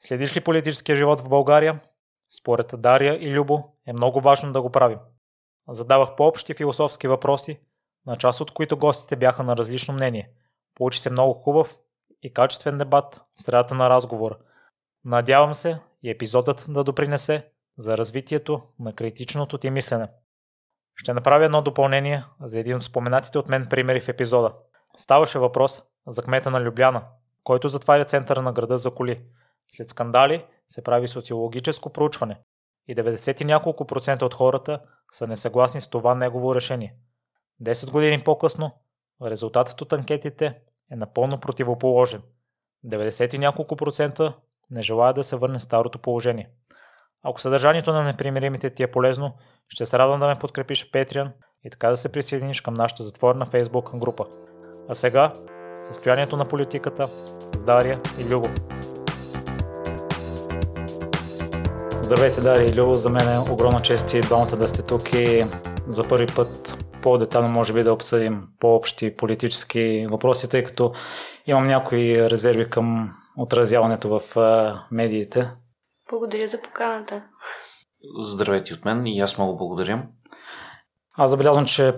[0.00, 1.80] Следиш ли политическия живот в България?
[2.38, 4.98] Според Дария и Любо е много важно да го правим.
[5.68, 7.60] Задавах по-общи философски въпроси,
[8.06, 10.30] на част от които гостите бяха на различно мнение.
[10.74, 11.78] Получи се много хубав
[12.22, 14.36] и качествен дебат в средата на разговора.
[15.04, 17.46] Надявам се и епизодът да допринесе
[17.78, 20.08] за развитието на критичното ти мислене.
[20.96, 24.52] Ще направя едно допълнение за един от споменатите от мен примери в епизода.
[24.96, 27.04] Ставаше въпрос за кмета на Любляна,
[27.44, 29.22] който затваря центъра на града за коли.
[29.76, 32.40] След скандали се прави социологическо проучване
[32.88, 34.80] и 90 и няколко процента от хората
[35.12, 36.94] са несъгласни с това негово решение.
[37.62, 38.70] 10 години по-късно
[39.22, 40.58] резултатът от анкетите
[40.90, 42.22] е напълно противоположен.
[42.86, 44.34] 90 и няколко процента
[44.70, 46.50] не желая да се върне в старото положение.
[47.22, 49.34] Ако съдържанието на непримиримите ти е полезно,
[49.68, 51.30] ще се радвам да ме подкрепиш в Patreon
[51.64, 54.24] и така да се присъединиш към нашата затворена Facebook група.
[54.88, 55.32] А сега,
[55.82, 57.08] състоянието на политиката
[57.56, 58.48] с Дария и Любо.
[62.08, 62.94] Здравейте, Дария и Любо.
[62.94, 65.44] За мен е огромна чест и двамата да сте тук и
[65.88, 70.92] за първи път по-детално може би да обсъдим по-общи политически въпроси, тъй като
[71.46, 74.22] имам някои резерви към отразяването в
[74.90, 75.50] медиите.
[76.10, 77.24] Благодаря за поканата.
[78.18, 80.02] Здравейте от мен и аз много благодаря.
[81.16, 81.94] Аз забелязвам, че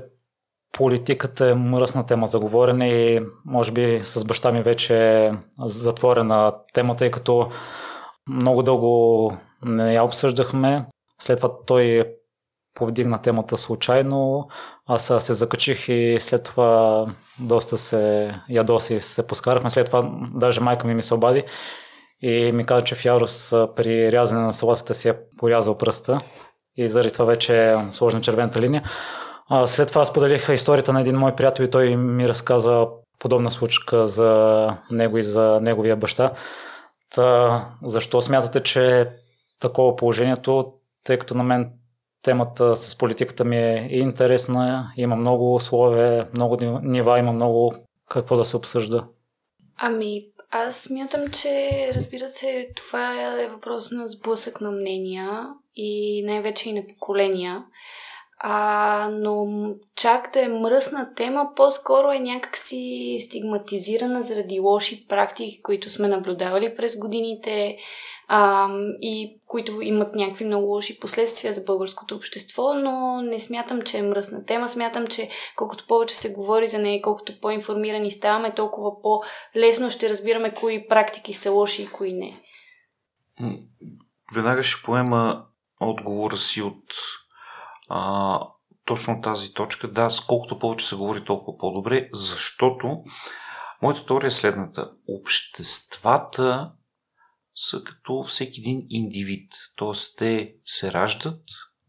[0.72, 5.26] политиката е мръсна тема за говорене и може би с баща ми вече е
[5.58, 7.50] затворена темата, тъй като
[8.28, 9.32] много дълго
[9.64, 10.86] не я обсъждахме.
[11.20, 12.14] След това той
[12.74, 14.48] повдигна темата случайно.
[14.86, 17.06] Аз се закачих и след това
[17.38, 19.70] доста се ядоси се поскарахме.
[19.70, 21.44] След това даже майка ми ми се обади
[22.22, 26.18] и ми каза, че в Ярус при рязане на салатата си е порязал пръста
[26.76, 28.82] и заради това вече е сложна червената линия.
[29.48, 32.86] А, след това споделих историята на един мой приятел и той ми разказа
[33.18, 36.32] подобна случка за него и за неговия баща.
[37.14, 39.06] Та, защо смятате, че е
[39.60, 40.72] такова положението,
[41.04, 41.72] тъй като на мен
[42.22, 47.74] темата с политиката ми е интересна, има много условия, много нива, има много
[48.08, 49.06] какво да се обсъжда.
[49.76, 56.68] Ами, аз смятам, че разбира се, това е въпрос на сблъсък на мнения и най-вече
[56.68, 57.64] и на поколения.
[58.42, 59.46] А, но
[59.96, 66.76] чак да е мръсна тема, по-скоро е някакси стигматизирана заради лоши практики, които сме наблюдавали
[66.76, 67.76] през годините
[68.28, 68.68] а,
[69.00, 74.02] и които имат някакви много лоши последствия за българското общество, но не смятам, че е
[74.02, 74.68] мръсна тема.
[74.68, 80.54] Смятам, че колкото повече се говори за нея, колкото по-информирани ставаме, толкова по-лесно ще разбираме
[80.54, 82.34] кои практики са лоши и кои не.
[84.34, 85.44] Веднага ще поема
[85.80, 86.94] отговора си от
[87.88, 88.40] а,
[88.84, 89.88] точно тази точка.
[89.88, 93.02] Да, колкото повече се говори, толкова по-добре, защото
[93.82, 94.90] моята теория е следната.
[95.08, 96.72] Обществата
[97.68, 99.52] са като всеки един индивид.
[99.76, 100.16] Т.е.
[100.18, 101.42] те се раждат,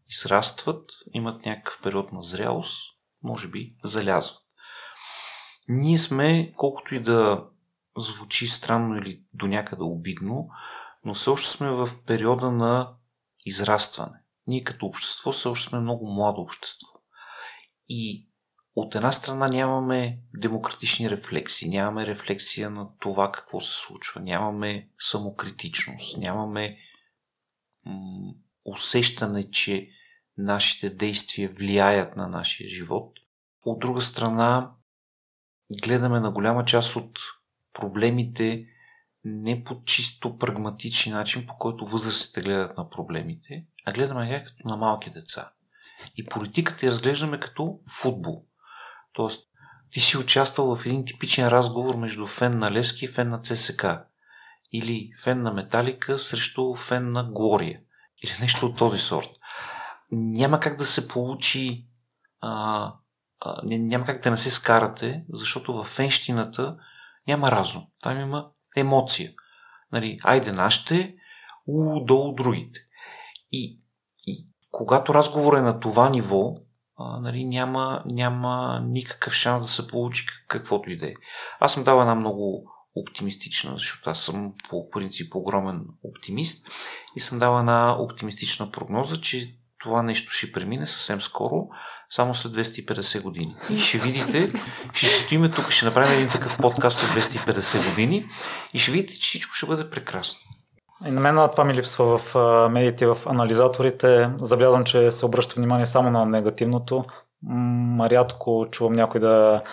[0.09, 2.82] израстват, имат някакъв период на зрялост,
[3.24, 4.42] може би залязват.
[5.68, 7.48] Ние сме, колкото и да
[7.98, 10.50] звучи странно или до някъде обидно,
[11.06, 12.94] но все още сме в периода на
[13.46, 14.24] израстване.
[14.48, 16.88] Ние като общество все още сме много младо общество.
[17.90, 18.31] И
[18.76, 26.18] от една страна нямаме демократични рефлекси, нямаме рефлексия на това какво се случва, нямаме самокритичност,
[26.18, 26.78] нямаме
[27.86, 28.34] м-
[28.66, 29.90] усещане, че
[30.38, 33.14] нашите действия влияят на нашия живот.
[33.66, 34.72] От друга страна,
[35.84, 37.20] гледаме на голяма част от
[37.74, 38.66] проблемите
[39.24, 44.68] не по чисто прагматичен начин, по който възрастите гледат на проблемите, а гледаме ги като
[44.68, 45.52] на малки деца.
[46.18, 48.46] И политиката я разглеждаме като футбол.
[49.14, 49.48] Тоест,
[49.92, 53.86] ти си участвал в един типичен разговор между фен на Левски и фен на ЦСК.
[54.74, 57.80] Или фен на Металика срещу фен на Глория.
[58.24, 59.30] Или нещо от този сорт.
[60.12, 61.88] Няма как да се получи.
[62.42, 62.94] А,
[63.40, 66.78] а, няма как да не се скарате, защото в фенщината
[67.28, 67.84] няма разум.
[68.02, 69.34] Там има емоция.
[69.92, 71.16] Нали, айде нашите,
[71.68, 72.80] у, долу другите.
[73.52, 73.80] И,
[74.28, 76.56] и когато разговор е на това ниво,
[77.21, 81.13] нали, няма, няма никакъв шанс да се получи каквото и да е.
[81.59, 82.63] Аз съм дал една много
[82.95, 86.68] оптимистична, защото аз съм по принцип огромен оптимист
[87.15, 91.68] и съм дал една оптимистична прогноза, че това нещо ще премине съвсем скоро,
[92.09, 93.56] само след 250 години.
[93.69, 94.50] И ще видите,
[94.94, 98.25] ще стоиме тук, ще направим един такъв подкаст след 250 години
[98.74, 100.39] и ще видите, че всичко ще бъде прекрасно.
[101.06, 102.36] И на мен това ми липсва в
[102.71, 104.30] медиите, в анализаторите.
[104.42, 107.06] Забелязвам, че се обръща внимание само на негативното.
[108.01, 109.63] Рядко чувам някой да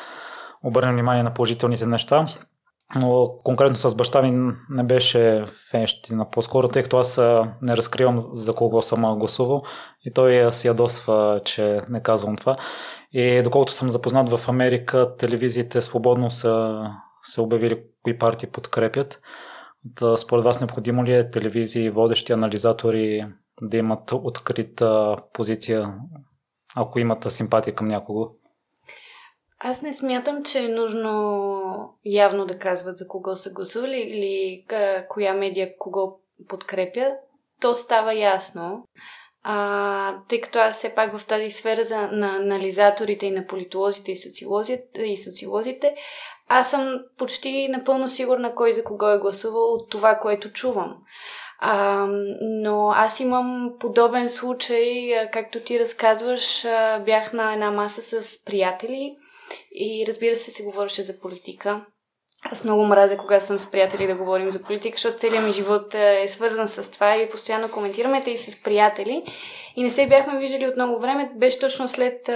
[0.63, 2.29] обърне внимание на положителните неща.
[2.95, 7.19] но конкретно с баща ми не беше фенщина по-скоро, тъй като аз
[7.63, 9.63] не разкривам за кого съм гласувал
[10.05, 12.57] и той се ядосва, че не казвам това.
[13.13, 16.81] И доколкото съм запознат в Америка, телевизиите свободно са
[17.23, 19.21] се обявили кои партии подкрепят.
[19.85, 23.27] Да, според вас необходимо ли е телевизии, водещи анализатори
[23.63, 25.95] да имат открита позиция,
[26.77, 28.31] ако имат симпатия към някого?
[29.61, 34.65] Аз не смятам, че е нужно явно да казват за кого са гласували или
[35.09, 37.17] коя медия кого подкрепя.
[37.61, 38.85] То става ясно.
[39.43, 44.13] А, тъй като аз все пак в тази сфера за, на анализаторите и на политолозите
[44.13, 45.95] и социолозите, и социолозите,
[46.49, 50.97] аз съм почти напълно сигурна кой за кого е гласувал от това, което чувам.
[51.61, 52.07] А,
[52.41, 56.63] но аз имам подобен случай, както ти разказваш,
[57.05, 59.17] бях на една маса с приятели
[59.73, 61.85] и разбира се се говореше за политика.
[62.45, 65.95] Аз много мразя, когато съм с приятели да говорим за политика, защото целият ми живот
[65.95, 69.25] е свързан с това и постоянно коментираме те и с приятели.
[69.77, 71.33] И не се бяхме виждали от много време.
[71.37, 72.31] Беше точно след,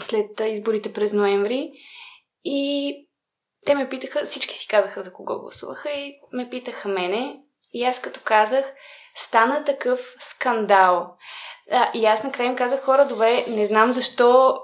[0.00, 1.72] след изборите през ноември.
[2.50, 2.94] И
[3.66, 7.40] те ме питаха, всички си казаха за кого гласуваха и ме питаха мене.
[7.72, 8.74] И аз като казах,
[9.14, 11.16] стана такъв скандал.
[11.72, 14.58] А, и аз накрая им казах, хора, добре, не знам защо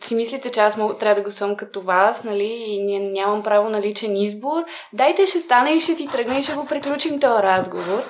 [0.00, 3.82] си мислите, че аз мога, трябва да гласувам като вас, нали, и нямам право на
[3.82, 8.02] личен избор, дайте ще стане и ще си тръгне и ще го приключим този разговор.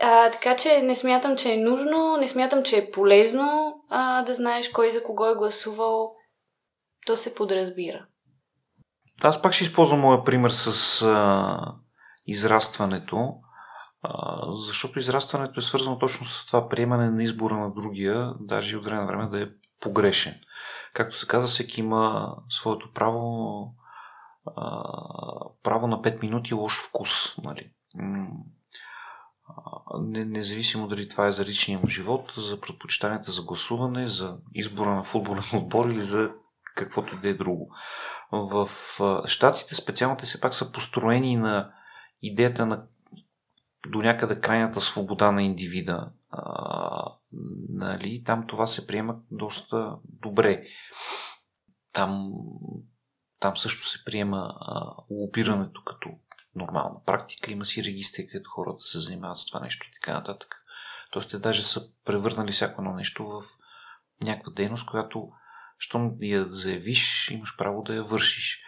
[0.00, 4.34] А, така че не смятам, че е нужно, не смятам, че е полезно а, да
[4.34, 6.14] знаеш кой за кого е гласувал.
[7.06, 8.06] То се подразбира.
[9.22, 11.74] Аз пак ще използвам моя пример с а,
[12.26, 13.34] израстването,
[14.02, 18.78] а, защото израстването е свързано точно с това приемане на избора на другия, даже и
[18.78, 19.48] от време на време да е
[19.80, 20.34] погрешен.
[20.94, 23.74] Както се каза, всеки има своето право,
[24.56, 24.82] а,
[25.62, 27.38] право на 5 минути лош вкус.
[27.38, 27.72] Нали?
[30.00, 34.94] Не, независимо дали това е за личния му живот, за предпочитанията за гласуване, за избора
[34.94, 36.30] на футболен отбор или за
[36.76, 37.74] каквото да е друго.
[38.32, 38.70] В
[39.26, 41.72] Штатите специално все пак са построени на
[42.22, 42.82] идеята на
[43.88, 46.12] до някъде крайната свобода на индивида.
[46.30, 47.14] А,
[47.68, 50.62] нали, там това се приема доста добре.
[51.92, 52.32] Там,
[53.40, 56.10] там също се приема а, лобирането като
[56.54, 57.50] нормална практика.
[57.50, 60.64] Има си регистри, където хората се занимават с това нещо и така нататък.
[61.10, 63.42] Тоест, те даже са превърнали всяко едно нещо в
[64.24, 65.30] някаква дейност, която,
[65.80, 68.64] щом я заявиш, имаш право да я вършиш.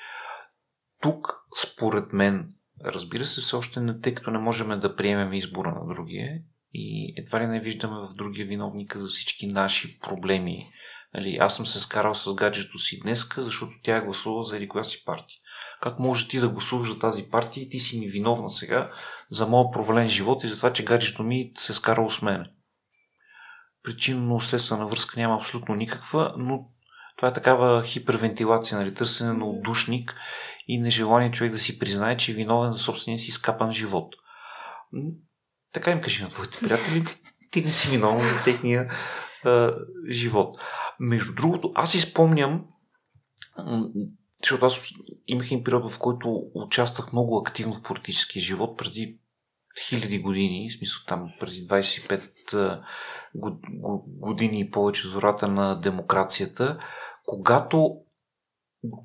[1.02, 2.54] Тук, според мен,
[2.84, 6.38] разбира се, все още не, тъй като не можем да приемем избора на другия
[6.74, 10.68] и едва ли не виждаме в другия виновника за всички наши проблеми.
[11.14, 14.84] Нали, аз съм се скарал с гаджето си днеска, защото тя е гласува за коя
[14.84, 15.38] си партия.
[15.80, 18.92] Как може ти да гласуваш за тази партия и ти си ми виновна сега
[19.30, 22.46] за моят провален живот и за това, че гаджето ми се е скарало с мен.
[23.82, 26.71] Причинно-следствена връзка няма абсолютно никаква, но
[27.16, 30.16] това е такава хипервентилация, нали, търсене на отдушник
[30.68, 34.14] и нежелание човек да си признае, че е виновен за собствения си скапан живот.
[35.72, 37.04] Така им кажи на твоите приятели,
[37.50, 38.90] ти не си виновен за техния
[39.44, 39.74] а,
[40.10, 40.58] живот.
[41.00, 42.66] Между другото, аз изпомням,
[44.42, 44.90] защото аз
[45.26, 49.18] имах един период, в който участвах много активно в политическия живот преди
[49.80, 52.82] хиляди години, в смисъл там преди 25
[54.06, 56.78] години и повече зората на демокрацията,
[57.26, 57.96] когато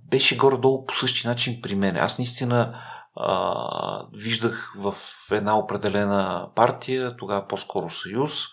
[0.09, 1.97] беше горе-долу по същия начин при мен.
[1.97, 2.79] Аз наистина
[3.15, 4.95] а, виждах в
[5.31, 8.43] една определена партия, тогава по-скоро съюз,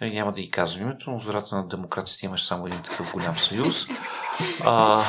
[0.00, 3.34] нали, няма да ги казвам името, но зората на демокрацията имаше само един такъв голям
[3.34, 3.86] съюз.
[4.64, 5.04] А,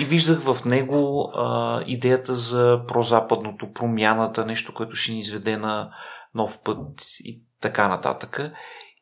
[0.00, 5.90] и виждах в него а, идеята за прозападното, промяната, нещо, което ще ни изведе на
[6.34, 8.40] нов път и така нататък.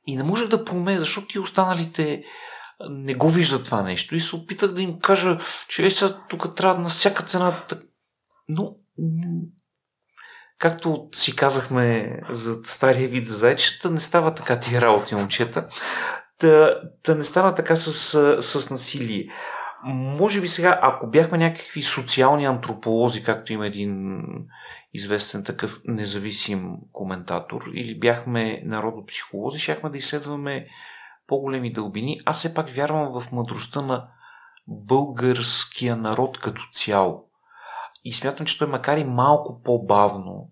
[0.06, 2.22] И не можех да променя, защото ти останалите
[2.90, 4.14] не го виждат това нещо.
[4.14, 7.64] И се опитах да им кажа, че е сега тук трябва на всяка цена.
[8.48, 8.76] Но,
[10.58, 15.68] както си казахме за стария вид за зайчета, не става така тия работи, момчета.
[16.40, 17.92] Да, да не стана така с,
[18.42, 19.28] с насилие.
[19.84, 24.22] Може би сега, ако бяхме някакви социални антрополози, както има един
[24.92, 30.66] известен такъв независим коментатор, или бяхме народопсихолози, щяхме да изследваме
[31.32, 32.20] по-големи дълбини.
[32.24, 34.08] Аз все пак вярвам в мъдростта на
[34.68, 37.24] българския народ като цяло.
[38.04, 40.50] И смятам, че той макар и малко по-бавно,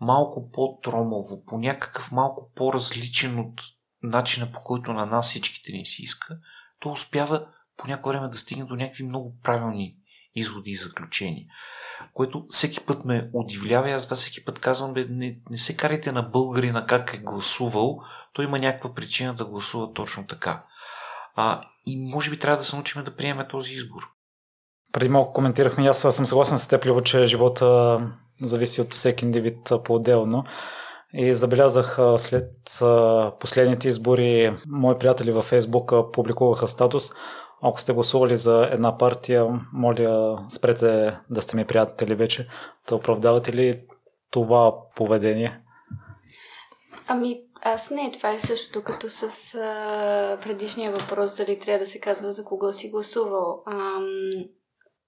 [0.00, 3.60] малко по-тромово, по някакъв малко по-различен от
[4.02, 6.38] начина по който на нас всичките ни си иска,
[6.80, 9.96] то успява по някое време да стигне до някакви много правилни
[10.34, 11.46] изводи и заключения.
[12.14, 15.76] Което всеки път ме удивлява и аз това всеки път казвам, бе, не, не се
[15.76, 17.98] карайте на българина как е гласувал,
[18.32, 20.64] той има някаква причина да гласува точно така.
[21.36, 24.02] А, и може би трябва да се научим да приемем този избор.
[24.92, 28.00] Преди малко коментирахме, аз съм съгласен с теб, че живота
[28.42, 30.44] зависи от всеки индивид по-отделно.
[31.14, 32.50] И забелязах след
[33.40, 37.10] последните избори, мои приятели във Фейсбук публикуваха статус.
[37.62, 42.48] Ако сте гласували за една партия, моля спрете да сте ми приятели вече.
[42.88, 43.80] Да оправдавате ли
[44.30, 45.60] това поведение?
[47.06, 48.12] Ами, аз не.
[48.12, 52.72] Това е същото като с а, предишния въпрос, дали трябва да се казва за кого
[52.72, 53.62] си гласувал.
[53.66, 54.44] Ам,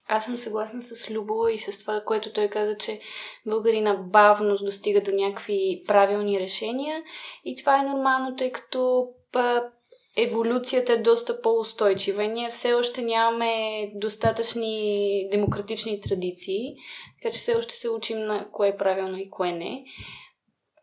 [0.07, 2.99] аз съм съгласна с Любо и с това, което той каза, че
[3.45, 7.03] българина бавно достига до някакви правилни решения
[7.45, 9.63] и това е нормално, тъй като па,
[10.17, 16.75] еволюцията е доста по-устойчива ние все още нямаме достатъчни демократични традиции,
[17.21, 19.83] така че все още се учим на кое е правилно и кое не.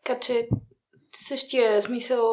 [0.03, 0.47] Така че
[1.23, 2.29] същия смисъл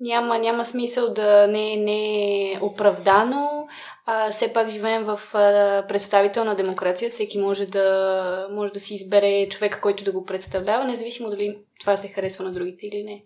[0.00, 3.68] няма, няма смисъл да не, не е оправдано.
[4.06, 7.10] А, все пак живеем в а, представителна демокрация.
[7.10, 11.96] Всеки може да, може да си избере човека, който да го представлява, независимо дали това
[11.96, 13.24] се харесва на другите или не.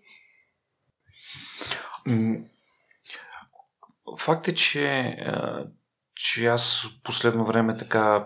[4.19, 5.17] Факт е, че,
[6.15, 8.25] че аз последно време така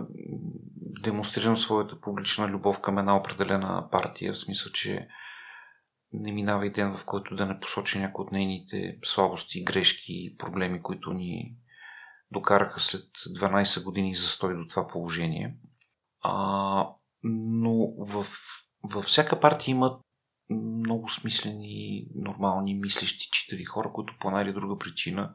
[1.02, 5.08] демонстрирам своята публична любов към една определена партия, в смисъл, че
[6.12, 10.36] не минава и ден, в който да не посочи някои от нейните слабости, грешки и
[10.36, 11.56] проблеми, които ни
[12.30, 13.04] докараха след
[13.38, 15.56] 12 години застой до това положение.
[16.22, 16.88] А,
[17.22, 18.26] но в,
[18.82, 19.98] във всяка партия има
[20.50, 25.34] много смислени, нормални, мислещи, читави хора, които по една или друга причина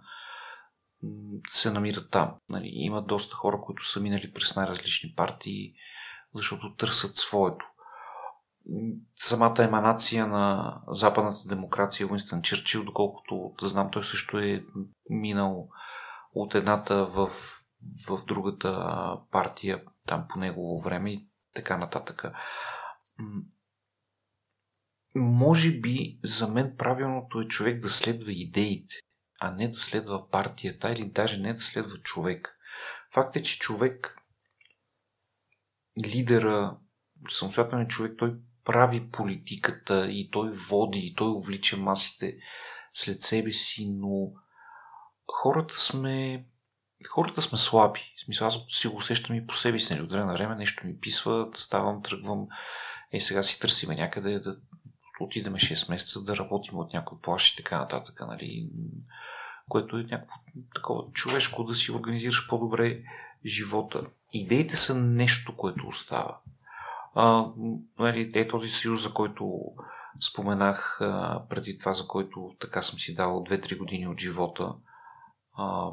[1.49, 2.35] се намират там.
[2.49, 5.73] Нали, има доста хора, които са минали през най-различни партии,
[6.33, 7.65] защото търсят своето
[9.15, 14.65] самата еманация на западната демокрация Уинстън Черчил, доколкото да знам, той също е
[15.09, 15.69] минал
[16.33, 17.31] от едната в,
[18.07, 18.97] в другата
[19.31, 22.23] партия, там по негово време и така нататък.
[25.15, 28.95] Може би за мен правилното е човек да следва идеите,
[29.39, 32.57] а не да следва партията или даже не да следва човек.
[33.13, 34.17] Факт е, че човек,
[36.05, 36.77] лидера,
[37.29, 42.37] самостоятелен човек, той прави политиката и той води, и той увлича масите
[42.91, 44.31] след себе си, но
[45.31, 46.45] хората сме
[47.09, 47.99] хората сме слаби.
[48.17, 49.93] В смисъл, аз си го усещам и по себе си.
[49.93, 50.03] Нали?
[50.03, 52.47] От време на време нещо ми писва, ставам, тръгвам.
[53.11, 54.57] Е, сега си търсиме някъде да
[55.19, 58.21] отидеме 6 месеца да работим от някой плаш и така нататък.
[58.27, 58.69] Нали?
[59.69, 60.35] Което е някакво
[60.75, 63.03] такова човешко да си организираш по-добре
[63.45, 64.01] живота.
[64.33, 66.39] Идеите са нещо, което остава.
[67.15, 67.45] А,
[67.99, 69.61] нали, е този съюз, за който
[70.29, 74.73] споменах а, преди това, за който така съм си дал 2-3 години от живота.
[75.57, 75.89] А,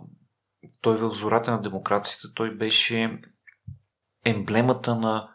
[0.81, 3.21] той в зората на демокрацията, той беше
[4.25, 5.29] емблемата на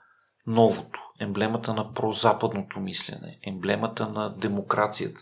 [0.48, 5.22] новото, емблемата на прозападното мислене, емблемата на демокрацията,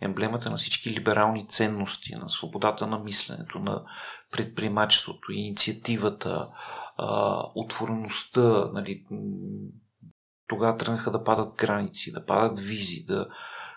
[0.00, 3.84] емблемата на всички либерални ценности, на свободата на мисленето, на
[4.32, 6.48] предприемачеството, инициативата,
[7.54, 9.04] отвореността, нали,
[10.48, 13.28] тогава тръгнаха да падат граници, да падат визи, да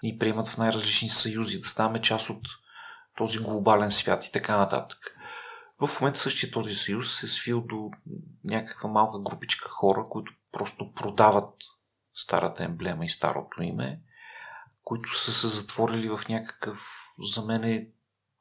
[0.03, 2.47] ни приемат в най-различни съюзи, да ставаме част от
[3.17, 4.99] този глобален свят и така нататък.
[5.87, 7.91] В момента същия този съюз се свил до
[8.43, 11.53] някаква малка групичка хора, които просто продават
[12.13, 14.01] старата емблема и старото име,
[14.83, 16.87] които са се затворили в някакъв,
[17.33, 17.87] за мен е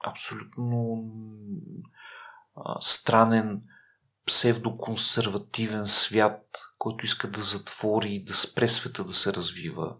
[0.07, 1.05] абсолютно
[2.81, 3.63] странен
[4.27, 6.47] псевдоконсервативен свят,
[6.79, 9.97] който иска да затвори и да спре света да се развива.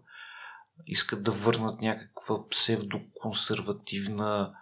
[0.85, 4.53] Искат да върнат някаква псевдоконсервативна,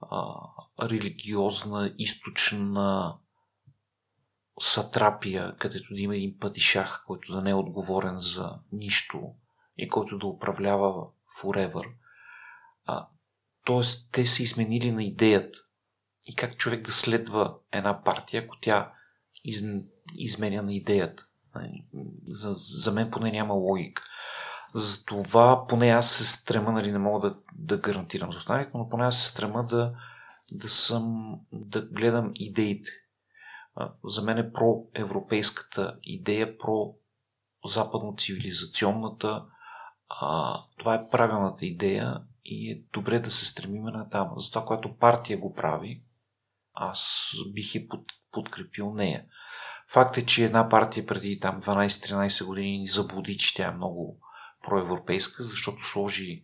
[0.00, 0.34] а,
[0.82, 3.16] религиозна, източна
[4.60, 9.34] сатрапия, където да има един пътишах, който да не е отговорен за нищо
[9.78, 11.06] и който да управлява
[11.40, 11.92] forever.
[12.84, 13.08] А,
[13.64, 15.58] тоест, те са изменили на идеята
[16.26, 18.92] и как човек да следва една партия, ако тя
[19.44, 19.62] из,
[20.14, 21.26] изменя на идеята.
[21.54, 21.84] Нали,
[22.24, 24.02] за, за мен поне няма логика.
[24.74, 29.04] Затова поне аз се стрема, нали, не мога да, да гарантирам за останалите, но поне
[29.04, 29.94] аз се стрема да,
[30.52, 32.90] да съм, да гледам идеите.
[34.04, 36.94] За мен е проевропейската идея, про
[37.66, 39.44] западно-цивилизационната.
[40.78, 44.32] Това е правилната идея и е добре да се стремиме на там.
[44.36, 46.02] За това, което партия го прави,
[46.74, 48.00] аз бих и под,
[48.32, 49.24] подкрепил нея.
[49.88, 54.20] Факт е, че една партия преди там 12-13 години ни заблуди, че тя е много
[54.62, 56.42] проевропейска, защото сложи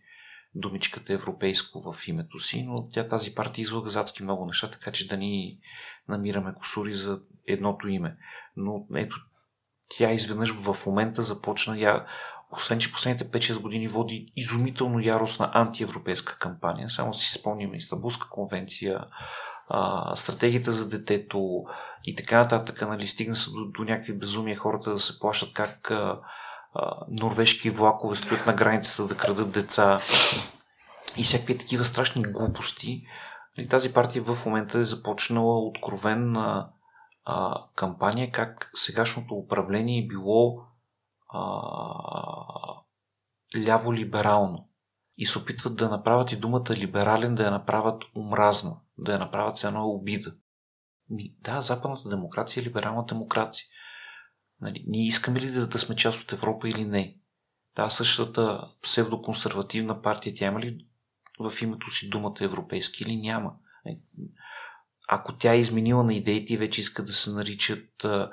[0.55, 5.09] думичката европейско в името си, но тя тази партия излага задски много неща, така че
[5.09, 5.59] да ни
[6.09, 8.17] намираме косури за едното име.
[8.57, 9.17] Но ето,
[9.89, 12.07] тя изведнъж в момента започна, я,
[12.53, 16.91] освен че последните 5-6 години води изумително яростна антиевропейска кампания.
[16.91, 19.05] Само си спомним Истанбулска конвенция,
[20.15, 21.65] стратегията за детето
[22.05, 22.81] и така нататък.
[22.81, 26.21] Нали, стигна се до, до някакви безумия хората да се плащат как а,
[26.75, 30.01] а, норвежки влакове стоят на границата да крадат деца
[31.17, 33.03] и всякакви такива страшни глупости.
[33.59, 36.69] Нали, тази партия в момента е започнала откровенна
[37.25, 40.63] а, кампания как сегашното управление е било
[41.29, 41.41] а,
[43.57, 44.69] ляво-либерално
[45.19, 49.59] и се опитват да направят и думата либерален да я направят омразна, да я направят
[49.59, 50.35] с едно обида.
[51.41, 53.67] Да, западната демокрация е либерална демокрация.
[54.61, 57.17] Нали, ние искаме ли да, да сме част от Европа или не?
[57.77, 60.87] Да, същата псевдоконсервативна партия, тя има ли
[61.41, 63.53] в името си думата европейски или няма?
[63.87, 63.99] Е,
[65.09, 68.31] ако тя е изменила на идеите и вече иска да се наричат а,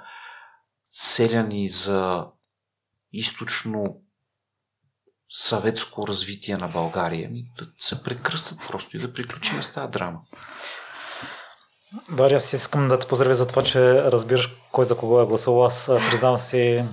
[0.90, 2.28] селяни за
[3.12, 4.02] източно
[5.36, 10.20] съветско развитие на България, ми да се прекръстат просто и да приключим с тази драма.
[12.10, 15.66] Дария, аз искам да те поздравя за това, че разбираш кой за кого е гласувал.
[15.66, 16.86] Аз признавам си,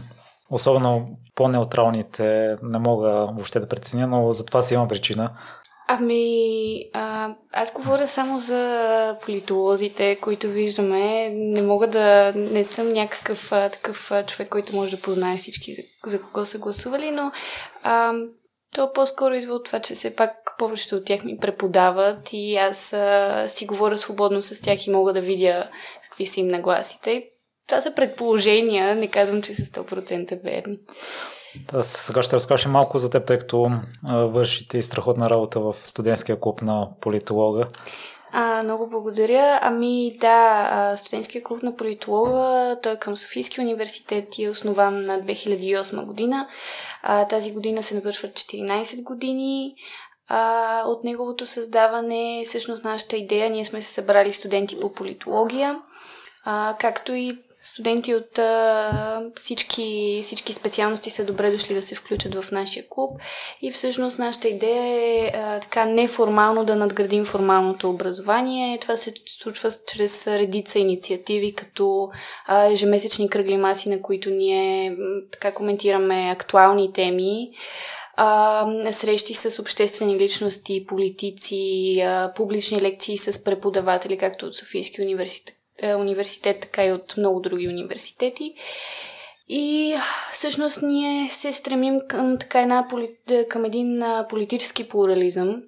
[0.51, 5.39] особено по-неутралните не мога въобще да преценя, но за това си има причина.
[5.93, 11.29] Ами, а, аз говоря само за политолозите, които виждаме.
[11.29, 12.33] Не мога да...
[12.37, 16.45] Не съм някакъв а, такъв а, човек, който може да познае всички за, за кого
[16.45, 17.33] са гласували, но
[17.83, 18.15] а,
[18.75, 22.93] то по-скоро идва от това, че все пак повечето от тях ми преподават и аз
[22.93, 25.71] а, си говоря свободно с тях и мога да видя
[26.03, 27.25] какви са им нагласите.
[27.67, 30.79] Това са предположения, не казвам, че са 100% верни.
[31.73, 33.71] Да, сега ще разкажа малко за теб, тъй като
[34.09, 37.67] вършите и страхотна работа в студентския клуб на политолога.
[38.33, 39.59] А, много благодаря.
[39.63, 45.21] Ами да, студентския клуб на политолога, той е към Софийския университет и е основан на
[45.21, 46.49] 2008 година.
[47.03, 49.75] А, тази година се навършват 14 години.
[50.29, 55.79] А, от неговото създаване, всъщност нашата идея, ние сме се събрали студенти по политология,
[56.45, 62.35] а, както и студенти от а, всички, всички специалности са добре дошли да се включат
[62.35, 63.21] в нашия клуб
[63.63, 68.79] и всъщност нашата идея е а, така неформално да надградим формалното образование.
[68.79, 72.11] Това се случва чрез редица инициативи, като
[72.47, 74.97] а, ежемесечни кръгли маси, на които ние
[75.33, 77.51] така коментираме актуални теми
[78.17, 85.55] а, срещи с обществени личности, политици, а, публични лекции с преподаватели, както от Софийски университет,
[85.83, 88.55] университет, така и от много други университети.
[89.49, 89.97] И
[90.33, 92.89] всъщност ние се стремим към, така една,
[93.49, 95.63] към един политически плурализъм.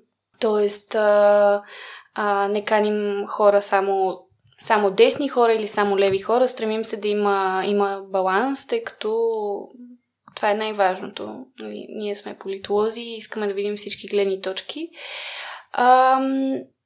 [2.15, 4.19] А, не каним хора само,
[4.61, 6.49] само десни хора или само леви хора.
[6.49, 9.19] Стремим се да има, има баланс, тъй като
[10.37, 11.47] това е най-важното.
[11.61, 14.89] Нали, ние сме политолози и искаме да видим всички гледни точки.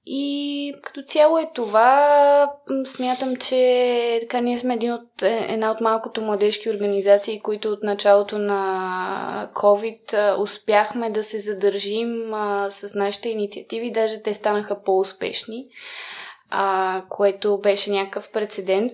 [0.09, 2.53] И като цяло е това.
[2.85, 7.83] Смятам, че така ние сме един от, е, една от малкото младежки организации, които от
[7.83, 12.31] началото на COVID успяхме да се задържим
[12.71, 13.93] с нашите инициативи.
[13.93, 15.69] Даже те станаха по-успешни,
[17.09, 18.93] което беше някакъв прецедент.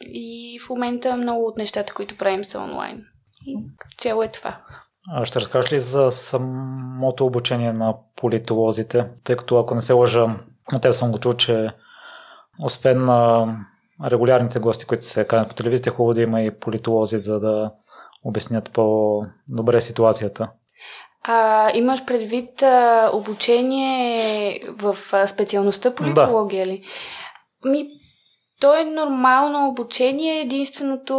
[0.00, 3.04] И в момента много от нещата, които правим са онлайн.
[3.46, 4.60] И като цяло е това.
[5.12, 9.06] А ще разкажеш ли за самото обучение на политолозите?
[9.24, 10.26] Тъй като ако не се лъжа,
[10.72, 11.70] на теб съм го чул, че
[12.62, 13.46] освен на
[14.04, 17.70] регулярните гости, които се канят по телевизията, е хубаво да има и политолози, за да
[18.24, 20.48] обяснят по-добре ситуацията.
[21.22, 26.70] А, имаш предвид а, обучение в а, специалността политология да.
[26.70, 26.82] ли?
[27.64, 27.88] Ми,
[28.60, 30.40] то е нормално обучение.
[30.40, 31.14] Единственото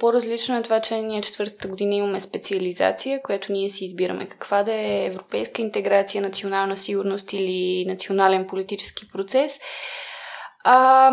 [0.00, 4.72] по-различно е това, че ние четвъртата година имаме специализация, която ние си избираме каква да
[4.72, 9.60] е европейска интеграция, национална сигурност или национален политически процес.
[10.64, 11.12] А,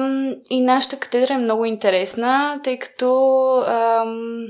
[0.50, 3.13] и нашата катедра е много интересна, тъй като
[3.67, 4.46] ам,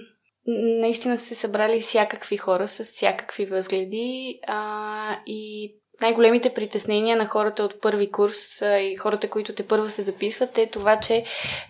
[0.48, 7.64] наистина са се събрали всякакви хора с всякакви възгледи а, и най-големите притеснения на хората
[7.64, 11.24] от първи курс и хората, които те първа се записват, е това, че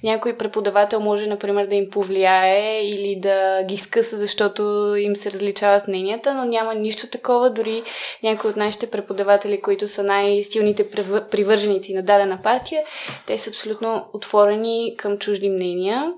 [0.04, 5.88] някой преподавател може, например, да им повлияе или да ги скъса, защото им се различават
[5.88, 7.50] мненията, но няма нищо такова.
[7.50, 7.84] Дори
[8.24, 10.90] някои от нашите преподаватели, които са най-силните
[11.32, 12.84] привърженици на дадена партия,
[13.28, 16.14] те са абсолютно отворени към чужди мнения.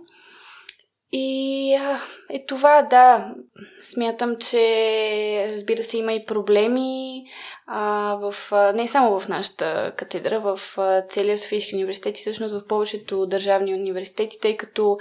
[1.16, 2.00] И а,
[2.30, 3.34] е това, да.
[3.82, 7.24] Смятам, че разбира се има и проблеми
[7.68, 10.60] а, в, не само в нашата катедра, в
[11.10, 14.98] целия Софийски университет и всъщност в повечето държавни университети, тъй като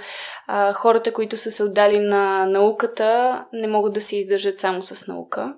[0.47, 5.07] а, хората, които са се отдали на науката, не могат да се издържат само с
[5.07, 5.53] наука.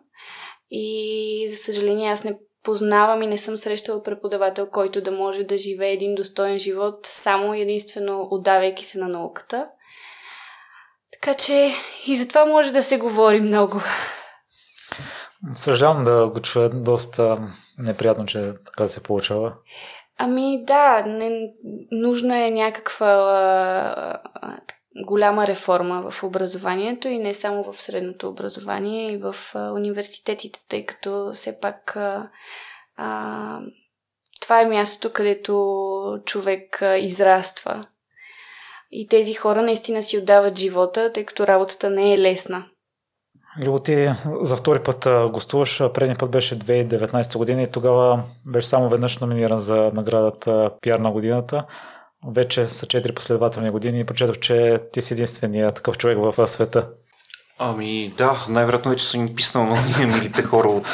[0.70, 5.58] И за съжаление аз не познавам и не съм срещала преподавател, който да може да
[5.58, 9.68] живее един достоен живот само единствено отдавайки се на науката.
[11.12, 11.74] Така че
[12.08, 13.82] и за това може да се говори много.
[15.54, 17.38] Съжалявам да го чуя доста
[17.78, 19.54] неприятно, че така се получава.
[20.18, 21.50] Ами да, не,
[21.92, 24.20] нужна е някаква а,
[25.06, 30.86] голяма реформа в образованието и не само в средното образование, и в а, университетите, тъй
[30.86, 32.30] като все пак а,
[32.98, 33.60] а,
[34.42, 37.88] това е мястото, където човек а, израства.
[38.92, 42.66] И тези хора наистина си отдават живота, тъй като работата не е лесна.
[43.60, 44.10] Любо, ти
[44.42, 45.82] за втори път гостуваш.
[45.94, 51.12] Предния път беше 2019 година и тогава беше само веднъж номиниран за наградата Пиар на
[51.12, 51.66] годината.
[52.28, 56.90] Вече са 4 последователни години и прочетох, че ти си единствения такъв човек в света.
[57.60, 60.86] Ами да, най-вероятно е, че съм писнал на милите хора от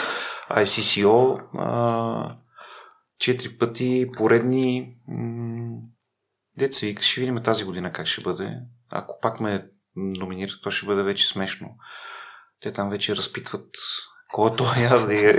[0.51, 1.39] ICCO.
[3.19, 4.95] Четири пъти поредни
[6.57, 8.57] Деца вика, ще видим тази година как ще бъде.
[8.91, 11.67] Ако пак ме номинират, то ще бъде вече смешно.
[12.61, 13.67] Те там вече разпитват
[14.31, 14.63] кой е то,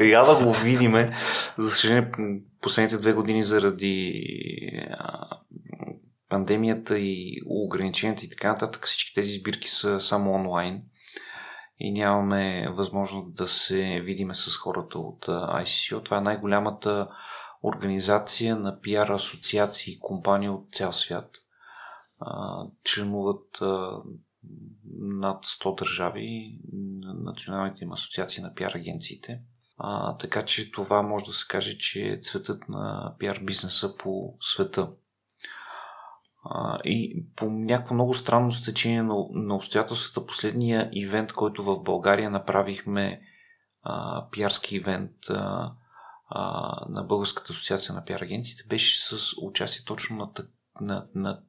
[0.04, 1.16] я, да го видиме.
[1.58, 2.10] За съжаление,
[2.60, 4.24] последните две години заради
[4.90, 5.28] а,
[6.28, 10.82] пандемията и ограниченията и така нататък, всички тези сбирки са само онлайн
[11.78, 16.04] и нямаме възможност да се видиме с хората от ICCO.
[16.04, 17.08] Това е най-голямата
[17.62, 21.30] организация на пиар асоциации и компании от цял свят.
[22.84, 23.58] членуват
[25.00, 26.58] над 100 държави,
[27.02, 29.40] националните им асоциации на пиар агенциите.
[29.78, 34.36] А, така че това може да се каже, че е цветът на пиар бизнеса по
[34.40, 34.90] света.
[36.44, 42.30] А, и по някакво много странно стечение на, на обстоятелствата, последния ивент, който в България
[42.30, 43.20] направихме,
[43.82, 45.72] а, пиарски ивент, а,
[46.88, 50.30] на Българската асоциация на пиар агенциите беше с участие точно на,
[50.80, 51.40] на, на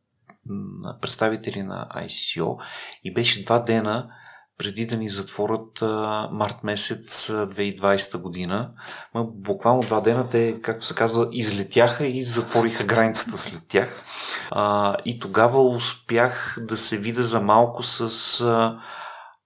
[1.02, 2.62] представители на ICO
[3.04, 4.10] и беше два дена
[4.58, 8.72] преди да ни затворят а, март месец 2020 година.
[9.14, 14.04] Ма, буквално два дена те, както се казва, излетяха и затвориха границата след тях.
[14.52, 18.80] А, и тогава успях да се видя за малко с а,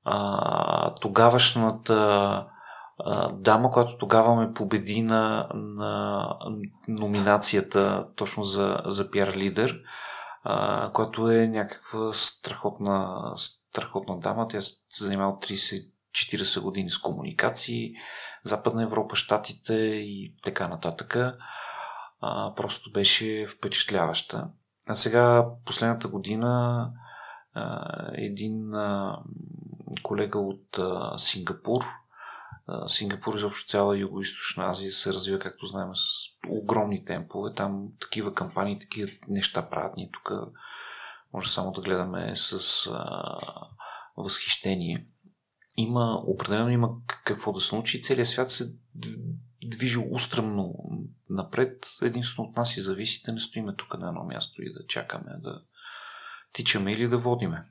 [0.05, 2.45] а, тогавашната
[3.33, 6.29] дама, която тогава ме победи на, на
[6.87, 9.79] номинацията точно за, за пиар лидер,
[10.49, 14.47] а, която е някаква страхотна, страхотна дама.
[14.47, 17.93] Тя се занимава 30-40 години с комуникации,
[18.43, 21.17] Западна Европа, Штатите и така нататък.
[22.21, 24.47] А, просто беше впечатляваща.
[24.87, 26.91] А сега, последната година,
[27.53, 29.19] а, един а,
[30.03, 31.83] колега от а, Сингапур,
[32.87, 36.01] Сингапур, изобщо цяла Юго-Источна Азия се развива, както знаем, с
[36.49, 37.53] огромни темпове.
[37.53, 39.97] Там такива кампании, такива неща правят.
[39.97, 40.31] Ние тук
[41.33, 43.39] може само да гледаме с а,
[44.17, 45.07] възхищение.
[45.77, 46.89] Има, определено има
[47.23, 48.01] какво да се научи.
[48.01, 48.73] Целият свят се
[49.63, 50.75] движи устръмно
[51.29, 51.87] напред.
[52.01, 55.31] Единствено от нас и зависи да не стоиме тук на едно място и да чакаме
[55.37, 55.61] да
[56.53, 57.65] тичаме или да водиме.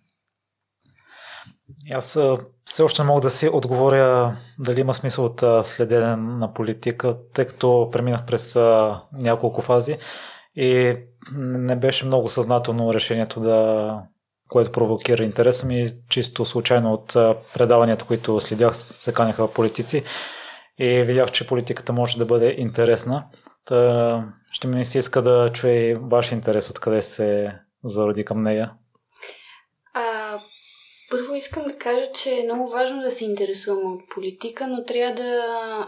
[1.92, 2.18] Аз
[2.64, 7.44] все още не мога да си отговоря дали има смисъл от следене на политика, тъй
[7.44, 8.54] като преминах през
[9.12, 9.98] няколко фази
[10.56, 10.96] и
[11.36, 14.02] не беше много съзнателно решението да
[14.48, 17.06] което провокира интереса ми, чисто случайно от
[17.54, 20.04] предаванията, които следях, се каняха политици
[20.78, 23.24] и видях, че политиката може да бъде интересна.
[23.64, 28.72] Та, ще ми се иска да чуя и ваш интерес, откъде се зароди към нея.
[31.10, 35.14] Първо искам да кажа, че е много важно да се интересуваме от политика, но трябва
[35.14, 35.44] да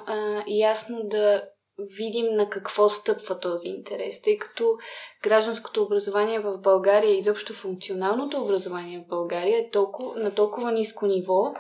[0.07, 1.43] а, ясно да
[1.79, 4.77] видим на какво стъпва този интерес, тъй като
[5.23, 11.53] гражданското образование в България, изобщо функционалното образование в България е толкова, на толкова ниско ниво,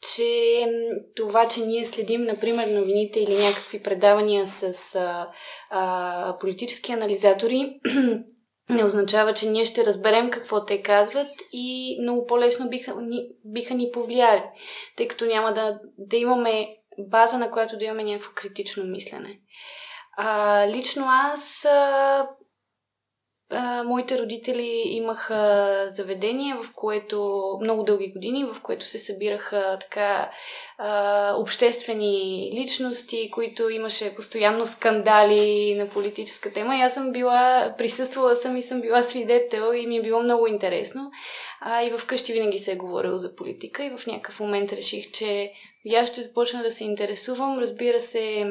[0.00, 0.64] че
[1.16, 5.28] това, че ние следим, например, новините или някакви предавания с а,
[5.70, 7.80] а, политически анализатори,
[8.70, 13.74] не означава, че ние ще разберем какво те казват и много по-лесно биха ни, биха
[13.74, 14.42] ни повлияли,
[14.96, 19.40] тъй като няма да, да имаме база, на която да имаме някакво критично мислене.
[20.16, 22.28] А, лично аз а,
[23.86, 30.30] моите родители имаха заведение, в което много дълги години, в което се събираха така
[30.78, 36.76] а, обществени личности, които имаше постоянно скандали на политическа тема.
[36.76, 40.46] И аз съм била, присъствала съм и съм била свидетел и ми е било много
[40.46, 41.10] интересно.
[41.60, 45.52] А, и вкъщи винаги се е говорило за политика и в някакъв момент реших, че
[45.96, 47.58] аз ще започна да се интересувам.
[47.58, 48.46] Разбира се,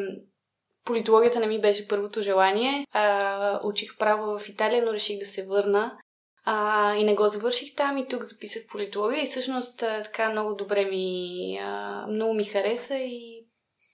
[0.85, 2.87] Политологията не ми беше първото желание.
[2.91, 5.97] А, учих право в Италия, но реших да се върна.
[6.45, 10.85] А, и не го завърших там и тук записах политология и всъщност така много добре
[10.85, 13.45] ми, а, много ми хареса и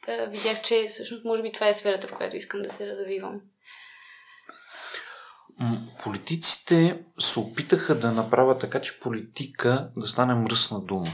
[0.08, 3.41] а, видях, че всъщност може би това е сферата, в която искам да се развивам.
[6.04, 11.08] Политиците се опитаха да направят така, че политика да стане мръсна дума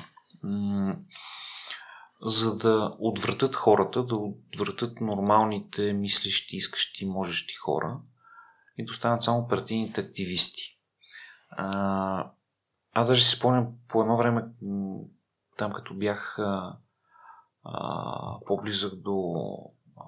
[2.21, 7.99] за да отвратят хората, да отвратят нормалните, мислещи, искащи, можещи хора
[8.77, 10.77] и да останат само партийните активисти.
[11.49, 12.31] А,
[12.93, 14.45] аз даже си спомням по едно време,
[15.57, 16.77] там като бях а,
[17.63, 19.33] а, по-близък до
[19.97, 20.03] а,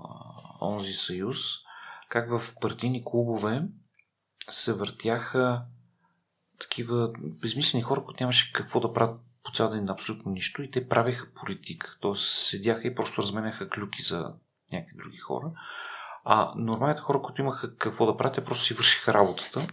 [0.62, 1.38] онзи съюз,
[2.10, 3.68] как в партийни клубове
[4.50, 5.66] се въртяха
[6.60, 10.88] такива безмислени хора, които нямаше какво да правят по цял ден абсолютно нищо и те
[10.88, 11.98] правеха политика.
[12.02, 14.34] Тоест седяха и просто разменяха клюки за
[14.74, 15.52] някакви други хора.
[16.24, 19.68] А нормалните хора, които имаха какво да правят, просто си вършиха работата.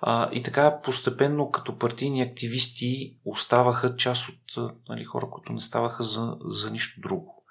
[0.00, 4.38] А, и така постепенно като партийни активисти оставаха част от
[4.88, 7.44] нали, хора, които не ставаха за, за нищо друго.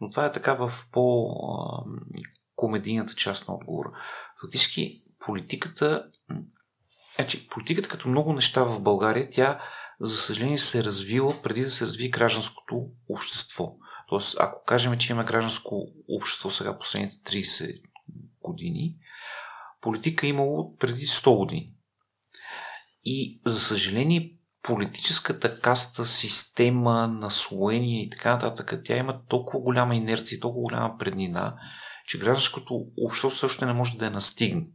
[0.00, 3.90] Но това е така в по-комедийната част на отговора.
[4.40, 6.06] Фактически политиката,
[7.16, 9.60] значи, политиката като много неща в България, тя
[10.00, 13.76] за съжаление, се е развила преди да се разви гражданското общество.
[14.08, 17.80] Тоест, ако кажем, че има гражданско общество сега последните 30
[18.42, 18.94] години,
[19.80, 21.72] политика е имало преди 100 години.
[23.04, 30.40] И, за съжаление, политическата каста, система, наслоение и така нататък, тя има толкова голяма инерция,
[30.40, 31.56] толкова голяма преднина,
[32.06, 34.66] че гражданското общество също не може да я настигне.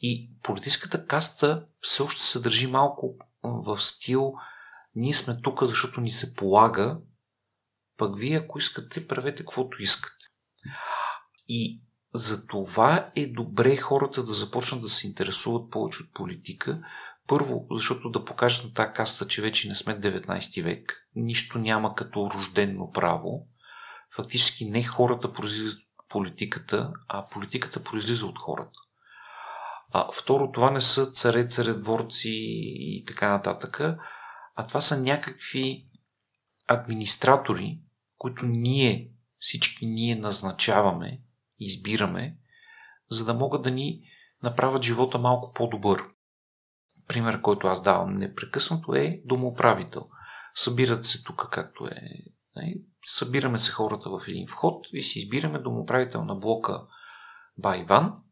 [0.00, 4.34] И политическата каста все още се държи малко в стил
[4.94, 6.98] ние сме тук, защото ни се полага,
[7.98, 10.26] пък вие, ако искате, правете каквото искате.
[11.48, 11.82] И
[12.14, 16.82] за това е добре хората да започнат да се интересуват повече от политика.
[17.26, 21.08] Първо, защото да покажат на тази каста, че вече не сме 19 век.
[21.14, 23.46] Нищо няма като рождено право.
[24.14, 28.78] Фактически не хората произлизат от политиката, а политиката произлиза от хората.
[29.96, 33.80] А, второ, това не са царе, царедворци и така нататък,
[34.54, 35.88] а това са някакви
[36.66, 37.80] администратори,
[38.18, 41.20] които ние, всички ние назначаваме,
[41.58, 42.36] избираме,
[43.10, 44.00] за да могат да ни
[44.42, 46.04] направят живота малко по-добър.
[47.08, 50.08] Пример, който аз давам непрекъснато е домоуправител.
[50.54, 52.00] Събират се тук, както е.
[53.06, 56.82] Събираме се хората в един вход и си избираме домоуправител на блока
[57.58, 58.23] Байван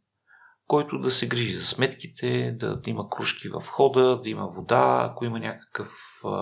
[0.66, 5.08] който да се грижи за сметките, да, да има кружки в хода, да има вода,
[5.10, 5.92] ако има някакъв,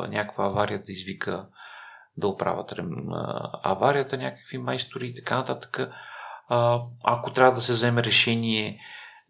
[0.09, 1.47] някаква авария да извика
[2.17, 2.75] да оправят
[3.63, 5.81] аварията, някакви майстори и така нататък.
[7.05, 8.81] Ако трябва да се вземе решение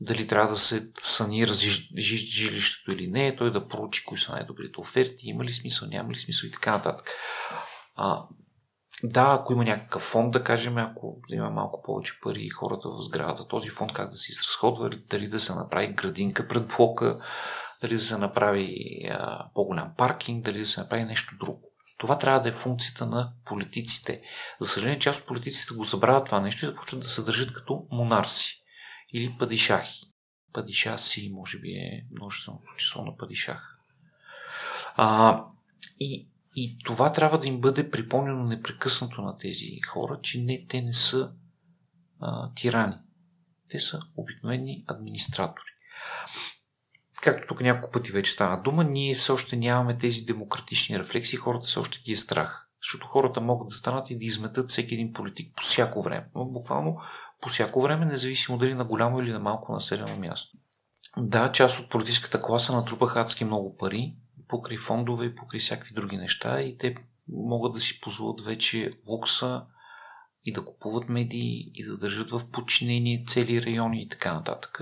[0.00, 5.29] дали трябва да се санира жилището или не, той да проучи кои са най-добрите оферти,
[5.29, 7.11] има ли смисъл, няма ли смисъл и така нататък.
[9.04, 13.02] Да, ако има някакъв фонд, да кажем, ако има малко повече пари и хората в
[13.02, 17.18] сградата, този фонд как да се изразходва, дали да се направи градинка пред блока,
[17.82, 18.76] дали да се направи
[19.10, 21.70] а, по-голям паркинг, дали да се направи нещо друго.
[21.98, 24.22] Това трябва да е функцията на политиците.
[24.60, 27.86] За съжаление, част от политиците го забравят това нещо и започват да се държат като
[27.90, 28.62] монарси
[29.12, 30.00] или падишахи.
[30.52, 33.78] Падишаси, може би е множествено число на падишах.
[34.96, 35.40] А,
[36.00, 40.82] и и това трябва да им бъде припомнено непрекъснато на тези хора, че не, те
[40.82, 41.32] не са
[42.20, 42.94] а, тирани.
[43.70, 45.70] Те са обикновени администратори.
[47.22, 51.66] Както тук няколко пъти вече стана дума, ние все още нямаме тези демократични рефлексии, хората
[51.66, 52.66] все още ги е страх.
[52.82, 56.26] Защото хората могат да станат и да изметат всеки един политик по всяко време.
[56.34, 57.00] Но буквално
[57.40, 60.56] по всяко време, независимо дали на голямо или на малко населено място.
[61.16, 64.14] Да, част от политическата класа натрупаха адски много пари,
[64.50, 66.94] покри фондове и покри всякакви други неща и те
[67.28, 69.66] могат да си позволят вече лукса
[70.44, 74.80] и да купуват медии и да държат в подчинение цели райони и така нататък.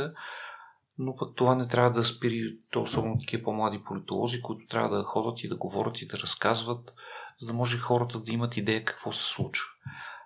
[0.98, 5.04] Но пък това не трябва да спири то особено такива по-млади политолози, които трябва да
[5.04, 6.94] ходят и да говорят и да разказват,
[7.40, 9.68] за да може хората да имат идея какво се случва.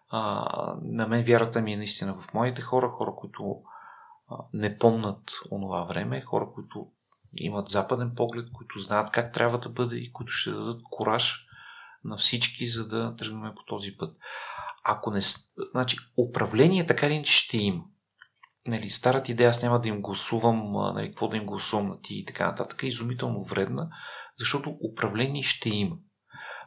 [0.08, 0.44] А,
[0.82, 3.62] на мен вярата ми е наистина в моите хора, хора, които
[4.52, 6.86] не помнат онова време, хора, които
[7.34, 11.46] имат западен поглед, които знаят как трябва да бъде и които ще дадат кораж
[12.04, 14.16] на всички, за да тръгнем по този път.
[14.84, 15.20] Ако не.
[15.72, 15.96] Значи,
[16.28, 17.84] управление така ли ще има.
[18.66, 22.14] Нали, старата идея, аз няма да им гласувам, нали, какво да им гласувам на ти
[22.14, 23.88] и така нататък, е изумително вредна,
[24.38, 25.96] защото управление ще има.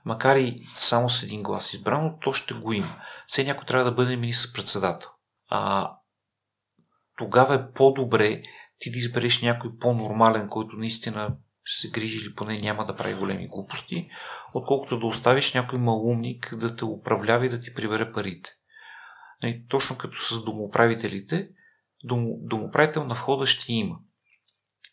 [0.06, 3.01] Макар и само с един глас избрано, то ще го има.
[3.28, 5.10] Все някой трябва да бъде министър-председател.
[5.49, 5.91] А
[7.17, 8.43] тогава е по-добре
[8.79, 13.13] ти да избереш някой по-нормален, който наистина ще се грижи или поне няма да прави
[13.13, 14.09] големи глупости,
[14.53, 18.49] отколкото да оставиш някой малумник да те управлява и да ти прибере парите.
[19.43, 21.49] И точно като с домоправителите,
[22.03, 23.95] дом, домоправител на входа ще има.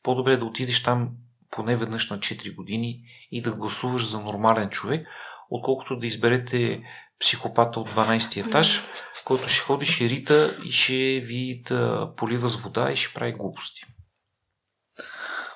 [0.03, 1.11] По-добре е да отидеш там
[1.51, 5.09] поне веднъж на 4 години и да гласуваш за нормален човек,
[5.53, 6.83] отколкото да изберете
[7.21, 8.83] психопата от 12 етаж,
[9.25, 13.33] който ще ходи, ще рита и ще ви да полива с вода и ще прави
[13.33, 13.81] глупости.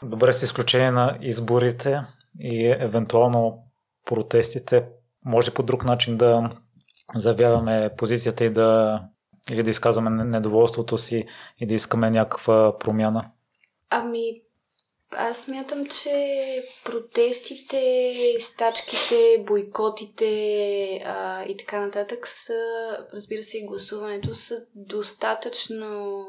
[0.02, 2.00] Добре, с изключение на изборите
[2.40, 3.58] и евентуално
[4.06, 4.84] протестите,
[5.24, 6.50] може по друг начин да
[7.14, 9.00] заявяваме позицията и да
[9.50, 11.24] или да изказваме недоволството си
[11.58, 13.30] и да искаме някаква промяна?
[13.90, 14.42] Ами,
[15.10, 20.26] аз мятам, че протестите, стачките, бойкотите
[21.04, 22.60] а, и така нататък са,
[23.14, 26.24] разбира се, и гласуването са достатъчно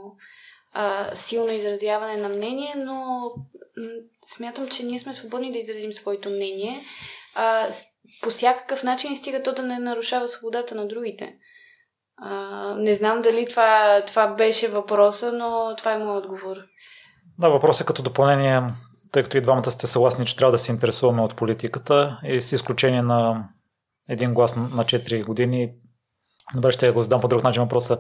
[0.73, 3.31] а, силно изразяване на мнение, но
[4.25, 6.85] смятам, че ние сме свободни да изразим своето мнение
[7.35, 7.69] а,
[8.21, 11.37] по всякакъв начин, стига то да не нарушава свободата на другите.
[12.17, 16.57] А, не знам дали това, това беше въпроса, но това е моят отговор.
[17.39, 18.62] Да, въпросът е като допълнение,
[19.12, 22.52] тъй като и двамата сте съгласни, че трябва да се интересуваме от политиката и с
[22.52, 23.50] изключение на
[24.10, 25.71] един глас на 4 години,
[26.56, 27.97] добре ще го задам по друг начин въпроса.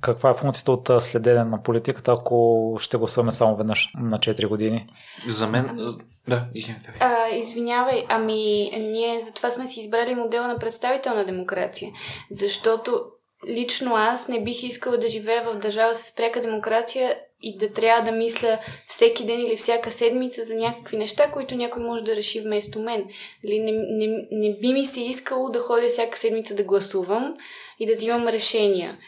[0.00, 4.86] Каква е функцията от следене на политиката, ако ще гласуваме само веднъж на 4 години?
[5.28, 5.96] За мен...
[6.28, 6.94] Да, извинявай.
[7.00, 11.90] А, извинявай, ами ние затова сме си избрали модела на представителна демокрация,
[12.30, 13.04] защото
[13.48, 18.10] лично аз не бих искала да живея в държава с пряка демокрация и да трябва
[18.10, 22.40] да мисля всеки ден или всяка седмица за някакви неща, които някой може да реши
[22.40, 23.04] вместо мен.
[23.44, 27.36] Нали, не, не, не би ми се искало да ходя всяка седмица да гласувам
[27.78, 28.98] и да взимам решения.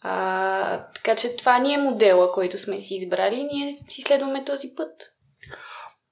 [0.00, 4.68] А, така че това ни е модела, който сме си избрали ние си следваме този
[4.76, 5.12] път.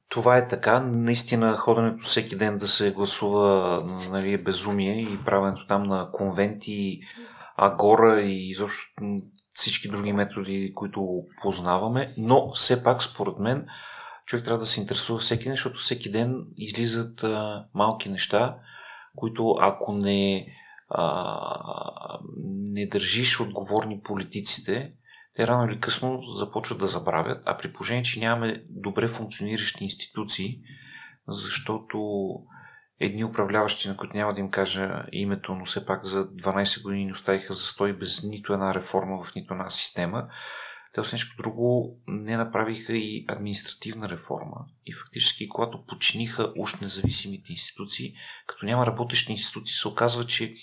[0.08, 0.80] Това е така.
[0.80, 7.00] Наистина ходенето всеки ден да се гласува нали, е безумие и правенето там на конвенти,
[7.56, 8.86] агора и изобщо
[9.56, 13.66] всички други методи, които познаваме, но все пак, според мен,
[14.26, 18.58] човек трябва да се интересува всеки ден, защото всеки ден излизат а, малки неща,
[19.16, 20.46] които ако не,
[20.88, 22.18] а,
[22.68, 24.92] не държиш отговорни политиците,
[25.34, 30.60] те рано или късно започват да забравят, а при положение, че нямаме добре функциониращи институции,
[31.28, 32.28] защото
[33.00, 37.12] едни управляващи, на които няма да им кажа името, но все пак за 12 години
[37.12, 40.28] оставиха за стой без нито една реформа в нито една система.
[40.94, 44.66] Те освен всичко друго не направиха и административна реформа.
[44.86, 48.14] И фактически, когато починиха уж независимите институции,
[48.46, 50.54] като няма работещи институции, се оказва, че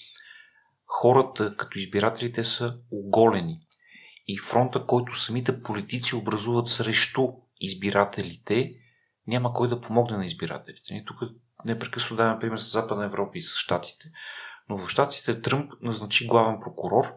[0.86, 3.60] хората като избирателите са оголени.
[4.28, 7.28] И фронта, който самите политици образуват срещу
[7.60, 8.74] избирателите,
[9.28, 11.04] няма кой да помогне на избирателите.
[11.08, 11.20] Тук
[11.66, 14.12] непрекъснато даваме пример с Западна Европа и с Штатите.
[14.70, 17.16] Но в Штатите Тръмп назначи главен прокурор.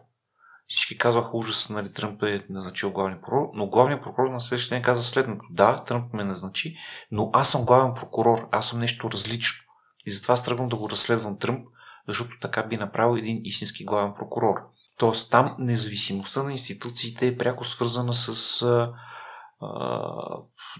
[0.67, 4.83] Всички казваха ужас, нали, Тръмп е назначил главен прокурор, но главният прокурор на следващия ден
[4.83, 5.45] каза следното.
[5.49, 6.77] Да, Тръмп ме назначи,
[7.11, 9.63] но аз съм главен прокурор, аз съм нещо различно.
[10.05, 11.67] И затова аз тръгвам да го разследвам Тръмп,
[12.07, 14.55] защото така би направил един истински главен прокурор.
[14.97, 18.63] Тоест там независимостта на институциите е пряко свързана с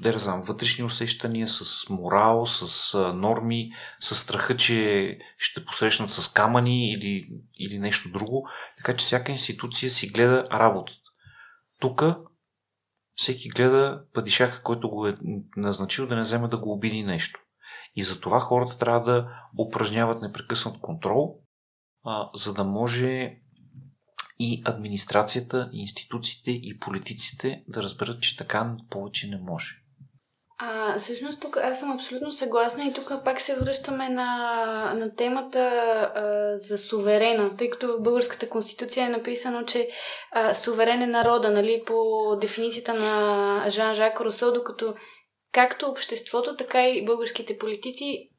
[0.02, 6.28] да не знам, вътрешни усещания, с морал, с норми, с страха, че ще посрещнат с
[6.28, 8.48] камъни или, или нещо друго.
[8.78, 11.00] Така че всяка институция си гледа работата.
[11.80, 12.04] Тук
[13.16, 15.18] всеки гледа падишаха, който го е
[15.58, 17.40] назначил да не вземе да го обиди нещо.
[17.96, 19.30] И за това хората трябва да
[19.60, 21.40] упражняват непрекъснат контрол,
[22.06, 23.38] а, за да може
[24.40, 29.76] и администрацията, и институциите, и политиците да разберат, че така повече не може.
[30.60, 35.60] А, всъщност тук аз съм абсолютно съгласна и тук пак се връщаме на, на темата
[35.60, 39.90] а, за суверена, тъй като в българската конституция е написано, че
[40.32, 42.04] а, суверен е народа, нали, по
[42.42, 44.96] дефиницията на Жан-Жак Русо, докато
[45.52, 48.30] както обществото, така и българските политици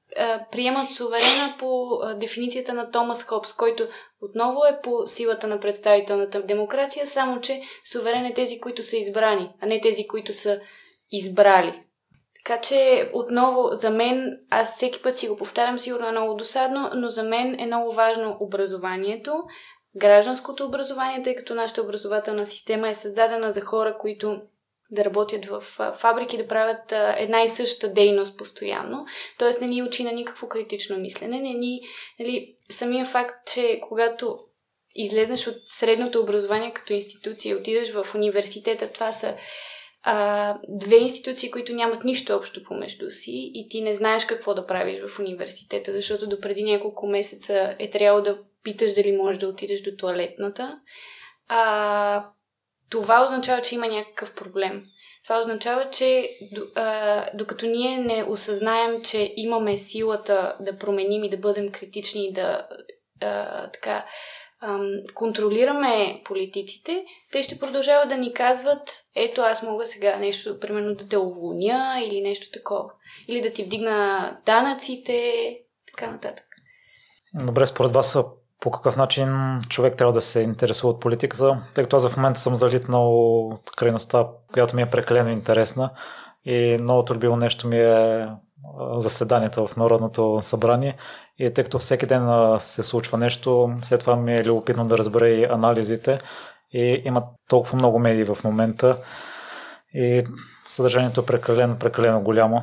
[0.52, 3.88] приемат суверена по а, дефиницията на Томас Хопс, който
[4.20, 9.50] отново е по силата на представителната демокрация, само че суверен е тези, които са избрани,
[9.60, 10.60] а не тези, които са
[11.10, 11.82] избрали.
[12.44, 16.90] Така че, отново, за мен, аз всеки път си го повтарям, сигурно е много досадно,
[16.94, 19.42] но за мен е много важно образованието,
[19.96, 24.40] гражданското образование, тъй като нашата образователна система е създадена за хора, които
[24.90, 25.60] да работят в
[25.98, 29.06] фабрики, да правят една и съща дейност постоянно.
[29.38, 31.40] Тоест не ни учи на никакво критично мислене.
[31.40, 31.80] Не ни,
[32.20, 34.38] нали, самия факт, че когато
[34.94, 39.36] излезнеш от средното образование като институция и отидеш в университета, това са
[40.02, 44.66] а, две институции, които нямат нищо общо помежду си и ти не знаеш какво да
[44.66, 49.48] правиш в университета, защото до преди няколко месеца е трябвало да питаш дали можеш да
[49.48, 50.80] отидеш до туалетната.
[51.48, 52.30] А,
[52.90, 54.84] това означава, че има някакъв проблем.
[55.24, 56.28] Това означава, че
[57.34, 62.68] докато ние не осъзнаем, че имаме силата да променим и да бъдем критични и да
[63.20, 64.06] а, така
[64.62, 70.94] ам, контролираме политиците, те ще продължават да ни казват, ето аз мога сега нещо, примерно
[70.94, 72.90] да те уволня или нещо такова.
[73.28, 75.32] Или да ти вдигна данъците,
[75.86, 76.44] така нататък.
[77.34, 78.18] Добре, според вас
[78.60, 82.40] по какъв начин човек трябва да се интересува от политиката, тъй като аз в момента
[82.40, 85.90] съм залитнал от крайността, която ми е прекалено интересна
[86.44, 88.28] и новото любимо нещо ми е
[88.96, 90.96] заседанията в Народното събрание
[91.38, 92.28] и тъй като всеки ден
[92.58, 96.18] се случва нещо, след това ми е любопитно да разбера и анализите
[96.72, 98.96] и има толкова много медии в момента
[99.94, 100.24] и
[100.66, 102.62] съдържанието е прекалено, прекалено голямо.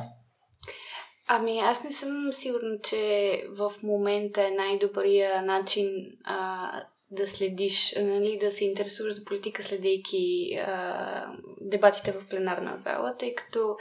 [1.28, 5.88] Ами аз не съм сигурна, че в момента е най-добрия начин
[6.24, 6.70] а,
[7.10, 11.26] да следиш, нали, да се интересуваш за политика, следейки а,
[11.60, 13.76] дебатите в пленарна зала, тъй като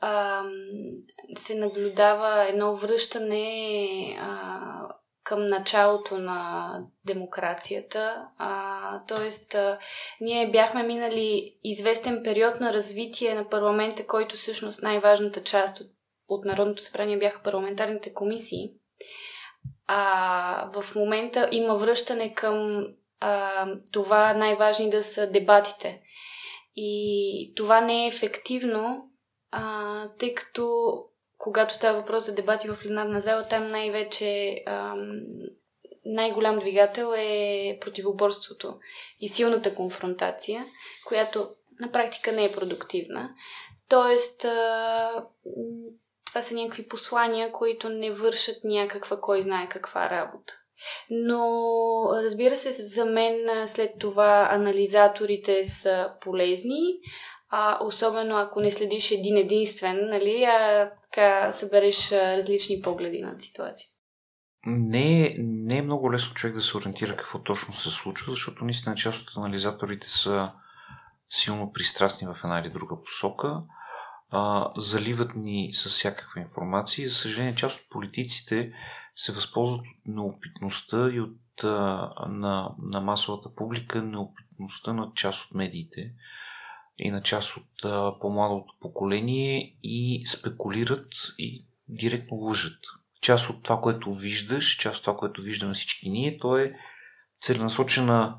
[0.00, 0.42] а,
[1.38, 4.70] се наблюдава едно връщане а,
[5.24, 6.70] към началото на
[7.06, 8.28] демокрацията.
[8.38, 9.78] А, тоест, а,
[10.20, 15.86] ние бяхме минали известен период на развитие на парламента, който всъщност най-важната част от,
[16.34, 18.72] от Народното събрание бяха парламентарните комисии.
[19.86, 22.86] А в момента има връщане към
[23.20, 26.02] а, това най-важни да са дебатите.
[26.76, 29.10] И това не е ефективно,
[29.50, 30.94] а, тъй като
[31.38, 35.20] когато става въпрос за дебати в пленарна зала, там най-вече ам,
[36.04, 38.78] най-голям двигател е противоборството
[39.20, 40.66] и силната конфронтация,
[41.06, 41.50] която
[41.80, 43.34] на практика не е продуктивна.
[43.88, 44.46] Тоест,
[46.30, 50.54] това са някакви послания, които не вършат някаква кой знае каква работа.
[51.10, 51.42] Но,
[52.22, 56.82] разбира се, за мен след това анализаторите са полезни,
[57.50, 63.88] а, особено ако не следиш един единствен, нали, а така събереш различни погледи на ситуация.
[64.66, 68.94] Не не е много лесно човек да се ориентира какво точно се случва, защото наистина
[68.94, 70.52] част от анализаторите са
[71.30, 73.62] силно пристрастни в една или друга посока,
[74.30, 78.72] а, заливат ни с всякаква информация за съжаление, част от политиците
[79.16, 81.68] се възползват от неопитността и от, а,
[82.28, 86.12] на, на масовата публика, неопитността на част от медиите,
[86.98, 92.78] и на част от а, по-младото поколение и спекулират и директно лъжат.
[93.20, 96.74] Част от това, което виждаш, част от това, което виждаме всички ние, то е
[97.40, 98.38] целенасочена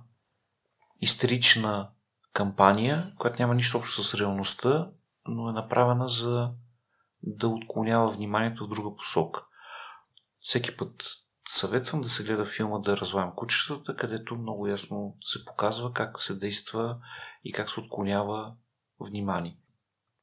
[1.01, 1.89] истерична
[2.33, 4.89] кампания, която няма нищо общо с реалността,
[5.27, 6.51] но е направена за
[7.23, 9.45] да отклонява вниманието в друга посока.
[10.41, 11.03] Всеки път
[11.49, 16.35] съветвам да се гледа филма Да разлаем кучетата, където много ясно се показва как се
[16.35, 16.97] действа
[17.43, 18.53] и как се отклонява
[18.99, 19.57] внимание.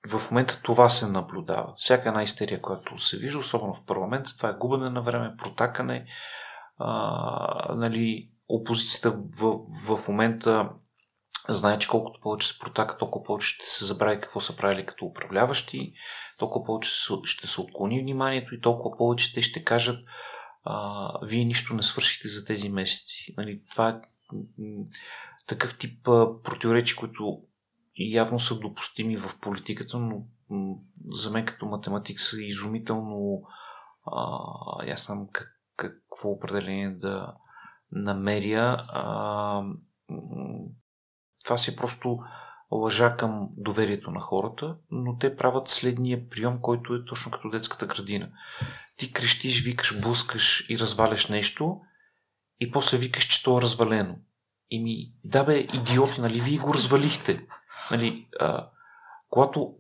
[0.09, 1.74] В момента това се наблюдава.
[1.76, 6.07] Всяка една истерия, която се вижда, особено в парламента, това е губене на време, протакане.
[6.78, 10.70] А, нали, опозицията в, в момента
[11.49, 15.07] знае, че колкото повече се протака, толкова повече ще се забрави какво са правили като
[15.07, 15.92] управляващи,
[16.38, 16.90] толкова повече
[17.24, 20.05] ще се отклони вниманието и толкова повече те ще кажат
[20.64, 23.34] а, вие нищо не свършите за тези месеци.
[23.36, 24.01] Нали, това е
[25.46, 27.42] такъв тип а, противоречи, които
[27.96, 30.22] явно са допустими в политиката, но
[31.11, 33.42] за мен като математик са изумително
[34.07, 37.34] а, знам как, какво определение да
[37.92, 38.86] намеря.
[38.88, 39.62] А,
[41.49, 42.18] това си е просто
[42.70, 47.86] лъжа към доверието на хората, но те правят следния прием, който е точно като детската
[47.86, 48.28] градина.
[48.96, 51.80] Ти крещиш, викаш, блъскаш и разваляш нещо
[52.61, 54.16] и после викаш, че то е развалено.
[54.70, 57.46] И ми, да бе, идиоти, нали, вие го развалихте.
[57.90, 58.68] Нали, а,
[59.28, 59.74] когато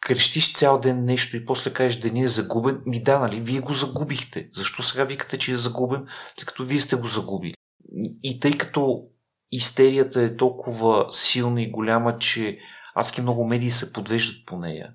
[0.00, 3.72] крещиш цял ден нещо и после кажеш деня е загубен, ми да, нали, вие го
[3.72, 4.50] загубихте.
[4.52, 7.54] Защо сега викате, че е загубен, тъй като вие сте го загубили?
[8.22, 9.08] И тъй като
[9.52, 12.58] истерията е толкова силна и голяма, че
[12.94, 14.94] адски много медии се подвеждат по нея.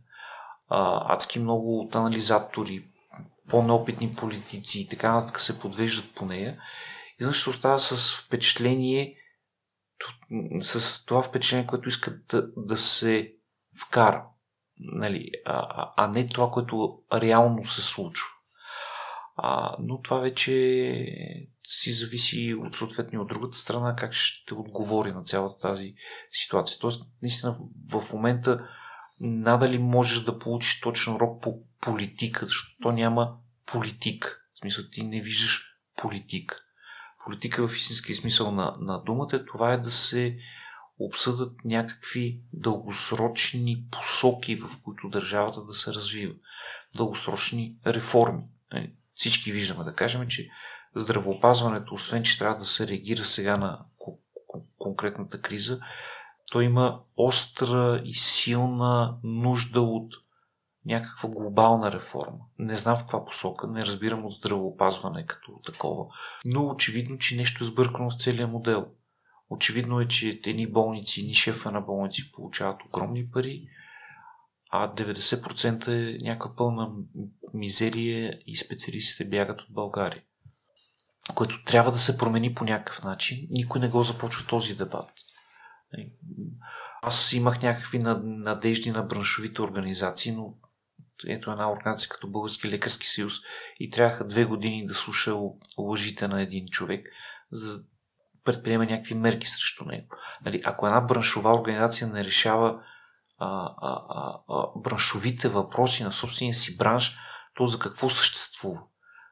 [0.70, 2.86] А, адски много от анализатори,
[3.50, 6.58] по-неопитни политици и така нататък се подвеждат по нея.
[7.20, 9.16] И значи се остава с впечатление,
[10.62, 13.34] с това впечатление, което искат да, да се
[13.82, 14.26] вкара.
[14.80, 18.28] Нали, а, а не това, което реално се случва.
[19.36, 20.52] А, но това вече
[21.68, 25.94] си зависи от съответно от другата страна как ще отговори на цялата тази
[26.32, 26.80] ситуация.
[26.80, 27.58] Тоест, наистина
[27.90, 28.68] в момента
[29.20, 34.44] надали можеш да получиш точен урок по политика, защото то няма политик.
[34.56, 36.60] В смисъл, ти не виждаш политика.
[37.24, 40.38] Политика в истински смисъл на, на думата това е да се
[41.00, 46.34] обсъдат някакви дългосрочни посоки, в които държавата да се развива.
[46.96, 48.44] Дългосрочни реформи.
[48.74, 50.50] Нали, всички виждаме да кажем, че
[51.00, 53.80] здравеопазването, освен че трябва да се реагира сега на
[54.78, 55.80] конкретната криза,
[56.52, 60.14] то има остра и силна нужда от
[60.86, 62.40] някаква глобална реформа.
[62.60, 66.06] Не знам в каква посока, не разбирам от здравеопазване като такова,
[66.46, 68.88] но очевидно, че нещо е сбъркано с целият модел.
[69.50, 73.68] Очевидно е, че едни болници, ни шефа на болници получават огромни пари,
[74.70, 76.92] а 90% е някаква пълна
[77.54, 80.24] мизерия и специалистите бягат от България.
[81.36, 83.48] Което трябва да се промени по някакъв начин.
[83.50, 85.10] Никой не го започва този дебат.
[87.02, 90.54] Аз имах някакви надежди на браншовите организации, но
[91.28, 93.34] ето една организация като Български лекарски съюз
[93.80, 95.36] и трябваха две години да слуша
[95.78, 97.06] лъжите на един човек,
[97.52, 97.84] за да
[98.44, 100.08] предприема някакви мерки срещу него.
[100.46, 102.84] Нали, ако една браншова организация не решава
[103.38, 104.02] а, а,
[104.50, 107.18] а, браншовите въпроси на собствения си бранш,
[107.56, 108.82] то за какво съществува?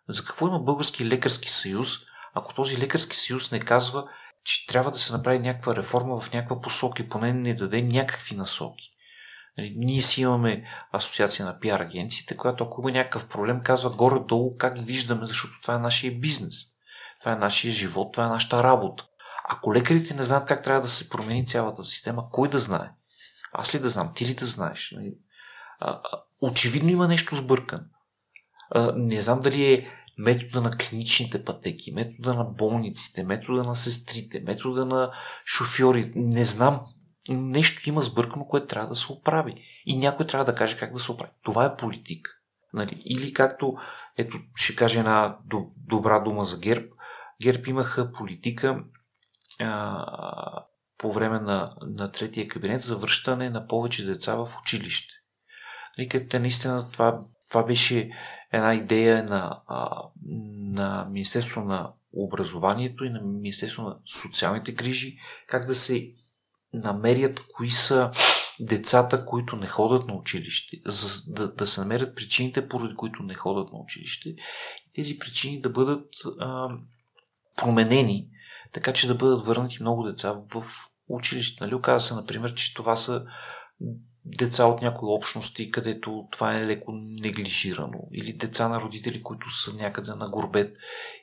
[0.10, 1.98] За какво има Български лекарски съюз,
[2.34, 4.08] ако този лекарски съюз не казва,
[4.44, 8.36] че трябва да се направи някаква реформа в някаква посока и поне не даде някакви
[8.36, 8.92] насоки?
[9.58, 14.58] Нали, ние си имаме асоциация на пиар агенциите, която ако има някакъв проблем, казва горе-долу
[14.58, 16.56] как виждаме, защото това е нашия бизнес.
[17.20, 19.06] Това е нашия живот, това е нашата работа.
[19.50, 22.92] Ако лекарите не знаят как трябва да се промени цялата система, кой да знае?
[23.54, 24.14] Аз ли да знам?
[24.16, 24.94] Ти ли да знаеш?
[24.98, 25.14] Нали?
[26.42, 27.84] Очевидно има нещо сбъркано.
[28.96, 29.88] Не знам дали е
[30.18, 35.12] метода на клиничните пътеки, метода на болниците, метода на сестрите, метода на
[35.46, 36.12] шофьори.
[36.16, 36.82] Не знам.
[37.30, 39.64] Нещо има сбъркано, което трябва да се оправи.
[39.86, 41.32] И някой трябва да каже как да се оправи.
[41.44, 42.32] Това е политика.
[42.74, 43.02] Нали?
[43.06, 43.76] Или както,
[44.18, 45.38] ето, ще кажа една
[45.78, 46.88] добра дума за ГЕРБ.
[47.42, 48.84] ГЕРБ имаха политика
[49.60, 50.66] а,
[50.98, 55.14] по време на, на третия кабинет за връщане на повече деца в училище.
[55.98, 58.10] Нали, те наистина това, това беше
[58.52, 59.62] една идея на,
[60.74, 65.18] на Министерство на образованието и на Министерство на социалните грижи,
[65.48, 66.12] как да се
[66.74, 68.12] намерят кои са
[68.60, 73.34] децата, които не ходят на училище, за да, да се намерят причините, поради които не
[73.34, 74.30] ходят на училище.
[74.30, 74.36] И
[74.96, 76.08] тези причини да бъдат
[76.40, 76.70] а,
[77.58, 78.28] променени,
[78.74, 80.66] така че да бъдат върнати много деца в
[81.08, 81.64] училище.
[81.64, 81.76] Нали?
[81.76, 83.26] Оказва се, например, че това са
[84.26, 88.00] деца от някои общности, където това е леко неглижирано.
[88.14, 90.78] Или деца на родители, които са някъде на горбет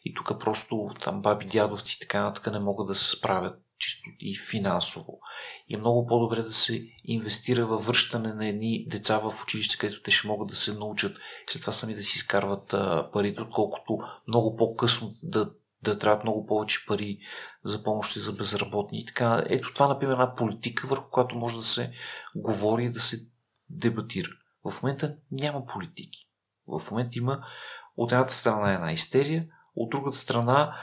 [0.05, 4.11] и тук просто там баби, дядовци и така нататък не могат да се справят чисто
[4.21, 5.21] и финансово.
[5.69, 10.03] И е много по-добре да се инвестира във връщане на едни деца в училище, където
[10.03, 11.17] те ще могат да се научат
[11.51, 12.75] след това сами да си изкарват
[13.13, 13.99] парите, отколкото
[14.29, 15.51] много по-късно да
[15.83, 17.19] да трябват много повече пари
[17.65, 19.45] за помощи за безработни и така.
[19.47, 21.93] Ето това, например, една политика, върху която може да се
[22.37, 23.27] говори и да се
[23.71, 24.29] дебатира.
[24.65, 26.29] В момента няма политики.
[26.67, 27.45] В момента има
[27.97, 30.77] от едната страна една истерия, от другата страна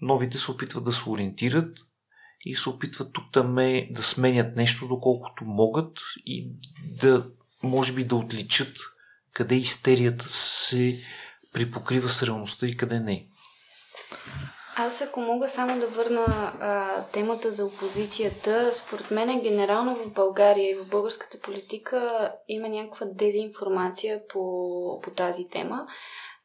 [0.00, 1.78] новите се опитват да се ориентират
[2.44, 6.52] и се опитват тук да, ме, да сменят нещо, доколкото могат и
[7.00, 7.30] да,
[7.62, 8.76] може би, да отличат
[9.32, 10.98] къде истерията се
[11.52, 13.28] припокрива с реалността и къде не.
[14.76, 16.24] Аз ако мога само да върна
[16.60, 23.06] а, темата за опозицията, според мен генерално в България и в българската политика има някаква
[23.06, 25.86] дезинформация по, по тази тема.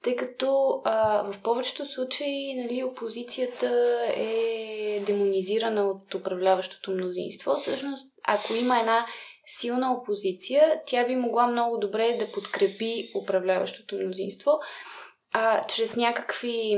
[0.03, 3.69] тъй като а, в повечето случаи нали, опозицията
[4.15, 7.55] е демонизирана от управляващото мнозинство.
[7.61, 9.05] Всъщност, ако има една
[9.59, 14.51] силна опозиция, тя би могла много добре да подкрепи управляващото мнозинство
[15.31, 16.75] а, чрез някакви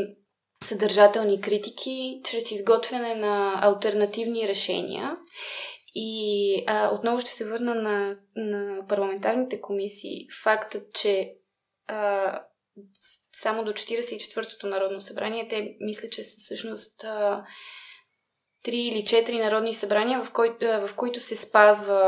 [0.64, 5.18] съдържателни критики, чрез изготвяне на альтернативни решения.
[5.96, 10.28] И а, отново ще се върна на, на парламентарните комисии.
[10.44, 11.34] Фактът, че
[11.88, 12.42] а,
[13.32, 17.46] само до 44-тото Народно събрание, те мисля, че са всъщност а,
[18.64, 22.02] три или четири народни събрания, в, кой, в които се спазва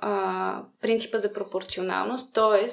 [0.00, 2.66] а, принципа за пропорционалност, т.е.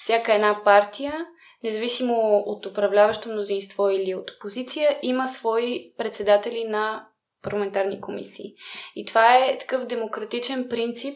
[0.00, 1.26] всяка една партия,
[1.64, 7.06] независимо от управляващо мнозинство или от опозиция, има свои председатели на
[7.42, 8.54] парламентарни комисии.
[8.96, 11.14] И това е такъв демократичен принцип,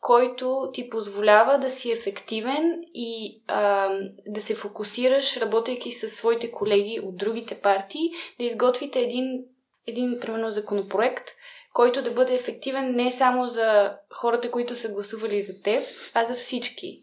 [0.00, 3.90] който ти позволява да си ефективен и а,
[4.26, 9.44] да се фокусираш, работейки с своите колеги от другите партии, да изготвите един,
[9.86, 11.30] един примерно, законопроект,
[11.72, 15.82] който да бъде ефективен не само за хората, които са гласували за теб,
[16.14, 17.02] а за всички.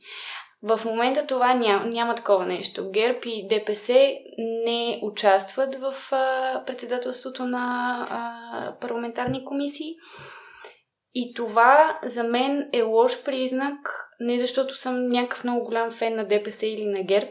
[0.64, 2.92] В момента това няма, няма такова нещо.
[2.92, 3.94] ГЕРБ и ДПС
[4.66, 9.96] не участват в а, председателството на а, парламентарни комисии.
[11.14, 16.28] И това за мен е лош признак, не защото съм някакъв много голям фен на
[16.28, 17.28] ДПС или на ГЕРБ,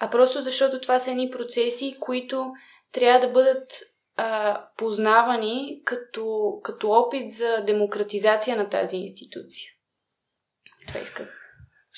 [0.00, 2.52] а просто защото това са едни процеси, които
[2.92, 3.72] трябва да бъдат
[4.16, 9.70] а, познавани като, като опит за демократизация на тази институция.
[10.88, 11.37] Това исках.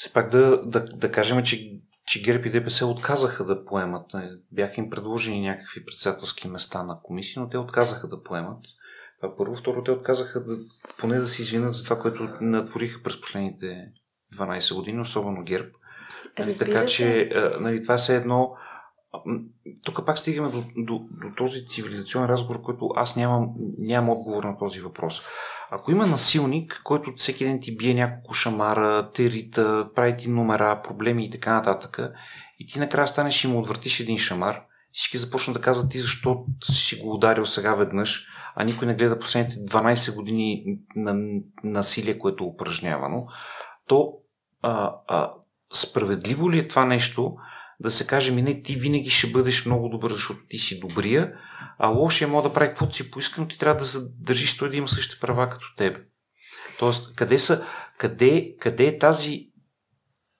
[0.01, 4.12] Все пак да, да, да кажем, че, че ГЕРБ и ДПС отказаха да поемат.
[4.53, 8.59] Бяха им предложени някакви председателски места на комисии, но те отказаха да поемат.
[9.20, 9.57] Това първо.
[9.57, 10.57] Второ, те отказаха да,
[10.98, 13.92] поне да се извинят за това, което натвориха през последните
[14.36, 15.68] 12 години, особено ГЕРБ.
[16.38, 17.30] Нали, така че
[17.61, 18.57] нали, това е едно.
[19.84, 24.59] Тук пак стигаме до, до, до този цивилизационен разговор, който аз нямам, нямам отговор на
[24.59, 25.22] този въпрос.
[25.73, 31.27] Ако има насилник, който всеки ден ти бие няколко шамара, терита, прави ти номера, проблеми
[31.27, 31.99] и така нататък,
[32.59, 34.62] и ти накрая станеш и му отвъртиш един шамар,
[34.93, 39.18] всички започнат да казват ти защо си го ударил сега веднъж, а никой не гледа
[39.18, 40.64] последните 12 години
[40.97, 43.27] на насилие, което е упражнявано,
[43.87, 44.12] то
[44.62, 45.33] а, а,
[45.73, 47.37] справедливо ли е това нещо
[47.81, 51.33] да се каже ми не, ти винаги ще бъдеш много добър, защото ти си добрия,
[51.78, 54.76] а лошия може да прави каквото си поиска, но ти трябва да задържиш той да
[54.76, 55.99] има същите права като теб.
[56.78, 57.64] Тоест, къде, са,
[57.99, 59.47] къде, къде е тази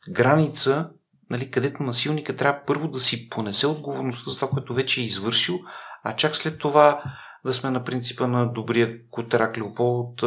[0.09, 0.91] граница,
[1.31, 5.61] нали, където насилника трябва първо да си понесе отговорността за това, което вече е извършил,
[6.05, 7.03] а чак след това
[7.45, 10.23] да сме на принципа на добрия Котарак Леополд,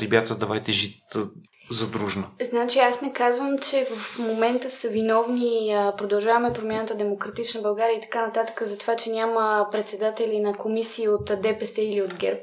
[0.00, 1.02] ребята, давайте жит
[1.70, 2.24] задружна.
[2.40, 8.26] Значи аз не казвам, че в момента са виновни продължаваме промяната Демократична България и така
[8.26, 12.40] нататък за това, че няма председатели на комисии от ДПС или от ГЕРБ.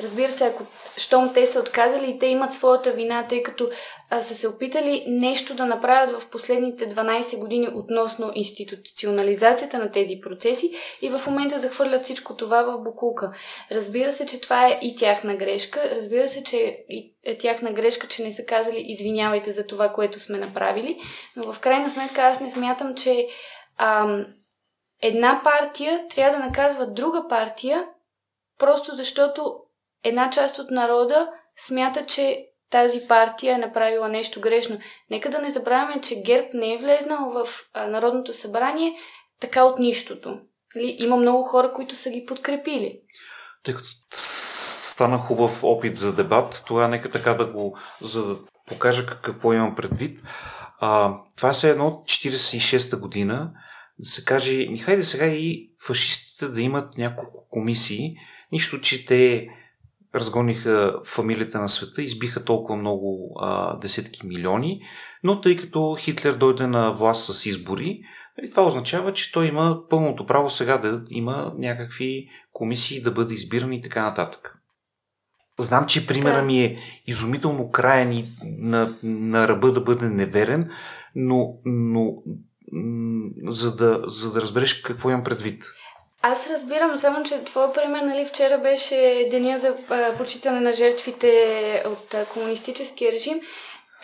[0.00, 0.64] Разбира се, ако
[0.96, 3.70] щом те са отказали и те имат своята вина, тъй като
[4.10, 10.20] а, са се опитали нещо да направят в последните 12 години относно институционализацията на тези
[10.20, 13.32] процеси и в момента захвърлят всичко това в букулка.
[13.70, 15.90] Разбира се, че това е и тяхна грешка.
[15.94, 16.84] Разбира се, че
[17.24, 20.98] е тяхна грешка, че не са казали извинявайте за това, което сме направили.
[21.36, 23.28] Но в крайна сметка аз не смятам, че
[23.78, 24.26] ам,
[25.02, 27.84] една партия трябва да наказва друга партия,
[28.58, 29.56] просто защото
[30.04, 34.78] една част от народа смята, че тази партия е направила нещо грешно.
[35.10, 37.48] Нека да не забравяме, че ГЕРБ не е влезнал в
[37.88, 38.92] Народното събрание
[39.40, 40.28] така от нищото.
[40.30, 40.36] Ли?
[40.76, 40.96] Нали?
[40.98, 43.00] Има много хора, които са ги подкрепили.
[43.64, 49.06] Тъй като стана хубав опит за дебат, това нека така да го, за да покажа
[49.06, 50.20] какво имам предвид.
[50.80, 53.50] А, това е едно от 46-та година,
[53.98, 58.16] да се каже, хайде сега и фашистите да имат няколко комисии,
[58.52, 59.48] нищо, че те
[60.20, 64.80] разгониха фамилията на света, избиха толкова много а, десетки милиони,
[65.24, 68.00] но тъй като Хитлер дойде на власт с избори,
[68.38, 73.34] нали, това означава, че той има пълното право сега да има някакви комисии да бъде
[73.34, 74.54] избиран и така нататък.
[75.60, 80.70] Знам, че примера ми е изумително краен и на, на ръба да бъде неверен,
[81.14, 82.22] но, но
[83.46, 85.64] за, да, за да разбереш какво имам предвид.
[86.22, 89.76] Аз разбирам, само че твой пример, нали, вчера беше деня за
[90.18, 93.40] почитане на жертвите от а, комунистическия режим.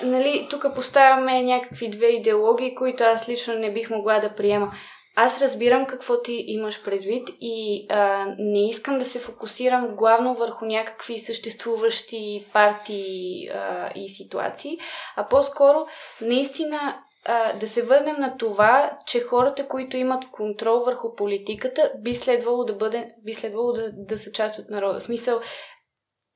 [0.03, 4.73] Нали, тук поставяме някакви две идеологии, които аз лично не бих могла да приема.
[5.17, 10.65] Аз разбирам какво ти имаш предвид и а, не искам да се фокусирам главно върху
[10.65, 14.79] някакви съществуващи партии а, и ситуации,
[15.17, 15.87] а по-скоро
[16.21, 22.15] наистина а, да се върнем на това, че хората, които имат контрол върху политиката, би
[22.15, 25.01] следвало да, бъде, би следвало да, да са част от народа.
[25.01, 25.41] В смисъл,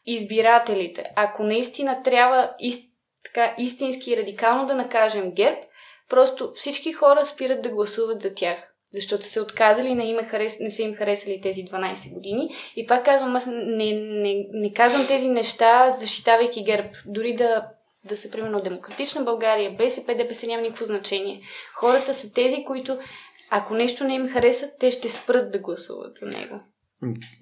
[0.06, 1.04] избирателите.
[1.16, 2.92] Ако наистина трябва ист,
[3.24, 5.60] така, истински и радикално да накажем ГЕРБ,
[6.08, 10.70] просто всички хора спират да гласуват за тях защото са отказали, не, им харес, не
[10.70, 12.54] са им харесали тези 12 години.
[12.76, 16.88] И пак казвам, аз не, не, не казвам тези неща, защитавайки ГЕРБ.
[17.06, 17.68] Дори да,
[18.08, 21.42] да са, примерно, Демократична България, БСП, ДПС няма никакво значение.
[21.74, 22.98] Хората са тези, които,
[23.50, 26.60] ако нещо не им хареса, те ще спрат да гласуват за него.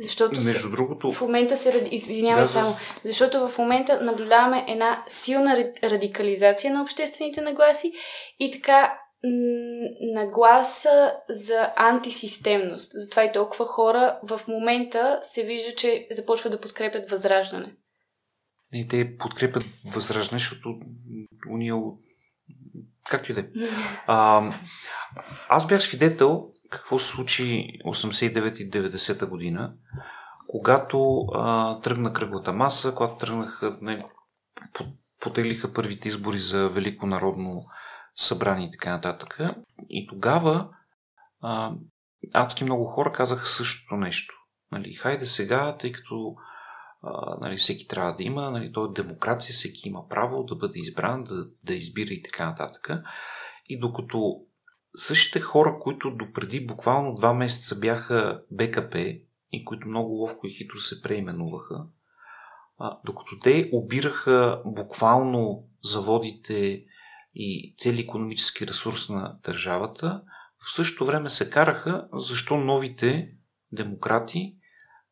[0.01, 1.13] Защото Между другото...
[1.13, 1.89] в момента се...
[1.91, 2.77] Извинявай да, само.
[3.05, 7.93] Защото в момента наблюдаваме една силна радикализация на обществените нагласи
[8.39, 8.99] и така
[10.15, 12.91] нагласа за антисистемност.
[12.95, 17.73] Затова и толкова хора в момента се вижда, че започват да подкрепят възраждане.
[18.77, 19.65] И те подкрепят
[19.95, 20.79] възраждане, защото
[21.51, 21.75] уния
[23.09, 23.45] както и да е.
[25.49, 29.75] Аз бях свидетел какво се случи 89 и 90 година,
[30.49, 34.07] когато а, тръгна кръглата маса, когато тръгнаха, не,
[35.21, 37.65] потеглиха първите избори за Велико народно
[38.17, 39.41] събрани и така нататък.
[39.89, 40.69] И тогава
[41.41, 41.73] а,
[42.35, 44.35] адски много хора казаха същото нещо.
[44.73, 46.35] Нали, хайде сега, тъй като
[47.41, 51.25] нали, всеки трябва да има, нали, то е демокрация, всеки има право да бъде избран,
[51.25, 52.91] да, да избира и така нататък.
[53.69, 54.41] И докато
[54.97, 58.99] същите хора, които допреди буквално два месеца бяха БКП
[59.53, 61.85] и които много ловко и хитро се преименуваха,
[62.79, 66.85] а, докато те обираха буквално заводите
[67.35, 70.23] и цели економически ресурс на държавата,
[70.59, 73.31] в същото време се караха защо новите
[73.73, 74.57] демократи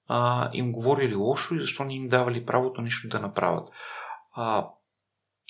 [0.09, 3.69] а, им говорили лошо и защо не им давали правото нещо да направят.
[4.33, 4.67] А,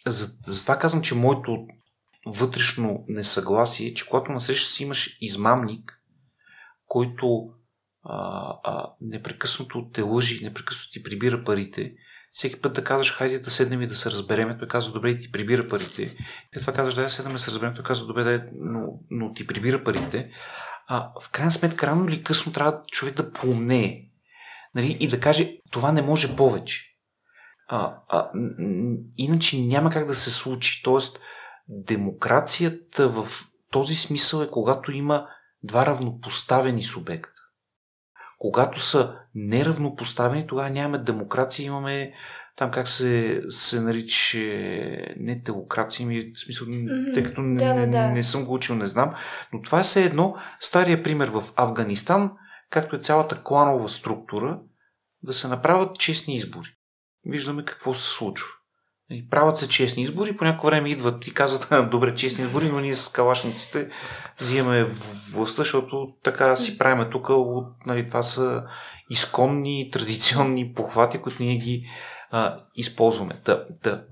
[0.07, 1.67] за, затова казвам, че моето
[2.27, 6.01] вътрешно несъгласие е, че когато насреща си имаш измамник,
[6.87, 7.51] който
[8.03, 11.95] а, а, непрекъснато те лъжи, непрекъснато ти прибира парите
[12.35, 15.33] всеки път да казваш, хайде да седнем и да се разбереме, той казва, добре, ти
[15.33, 16.07] прибира парите.
[16.53, 19.33] Ти това казваш, дай да седнем да се разберем, той казва, добре, дай, но, но
[19.33, 20.31] ти прибира парите.
[20.87, 24.05] А, в крайна сметка, рано или късно трябва човек да поумнее
[24.75, 26.91] нали, и да каже, това не може повече.
[27.69, 28.31] А, а,
[29.17, 30.83] иначе няма как да се случи.
[30.85, 31.21] Тоест,
[31.69, 33.29] демокрацията в
[33.71, 35.29] този смисъл е когато има
[35.63, 37.41] два равнопоставени субекта.
[38.39, 42.13] Когато са неравнопоставени, тогава нямаме демокрация, имаме
[42.57, 44.39] там как се, се нарича
[45.17, 47.15] не теокрация, ми, в смисъл, mm-hmm.
[47.15, 48.09] тъй като не, да, да, да.
[48.09, 49.15] не съм го учил, не знам,
[49.53, 52.33] но това е все едно стария пример в Афганистан,
[52.71, 54.61] както е цялата кланова структура,
[55.23, 56.69] да се направят честни избори.
[57.27, 58.49] Виждаме какво се случва.
[59.11, 62.81] И правят се честни избори, по някое време идват и казват, добре, честни избори, но
[62.81, 63.91] ние с калашниците
[64.41, 64.85] взимаме
[65.33, 67.29] властта, защото така си правиме тук,
[67.87, 68.63] нали, това са
[69.11, 71.87] изконни, традиционни похвати, които ние ги
[72.31, 73.41] а, използваме.
[73.45, 74.05] Та, та,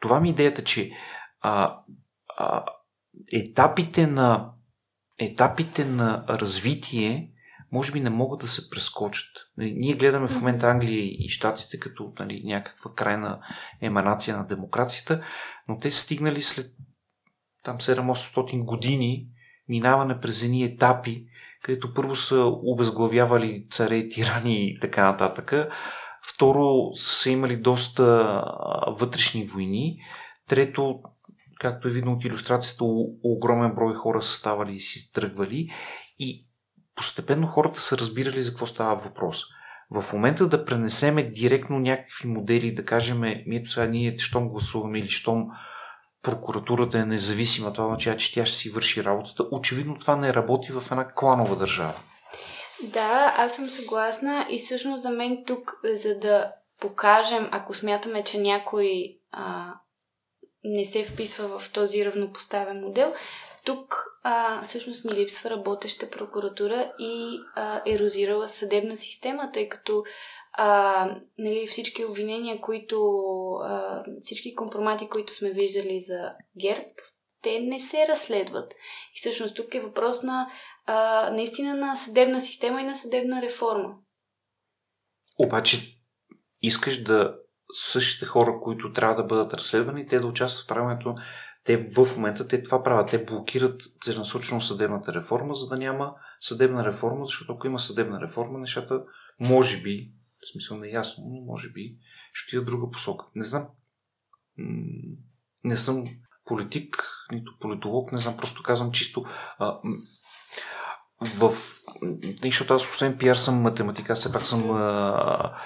[0.00, 0.90] това ми е идеята, че
[1.40, 1.78] а,
[2.36, 2.64] а,
[3.32, 4.50] етапите на
[5.18, 7.30] етапите на развитие
[7.74, 9.30] може би не могат да се прескочат.
[9.56, 13.40] Нали, ние гледаме в момента Англия и Штатите като нали, някаква крайна
[13.80, 15.24] еманация на демокрацията,
[15.68, 16.72] но те са стигнали след
[17.64, 19.26] там 700 години
[19.68, 21.26] минаване през едни етапи,
[21.62, 25.52] където първо са обезглавявали царе, тирани и така нататък.
[26.34, 28.04] Второ са имали доста
[28.98, 29.98] вътрешни войни.
[30.48, 31.00] Трето,
[31.60, 32.84] както е видно от иллюстрацията,
[33.22, 35.68] огромен брой хора са ставали и си тръгвали.
[36.18, 36.43] И
[36.96, 39.44] постепенно хората са разбирали за какво става въпрос.
[39.90, 44.98] В момента да пренесеме директно някакви модели, да кажем, ми ето сега ние щом гласуваме
[44.98, 45.46] или щом
[46.22, 49.44] прокуратурата е независима, това означава, че тя ще си върши работата.
[49.50, 51.94] Очевидно това не работи в една кланова държава.
[52.82, 58.38] Да, аз съм съгласна и всъщност за мен тук, за да покажем, ако смятаме, че
[58.38, 59.72] някой а,
[60.64, 63.14] не се вписва в този равнопоставен модел,
[63.64, 70.04] тук а, всъщност ни липсва работеща прокуратура и а, ерозирала съдебна система, тъй като
[70.52, 71.06] а,
[71.38, 72.96] нали, всички обвинения, които
[73.62, 76.90] а, всички компромати, които сме виждали за ГЕРБ,
[77.42, 78.72] те не се разследват.
[79.14, 80.50] И всъщност тук е въпрос на
[80.86, 83.94] а, наистина на съдебна система и на съдебна реформа.
[85.38, 85.98] Обаче
[86.62, 87.34] искаш да
[87.72, 91.14] същите хора, които трябва да бъдат разследвани, те да участват в правенето
[91.64, 93.10] те в момента те това правят.
[93.10, 98.58] Те блокират целенасочено съдебната реформа, за да няма съдебна реформа, защото ако има съдебна реформа,
[98.58, 99.04] нещата
[99.40, 100.12] може би,
[100.42, 101.96] в смисъл не е ясно, но може би
[102.32, 103.26] ще отида друга посока.
[103.34, 103.66] Не знам.
[105.64, 106.04] Не съм
[106.44, 109.24] политик, нито политолог, не знам, просто казвам чисто
[109.58, 109.78] а,
[111.36, 111.52] в...
[112.44, 115.56] Защото аз освен пиар съм математика, аз все пак съм а,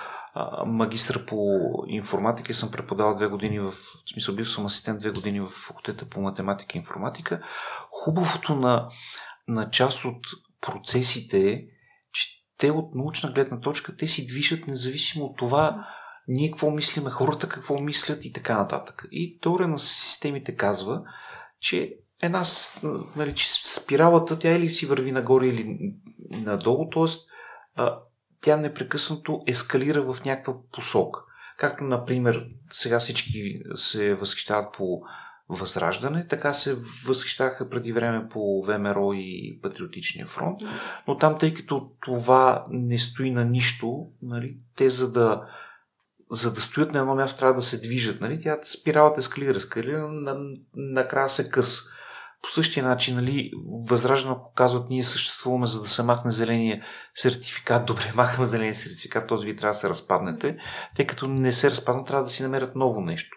[0.66, 5.10] магистър по информатика и съм преподавал две години в, в смисъл бил съм асистент две
[5.10, 7.42] години в факултета по математика и информатика.
[7.90, 8.88] Хубавото на,
[9.48, 10.26] на част от
[10.60, 11.64] процесите е,
[12.12, 15.86] че те от научна гледна точка, те си движат независимо от това
[16.28, 19.04] ние какво мислиме, хората какво мислят и така нататък.
[19.10, 21.02] И теория на системите казва,
[21.60, 22.42] че една,
[23.16, 25.78] нали, че спиралата, тя или си върви нагоре или
[26.30, 27.82] надолу, т.е.
[28.40, 31.20] тя непрекъснато ескалира в някаква посока.
[31.58, 35.02] Както, например, сега всички се възхищават по
[35.50, 40.58] Възраждане, така се възхищаха преди време по ВМРО и Патриотичния фронт,
[41.08, 45.48] но там, тъй като това не стои на нищо, нали, те за да
[46.30, 48.20] за да стоят на едно място, трябва да се движат.
[48.20, 48.40] Нали?
[48.40, 50.36] Тя спиралата ескалира, ескалира, на,
[50.74, 51.80] накрая се къс.
[52.42, 53.50] По същия начин, нали,
[53.88, 56.82] възраждане, ако казват, ние съществуваме, за да се махне зеления
[57.14, 60.58] сертификат, добре, махаме зеления сертификат, този ви трябва да се разпаднете,
[60.96, 63.36] тъй като не се разпаднат, трябва да си намерят ново нещо.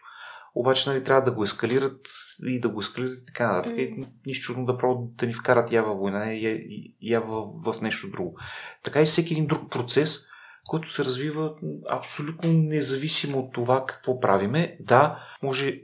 [0.55, 2.07] Обаче, нали, трябва да го ескалират
[2.43, 3.75] и да го ескалират и така нататък.
[3.75, 4.07] Mm.
[4.25, 6.59] Нищо чудно да пробват да ни вкарат я във война, я,
[7.01, 8.37] я в, в нещо друго.
[8.83, 10.19] Така и всеки един друг процес,
[10.65, 11.55] който се развива
[11.89, 14.77] абсолютно независимо от това какво правиме.
[14.79, 15.81] Да, може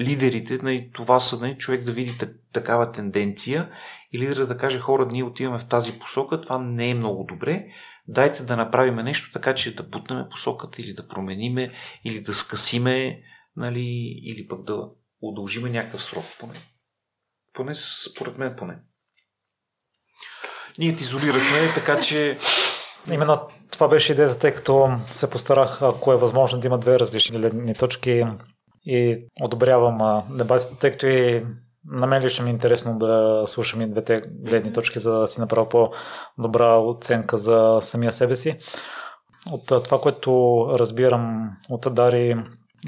[0.00, 2.18] лидерите, нали, това са нали, човек да види
[2.52, 3.70] такава тенденция
[4.12, 7.66] и лидера да каже хора, ние отиваме в тази посока, това не е много добре,
[8.08, 11.72] дайте да направим нещо така, че да бутнем посоката или да промениме,
[12.04, 13.20] или да скъсиме,
[13.56, 14.88] нали, или пък да
[15.22, 16.54] удължиме някакъв срок поне.
[17.52, 18.78] Поне според мен поне.
[20.78, 22.38] Ние те изолирахме, така че
[23.10, 27.38] Именно това беше идеята, тъй като се постарах, ако е възможно, да има две различни
[27.38, 28.24] гледни точки
[28.90, 31.46] и одобрявам дебатите, тъй като и
[31.84, 35.40] на мен лично ми е интересно да слушам и двете гледни точки, за да си
[35.40, 38.58] направя по-добра оценка за самия себе си.
[39.50, 42.36] От това, което разбирам от Дари,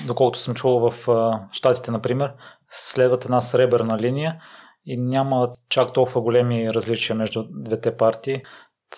[0.07, 1.09] доколкото съм чувал в
[1.53, 2.33] Штатите, например,
[2.69, 4.43] следват една сребърна линия
[4.87, 8.43] и няма чак толкова големи различия между двете партии.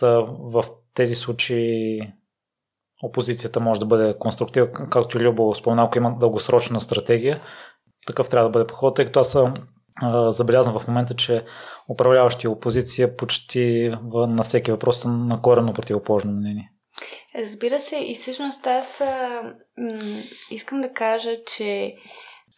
[0.00, 2.00] В тези случаи
[3.02, 7.40] опозицията може да бъде конструктива, както и Любо спомена, ако има дългосрочна стратегия,
[8.06, 9.54] такъв трябва да бъде подход, тъй като аз съм
[10.28, 11.44] забелязвам в момента, че
[11.88, 16.72] управляващи опозиция почти на всеки въпрос са на корено противоположно мнение.
[17.38, 19.42] Разбира се, и всъщност аз а,
[19.78, 21.94] м- искам да кажа, че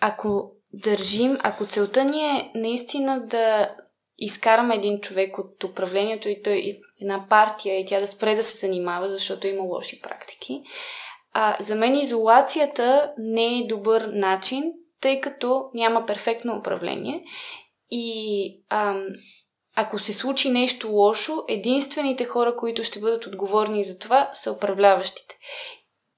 [0.00, 3.74] ако държим, ако целта ни е наистина да
[4.18, 8.66] изкараме един човек от управлението и той една партия и тя да спре да се
[8.66, 10.62] занимава, защото има лоши практики.
[11.32, 17.24] А, за мен изолацията не е добър начин, тъй като няма перфектно управление.
[17.90, 19.06] И ам,
[19.76, 25.38] ако се случи нещо лошо, единствените хора, които ще бъдат отговорни за това, са управляващите.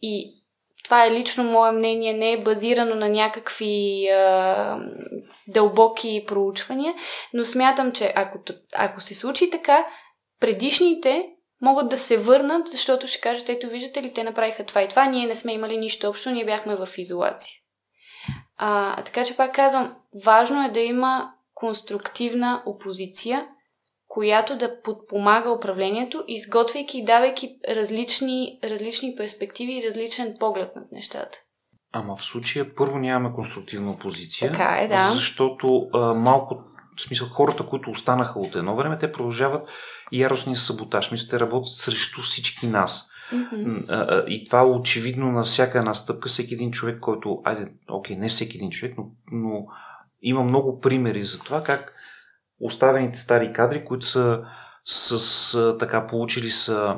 [0.03, 0.43] И
[0.84, 4.78] това е лично мое мнение, не е базирано на някакви а,
[5.49, 6.95] дълбоки проучвания,
[7.34, 8.39] но смятам, че ако,
[8.74, 9.87] ако се случи така,
[10.41, 11.28] предишните
[11.62, 15.07] могат да се върнат, защото ще кажат, ето виждате ли, те направиха това и това,
[15.07, 17.53] ние не сме имали нищо общо, ние бяхме в изолация.
[18.57, 23.47] А, така че пак казвам, важно е да има конструктивна опозиция,
[24.09, 31.39] която да подпомага управлението, изготвяйки и давайки различни, различни перспективи и различен поглед над нещата.
[31.93, 34.51] Ама в случая първо нямаме конструктивна опозиция.
[34.51, 35.11] Така е, да.
[35.12, 36.57] Защото а, малко,
[36.97, 39.68] в смисъл, хората, които останаха от едно време, те продължават
[40.12, 41.11] яростния саботаж.
[41.11, 43.09] Мисля, те работят срещу всички нас.
[43.32, 44.26] Mm-hmm.
[44.26, 46.28] И това е очевидно на всяка една стъпка.
[46.28, 47.40] Всеки един човек, който.
[47.44, 49.66] Айде, окей, не всеки един човек, но, но
[50.22, 51.92] има много примери за това как
[52.61, 54.42] оставените стари кадри, които са
[54.84, 56.96] с така получили са,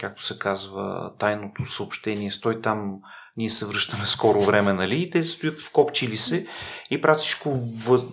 [0.00, 2.98] както се казва, тайното съобщение, стой там,
[3.36, 5.02] ние се връщаме скоро време, нали?
[5.02, 6.46] И те стоят вкопчили се
[6.90, 7.50] и правят всичко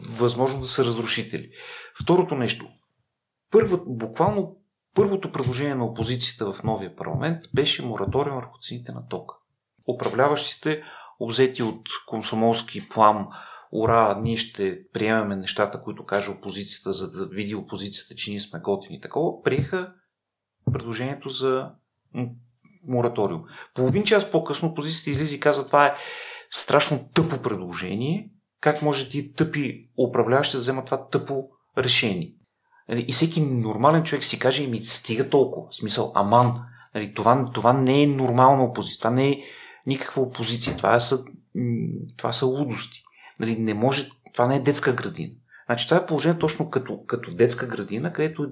[0.09, 1.49] възможно да са разрушители.
[2.03, 2.67] Второто нещо.
[3.51, 4.57] Първо, буквално
[4.95, 9.35] първото предложение на опозицията в новия парламент беше мораториум върху цените на тока.
[9.95, 10.83] Управляващите,
[11.19, 13.27] обзети от комсомолски плам,
[13.71, 18.59] ура, ние ще приемаме нещата, които каже опозицията, за да види опозицията, че ние сме
[18.59, 19.01] готини.
[19.01, 19.93] Такова, приеха
[20.71, 21.71] предложението за
[22.87, 23.43] мораториум.
[23.75, 25.95] Половин час по-късно опозицията излиза и каза, това е
[26.49, 28.31] страшно тъпо предложение.
[28.61, 32.36] Как може ти тъпи управляващи да вземат това тъпо решение?
[32.89, 35.67] Нали, и всеки нормален човек си каже, ми стига толкова.
[35.71, 36.61] В смисъл, аман.
[36.95, 38.97] Нали, това, това не е нормална опозиция.
[38.97, 39.41] Това не е
[39.87, 40.77] никаква опозиция.
[40.77, 41.23] Това са,
[42.17, 43.03] това са лудости.
[43.39, 45.33] Нали, не може, това не е детска градина.
[45.65, 48.51] Значи това е положение точно като, като детска градина, където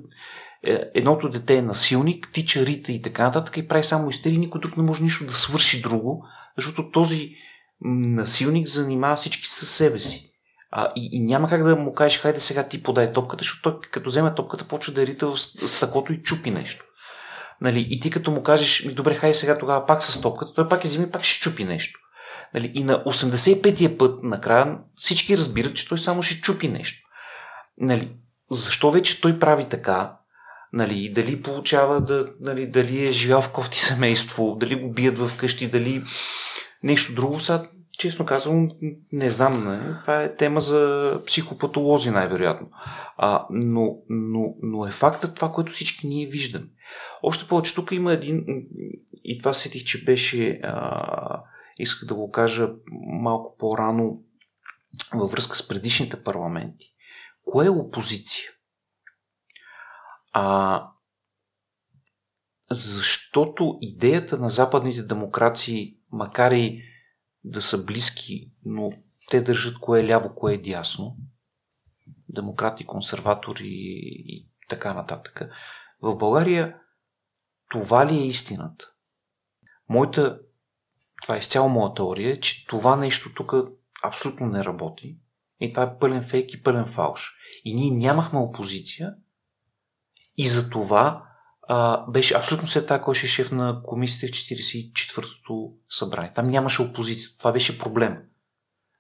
[0.64, 4.62] е, едното дете е насилник, тича, рита и така нататък и прави само истерия, никой
[4.62, 6.26] друг не може нищо да свърши друго,
[6.58, 7.36] защото този
[7.82, 10.32] насилник занимава всички със себе си.
[10.78, 13.90] А, и, и няма как да му кажеш, хайде сега ти подай топката, защото той
[13.92, 16.86] като вземе топката, почва да рита в стъклото и чупи нещо.
[17.62, 20.84] Нали, и ти като му кажеш, добре, хайде сега тогава пак с топката, той пак
[20.84, 22.00] вземе и пак ще чупи нещо.
[22.54, 26.98] Нали, и на 85-я път накрая всички разбират, че той само ще чупи нещо.
[27.78, 28.12] Нали,
[28.52, 30.18] защо вече той прави така?
[30.74, 35.38] Нали, дали получава да, нали, дали е живял в кофти семейство, дали го бият в
[35.38, 36.04] къщи, дали
[36.84, 37.64] нещо друго, сега
[37.98, 38.72] честно казвам,
[39.12, 39.68] не знам.
[39.68, 40.00] Не?
[40.02, 42.70] Това е тема за психопатолози, най-вероятно.
[43.18, 46.68] А, но, но, но е фактът това, което всички ние виждаме.
[47.24, 48.46] Още повече, тук има един,
[49.24, 51.44] и това сетих, че беше, а,
[51.78, 52.70] исках да го кажа
[53.22, 54.24] малко по-рано
[55.14, 56.94] във връзка с предишните парламенти.
[57.46, 58.50] Кое е опозиция?
[60.32, 60.88] А,
[62.72, 66.82] защото идеята на западните демокрации, макар и
[67.46, 68.92] да са близки, но
[69.30, 71.18] те държат кое е ляво, кое е дясно.
[72.30, 75.42] Демократи, консерватори и така нататък.
[76.02, 76.76] В България
[77.70, 78.92] това ли е истината?
[79.90, 80.40] Моята,
[81.22, 83.54] това е изцяло моя теория, че това нещо тук
[84.04, 85.18] абсолютно не работи.
[85.60, 87.36] И това е пълен фейк и пълен фалш.
[87.66, 89.14] И ние нямахме опозиция.
[90.38, 91.26] И за това
[91.68, 96.32] а, беше абсолютно след това, кой ще е шеф на комисията в 44-то събрание.
[96.36, 97.30] Там нямаше опозиция.
[97.38, 98.18] Това беше проблем.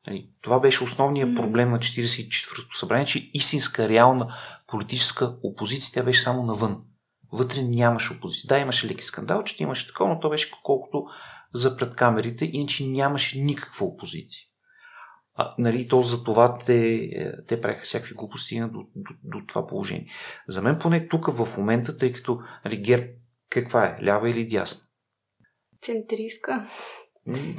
[0.07, 4.35] Нали, това беше основният проблем на 44-то събрание, че истинска, реална
[4.67, 6.81] политическа опозиция, тя беше само навън.
[7.31, 8.47] Вътре нямаше опозиция.
[8.47, 11.05] Да, имаше леки скандал, че имаше такова, но то беше колкото
[11.53, 14.41] за пред камерите, иначе нямаше никаква опозиция.
[15.35, 17.09] А, нали, то за това те,
[17.47, 20.07] те правиха всякакви глупости до, до, до това положение.
[20.47, 23.05] За мен поне тук в момента, тъй като нали, ГЕРБ
[23.49, 24.05] каква е?
[24.05, 24.81] Лява или дясна?
[25.81, 26.65] Центристка.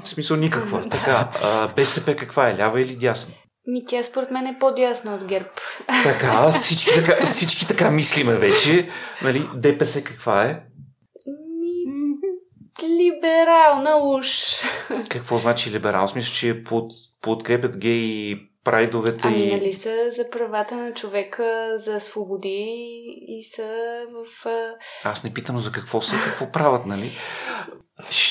[0.04, 0.88] В смисъл никаква.
[0.88, 2.58] така, а, БСП каква е?
[2.58, 3.34] Лява или дясна?
[3.66, 5.48] Ми тя според мен е по-дясна от ГЕРБ.
[6.04, 8.88] Така, всички така, всички така мислиме вече.
[9.22, 10.62] Нали, ДПС каква е?
[13.06, 14.28] Либерална уж.
[15.08, 16.08] Какво значи либерал?
[16.08, 16.92] Смисъл, че под,
[17.22, 19.52] подкрепят геи прайдовете ами, и...
[19.52, 24.46] нали са за правата на човека, за свободи и са в...
[25.04, 27.10] Аз не питам за какво са какво правят, нали?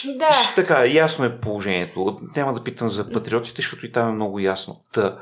[0.05, 0.31] Да.
[0.33, 2.17] Ш, така, ясно е положението.
[2.35, 4.81] Няма да питам за патриотите, защото и там е много ясно.
[4.93, 5.19] Та,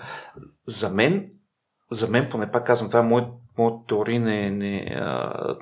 [0.66, 1.32] за мен,
[1.92, 3.28] за мен поне пак казвам, това е моят
[3.58, 4.96] моят теория, не, не,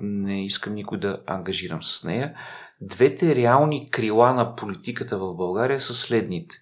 [0.02, 2.34] не искам никой да ангажирам с нея.
[2.82, 6.56] Двете реални крила на политиката в България са следните.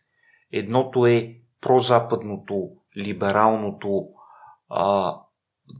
[0.51, 4.07] Едното е прозападното, либералното,
[4.69, 5.15] а,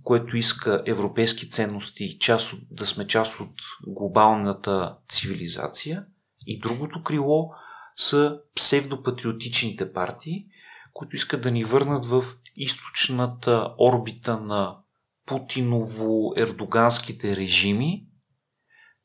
[0.04, 3.54] което иска европейски ценности част да сме част от
[3.88, 6.06] глобалната цивилизация.
[6.48, 7.52] И другото крило
[7.96, 10.46] са псевдопатриотичните партии,
[10.94, 12.24] които искат да ни върнат в
[12.56, 14.78] източната орбита на
[15.26, 18.09] путиново-ердоганските режими,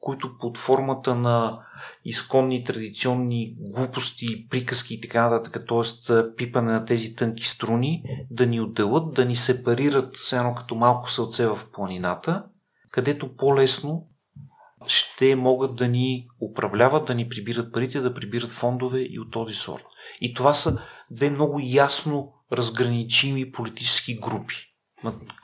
[0.05, 1.59] които под формата на
[2.05, 6.35] изконни традиционни глупости, приказки и така нататък, т.е.
[6.37, 11.11] пипане на тези тънки струни, да ни отделят, да ни сепарират все едно като малко
[11.11, 12.45] сълце в планината,
[12.91, 14.09] където по-лесно
[14.87, 19.55] ще могат да ни управляват, да ни прибират парите, да прибират фондове и от този
[19.55, 19.85] сорт.
[20.21, 20.79] И това са
[21.11, 24.55] две много ясно разграничими политически групи.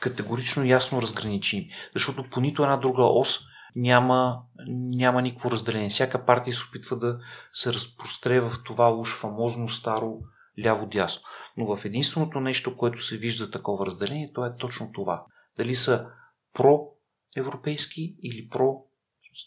[0.00, 1.68] Категорично ясно разграничими.
[1.94, 5.88] Защото по нито една друга ос няма, няма никакво разделение.
[5.88, 7.18] Всяка партия се опитва да
[7.52, 10.18] се разпростре в това уж фамозно старо
[10.64, 11.22] ляво-дясно.
[11.56, 15.24] Но в единственото нещо, което се вижда такова разделение, то е точно това.
[15.58, 16.06] Дали са
[16.54, 18.84] про-европейски или про,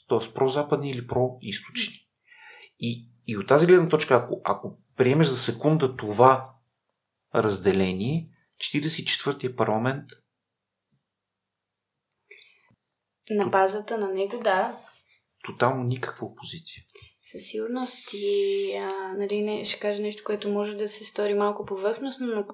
[0.10, 0.34] т.е.
[0.34, 1.96] про-западни или про-источни.
[2.80, 6.50] И, и от тази гледна точка, ако, ако приемеш за секунда това
[7.36, 10.04] разделение, 44-я парламент
[13.30, 14.78] на базата на него, да.
[15.46, 16.84] Тотално никаква опозиция.
[17.22, 21.66] Със сигурност и а, нали, не, ще кажа нещо, което може да се стори малко
[21.66, 22.46] повърхностно, но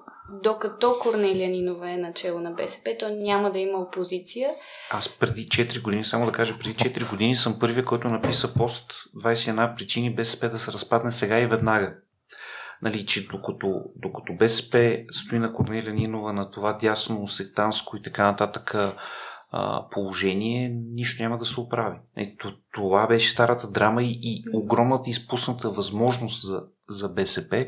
[0.42, 4.50] докато Корнелия Нинова е начало на БСП, то няма да има опозиция.
[4.90, 8.92] Аз преди 4 години, само да кажа, преди 4 години съм първия, който написа пост
[9.16, 11.94] 21 причини БСП да се разпадне сега и веднага.
[12.82, 18.24] Нали, че докато, докато БСП стои на Корнелия Нинова на това дясно, сектанско и така
[18.24, 18.74] нататък
[19.50, 21.98] а, положение, нищо няма да се оправи.
[22.16, 27.66] Ето, това беше старата драма и, и огромната изпусната възможност за, за БСП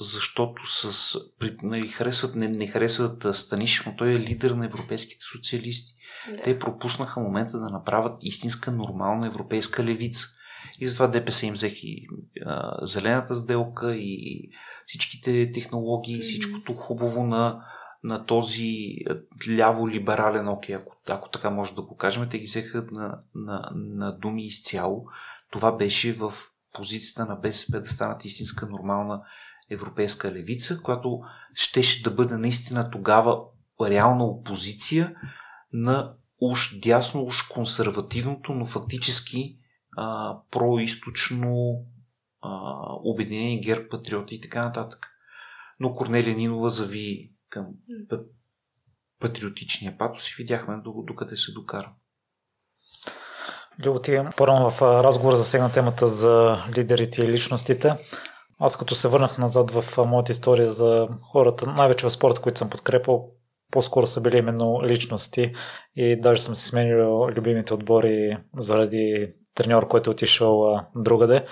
[0.00, 5.24] защото с, при, нали, харесват, не, не харесват Станишев, но той е лидер на европейските
[5.32, 5.94] социалисти.
[6.30, 6.42] Да.
[6.42, 10.26] Те пропуснаха момента да направят истинска нормална европейска левица.
[10.80, 11.72] И затова ДПС им взех
[12.46, 14.48] а, зелената сделка и
[14.86, 16.22] всичките технологии, mm-hmm.
[16.22, 17.64] всичкото хубаво на,
[18.04, 18.96] на този
[19.48, 24.12] ляво-либерален окей, ако, ако така може да го кажем, те ги взеха на, на, на
[24.12, 25.06] думи изцяло.
[25.50, 26.32] Това беше в
[26.74, 29.22] позицията на БСП да станат истинска нормална
[29.70, 31.20] европейска левица, която
[31.54, 33.40] щеше да бъде наистина тогава
[33.80, 35.14] реална опозиция
[35.72, 39.58] на уж дясно, уж консервативното, но фактически
[39.96, 41.84] а, происточно
[42.40, 42.50] а,
[43.04, 45.06] обединени герб, патриоти и така нататък.
[45.80, 47.66] Но Корнелия Нинова зави към
[49.20, 51.92] патриотичния патос и видяхме докъде се докара.
[53.84, 57.94] Любо, ти по-рано в разговора засегна темата за лидерите и личностите.
[58.60, 62.70] Аз като се върнах назад в моята история за хората, най-вече в спорта, които съм
[62.70, 63.24] подкрепил,
[63.70, 65.52] по-скоро са били именно личности
[65.94, 71.46] и даже съм се сменил любимите отбори заради треньор, който е отишъл другаде.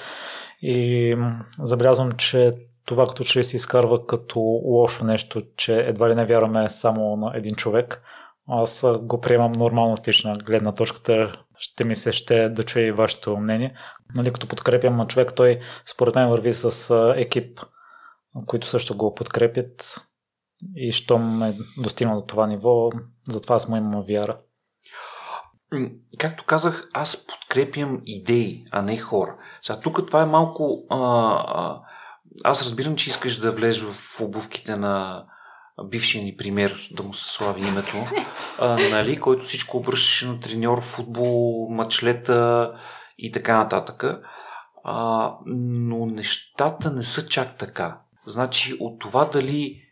[0.62, 1.16] И
[1.58, 2.52] забелязвам, че
[2.86, 7.32] това като че се изкарва като лошо нещо, че едва ли не вярваме само на
[7.34, 8.02] един човек.
[8.48, 11.32] Аз го приемам нормално лична гледна точката.
[11.58, 13.76] Ще ми се ще да чуя и вашето мнение.
[14.14, 17.60] Нали, като подкрепям човек, той според мен върви с екип,
[18.46, 20.00] които също го подкрепят.
[20.76, 22.90] И щом е достигнал до това ниво,
[23.28, 24.38] затова аз му имам вяра.
[26.18, 29.36] Както казах, аз подкрепям идеи, а не хора.
[29.62, 30.86] Сега тук това е малко...
[30.90, 31.80] А,
[32.44, 35.24] аз разбирам, че искаш да влезеш в обувките на
[35.84, 37.96] бившия ни пример, да му се слави името,
[38.58, 42.72] а, нали, който всичко обръщаше на треньор, футбол, мачлета
[43.18, 44.04] и така нататък.
[44.84, 48.00] А, но нещата не са чак така.
[48.26, 49.82] Значи от това дали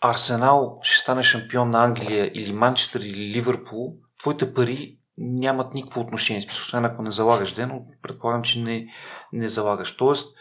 [0.00, 6.46] Арсенал ще стане шампион на Англия или Манчестър или Ливърпул, твоите пари нямат никакво отношение.
[6.50, 8.86] Освен ако не залагаш ден, но предполагам, че не,
[9.32, 9.96] не залагаш.
[9.96, 10.36] Тоест,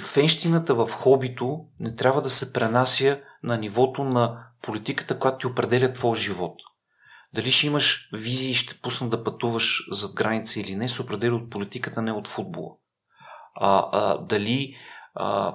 [0.00, 5.92] фенщината в хобито не трябва да се пренася на нивото на политиката, която ти определя
[5.92, 6.56] твой живот.
[7.34, 11.36] Дали ще имаш визии и ще пусна да пътуваш зад граница или не, се определя
[11.36, 12.74] от политиката, не от футбола.
[13.54, 14.76] А, а, дали
[15.14, 15.54] а,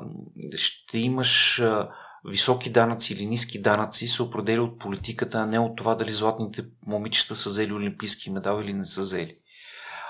[0.55, 1.89] ще имаш а,
[2.25, 6.65] високи данъци или ниски данъци се определя от политиката, а не от това дали златните
[6.87, 9.37] момичета са взели олимпийски медал или не са взели.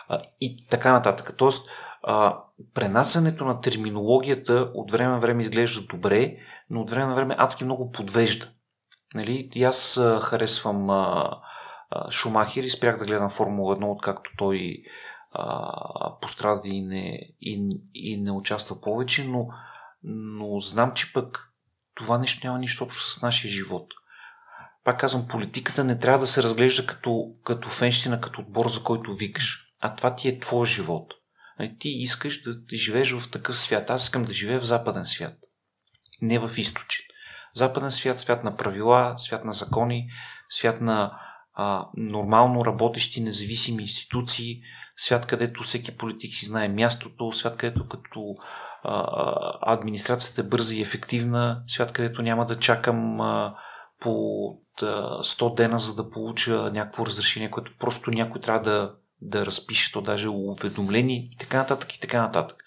[0.10, 1.34] А, и така нататък.
[1.38, 1.70] Тоест,
[2.08, 2.40] а,
[2.74, 6.38] пренасенето на терминологията от време на време изглежда добре,
[6.70, 8.50] но от време на време адски много подвежда.
[9.16, 9.50] Нали?
[9.54, 11.32] И аз а, харесвам а,
[11.90, 14.84] а, Шумахер и спрях да гледам Формула 1, откакто той
[16.22, 19.48] пострада и не, и, и не участва повече, но,
[20.04, 21.54] но знам, че пък
[21.94, 23.88] това нещо няма нищо общо с нашия живот.
[24.84, 29.14] Пак казвам, политиката не трябва да се разглежда като, като фенщина, като отбор, за който
[29.14, 29.74] викаш.
[29.80, 31.14] А това ти е твой живот.
[31.60, 33.90] Нали, ти искаш да, живееш в такъв свят.
[33.90, 35.38] Аз искам да живея в западен свят.
[36.22, 37.06] Не в източен.
[37.54, 40.10] Западен свят, свят на правила, свят на закони,
[40.50, 41.20] свят на
[41.54, 44.62] а, нормално работещи независими институции,
[44.98, 48.36] свят, където всеки политик си знае мястото, свят, където като
[48.84, 53.56] а, администрацията е бърза и ефективна, свят, където няма да чакам а,
[54.00, 54.10] по
[54.80, 58.96] 100 дена, за да получа някакво разрешение, което просто някой трябва да,
[59.30, 62.64] да разпише, то даже уведомление и така нататък и така нататък.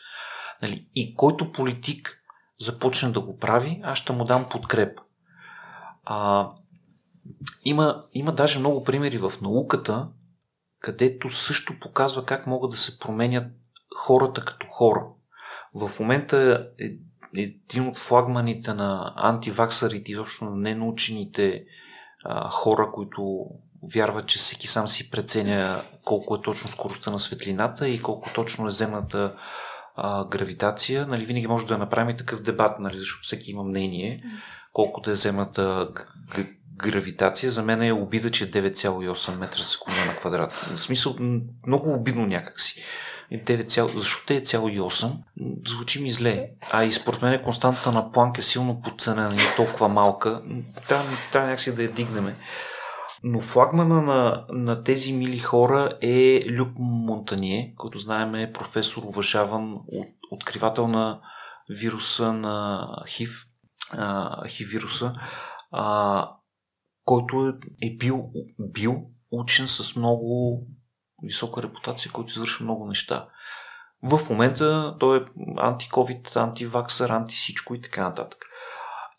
[0.62, 0.86] Нали?
[0.94, 2.18] И който политик
[2.60, 5.00] започне да го прави, аз ще му дам подкреп.
[6.04, 6.48] А,
[7.64, 10.08] има, има даже много примери в науката,
[10.80, 13.46] където също показва как могат да се променят
[13.96, 15.06] хората като хора.
[15.74, 16.84] В момента е
[17.40, 21.64] един от флагманите на антиваксарите, изобщо на ненаучените
[22.24, 23.46] а, хора, които
[23.94, 28.68] вярват, че всеки сам си преценя колко е точно скоростта на светлината и колко точно
[28.68, 29.34] е земната
[29.96, 31.06] а, гравитация.
[31.06, 34.22] Нали, винаги може да направим и такъв дебат, нали, защото всеки има мнение
[34.72, 35.88] колко да е земната
[36.34, 36.46] г-
[36.76, 37.50] гравитация.
[37.50, 40.52] За мен е обида, че 9,8 метра секунда на квадрат.
[40.52, 41.16] В смисъл,
[41.66, 42.82] много обидно някакси.
[43.32, 45.12] 9, защо 9,8
[45.66, 46.50] звучи ми зле.
[46.70, 50.42] А и според мен константата на Планк е силно подценена и толкова малка.
[50.88, 52.34] Трябва, трябва някакси да я дигнем.
[53.22, 59.74] Но флагмана на, на тези мили хора е Люк Монтание, който знаем е професор, уважаван
[59.74, 61.20] от, откривател на
[61.68, 63.46] вируса на ХИВ,
[64.48, 65.14] ХИВ вируса,
[65.70, 66.30] а,
[67.04, 70.66] който е, е бил, бил учен с много
[71.22, 73.28] висока репутация, който извършва много неща.
[74.02, 75.24] В момента той е
[75.56, 78.44] антиковид, антиваксър, анти всичко и така нататък.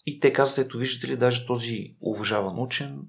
[0.05, 2.99] И те казват, ето виждате ли, даже този уважаван учен,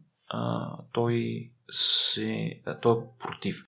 [0.92, 3.64] той, се, той е против.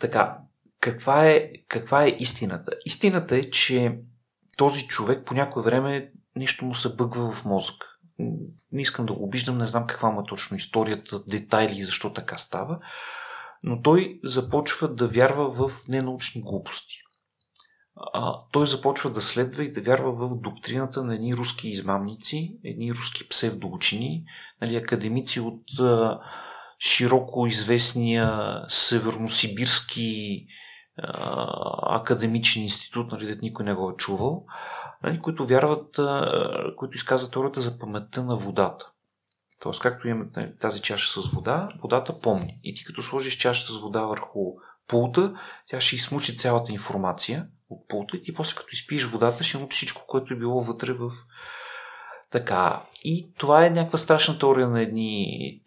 [0.00, 0.38] Така,
[0.80, 2.72] каква е, каква е истината?
[2.84, 3.98] Истината е, че
[4.56, 7.74] този човек по някое време нещо му се бъгва в мозък.
[8.72, 12.12] Не искам да го обиждам, не знам каква му е точно историята, детайли и защо
[12.12, 12.78] така става,
[13.62, 16.94] но той започва да вярва в ненаучни глупости.
[18.12, 22.94] А, той започва да следва и да вярва в доктрината на едни руски измамници, едни
[22.94, 24.24] руски псевдоучени,
[24.60, 26.20] нали, академици от а,
[26.78, 30.46] широко известния северносибирски
[31.82, 34.44] академичен институт, нали, никой не го е чувал,
[35.02, 36.00] нали, които вярват,
[36.76, 38.88] които изказват теорията за паметта на водата.
[39.62, 42.60] Тоест, както имаме нали, тази чаша с вода, водата помни.
[42.64, 44.40] И ти като сложиш чаша с вода върху
[44.88, 45.34] пулта,
[45.66, 49.76] тя ще измучи цялата информация от пулта и ти после като изпиеш водата, ще научиш
[49.76, 51.12] всичко, което е било вътре в
[52.30, 52.80] така.
[53.04, 55.62] И това е някаква страшна теория на едни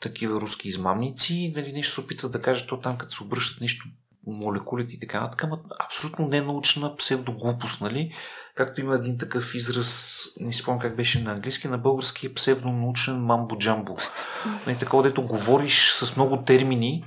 [0.00, 1.52] такива руски измамници.
[1.56, 3.88] Нали, нещо се опитват да кажат, то там като се обръщат нещо
[4.26, 8.12] молекулите и така нататък, ама абсолютно ненаучна псевдоглупост, нали?
[8.54, 13.14] Както има един такъв израз, не спомням как беше на английски, на български е псевдонаучен
[13.14, 14.08] мамбо-джамбо.
[14.66, 17.04] Нали, такова, дето говориш с много термини,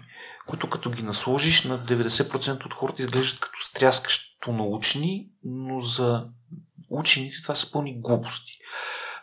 [0.47, 6.27] които като ги насложиш на 90% от хората изглеждат като стряскащо научни, но за
[6.89, 8.51] учените това са пълни глупости.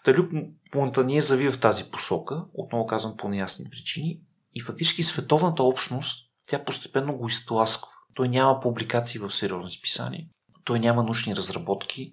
[0.05, 0.30] Талюк
[0.74, 4.20] Монтание завива в тази посока, отново казвам по неясни причини,
[4.55, 7.92] и фактически световната общност тя постепенно го изтласква.
[8.14, 10.24] Той няма публикации в сериозни списания,
[10.64, 12.12] той няма научни разработки,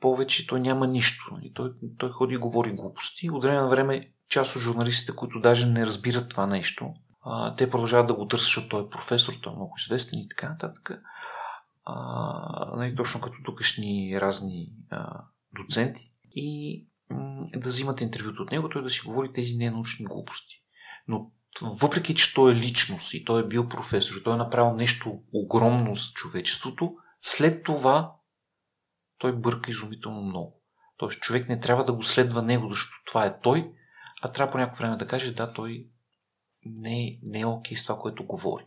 [0.00, 1.24] повече той няма нищо.
[1.32, 1.52] Нали?
[1.54, 3.30] Той, той ходи и говори глупости.
[3.30, 6.94] От време на време част от журналистите, които даже не разбират това нещо,
[7.24, 10.28] а, те продължават да го търсят, защото той е професор, той е много известен и
[10.28, 10.90] така нататък.
[11.84, 15.24] А, нали, точно като тукашни разни а,
[15.54, 16.12] доценти.
[16.34, 20.54] И м- да взимат интервюто от него, той да си говори тези ненаучни глупости.
[21.08, 21.30] Но
[21.62, 25.94] въпреки че той е личност и той е бил професор, той е направил нещо огромно
[25.94, 28.14] за човечеството, след това
[29.18, 30.62] той бърка изумително много.
[30.96, 33.72] Тоест човек не трябва да го следва него, защото това е той,
[34.22, 35.86] а трябва по някакво време да каже, да, той
[36.66, 38.64] не не е окей с това, което говори.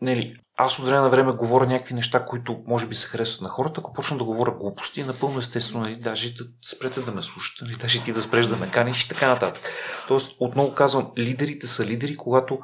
[0.00, 3.48] Нели, аз от време на време говоря някакви неща, които може би се харесват на
[3.48, 7.64] хората, ако почна да говоря глупости, напълно естествено, нали, даже да спрете да ме слушате,
[7.64, 9.70] нали, даже ти да спреш да ме каниш и така нататък.
[10.08, 12.60] Тоест, отново казвам, лидерите са лидери, когато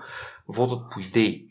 [0.49, 1.47] водят по идеи.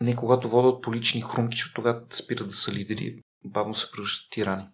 [0.00, 4.30] Не когато водят по лични хрумки, защото тогава спират да са лидери, бавно се превръщат
[4.30, 4.68] тирани.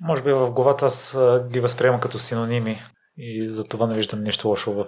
[0.00, 1.18] Може би в главата аз
[1.50, 2.78] ги възприемам като синоними
[3.16, 4.86] и за това не виждам нищо лошо в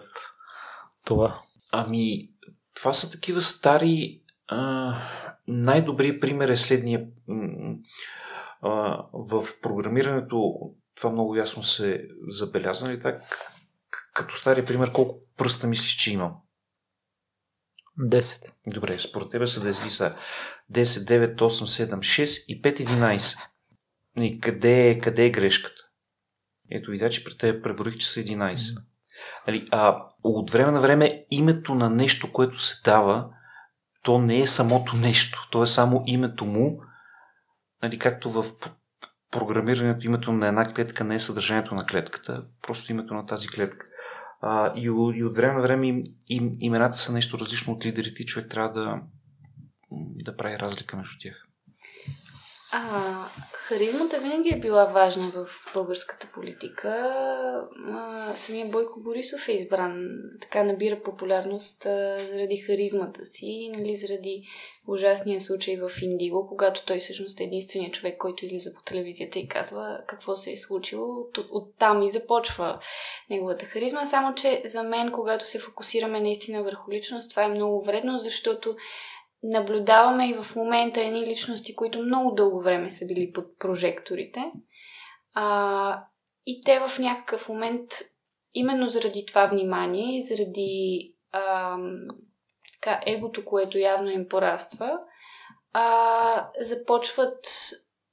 [1.05, 1.40] това.
[1.72, 2.31] Ами,
[2.74, 4.22] това са такива стари.
[4.48, 4.94] А,
[5.47, 7.06] най-добрият пример е следния.
[8.62, 10.55] А, в програмирането
[10.94, 12.86] това много ясно се забелязва.
[12.86, 12.98] Нали?
[12.98, 13.18] Това,
[14.14, 16.36] като стария пример, колко пръста мислиш, че имам?
[18.01, 18.52] 10.
[18.66, 20.16] Добре, според тебе са 10 са
[20.72, 23.39] 10, 9, 8, 7, 6 и 5, 11.
[24.16, 25.82] И къде, е, къде е грешката?
[26.70, 28.82] Ето видя, че при теб преборих, че са 11.
[29.46, 33.28] Нали, а, от време на време името на нещо, което се дава,
[34.02, 36.80] то не е самото нещо, то е само името му,
[37.82, 38.44] нали, както в
[39.30, 43.86] програмирането името на една клетка не е съдържанието на клетката, просто името на тази клетка.
[44.40, 44.82] А, и,
[45.14, 48.51] и от време на време им, им, имената са нещо различно от лидерите и човек
[48.51, 49.01] трябва да,
[50.24, 51.46] да прави разлика между тях.
[52.76, 56.88] А, харизмата винаги е била важна в българската политика.
[57.92, 60.09] А, самия Бойко Борисов е избран,
[60.40, 64.42] така набира популярност а, заради харизмата си, нали, заради
[64.88, 69.48] ужасния случай в Индиго, когато той всъщност е единственият човек, който излиза по телевизията и
[69.48, 71.05] казва какво се е случило.
[71.05, 72.78] От, оттам и започва
[73.30, 74.06] неговата харизма.
[74.06, 78.76] Само, че за мен, когато се фокусираме наистина върху личност, това е много вредно, защото
[79.44, 84.52] наблюдаваме и в момента едни личности, които много дълго време са били под прожекторите.
[85.34, 86.04] А,
[86.46, 87.90] и те в някакъв момент,
[88.54, 91.76] именно заради това внимание и заради а,
[92.72, 94.98] така, егото, което явно им пораства,
[95.72, 97.48] а, започват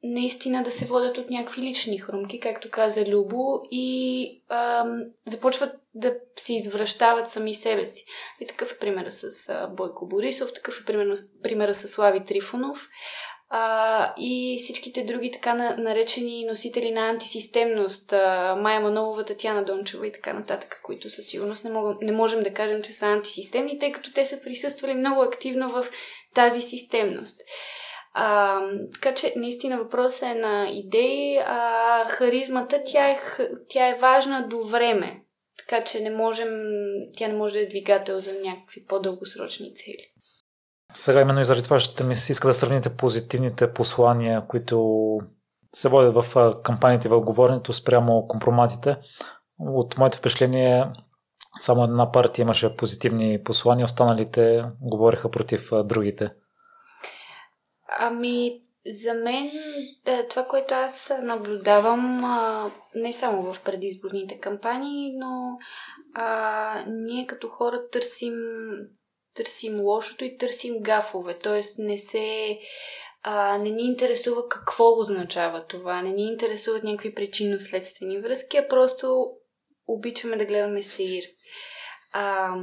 [0.03, 6.15] наистина да се водят от някакви лични хрумки, както каза Любо, и ам, започват да
[6.35, 8.05] се извръщават сами себе си.
[8.39, 10.85] И такъв е примера с а, Бойко Борисов, такъв е
[11.43, 12.87] примера с Слави Трифонов
[13.53, 20.11] а, и всичките други така наречени носители на антисистемност, а, Майя Манолова, Татьяна Дончева и
[20.11, 23.91] така нататък, които със сигурност не, мога, не можем да кажем, че са антисистемни, тъй
[23.91, 25.85] като те са присъствали много активно в
[26.33, 27.41] тази системност.
[28.13, 28.59] А,
[28.93, 33.19] така че, наистина въпросът е на идеи, а харизмата, тя е,
[33.69, 35.21] тя е важна до време.
[35.57, 36.49] Така че не можем,
[37.17, 40.11] тя не може да е двигател за някакви по-дългосрочни цели.
[40.93, 45.17] Сега именно и заради това ще ми се иска да сравните позитивните послания, които
[45.75, 48.97] се водят в кампаниите в говоренето спрямо компроматите.
[49.59, 50.85] От моите впечатление
[51.61, 56.29] само една партия имаше позитивни послания, останалите говореха против другите.
[57.99, 59.51] Ами, за мен
[60.05, 62.21] е, това, което аз наблюдавам
[62.95, 65.57] не само в предизборните кампании, но
[66.13, 68.35] а, ние като хора търсим,
[69.35, 71.37] търсим лошото и търсим гафове.
[71.37, 72.59] Тоест не се
[73.23, 79.31] а, не ни интересува какво означава това, не ни интересуват някакви причинно-следствени връзки, а просто
[79.87, 81.23] обичаме да гледаме сеир.
[82.11, 82.55] А,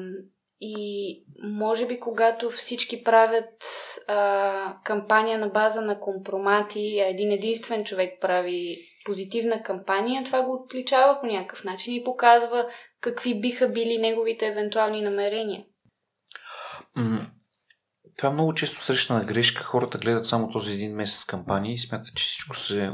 [0.60, 3.64] и може би, когато всички правят
[4.08, 10.52] а, кампания на база на компромати, а един единствен човек прави позитивна кампания, това го
[10.52, 12.66] отличава по някакъв начин и показва
[13.00, 15.64] какви биха били неговите евентуални намерения.
[18.18, 19.62] Това много често срещана грешка.
[19.62, 22.92] Хората гледат само този един месец кампания и смятат, че всичко се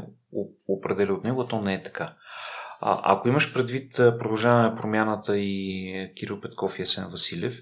[0.67, 2.15] определя от него, а то не е така.
[2.81, 7.61] А, ако имаш предвид продължаване промяната и Кирил Петков и Есен Василев,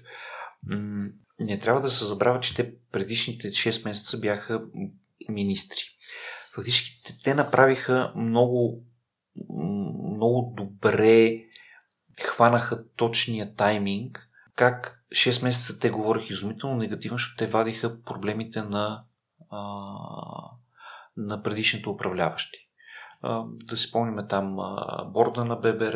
[1.40, 4.62] не трябва да се забравя, че те предишните 6 месеца бяха
[5.28, 5.82] министри.
[6.54, 8.84] Фактически те направиха много,
[10.14, 11.38] много добре,
[12.22, 19.04] хванаха точния тайминг, как 6 месеца те говориха изумително негативно, защото те вадиха проблемите на,
[19.50, 19.58] а,
[21.16, 22.63] на предишните управляващи
[23.46, 24.56] да си спомняме там
[25.06, 25.94] борда на ББР,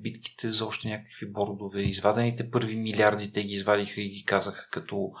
[0.00, 5.12] битките за още някакви бордове, извадените първи милиарди, те ги извадиха и ги казаха като,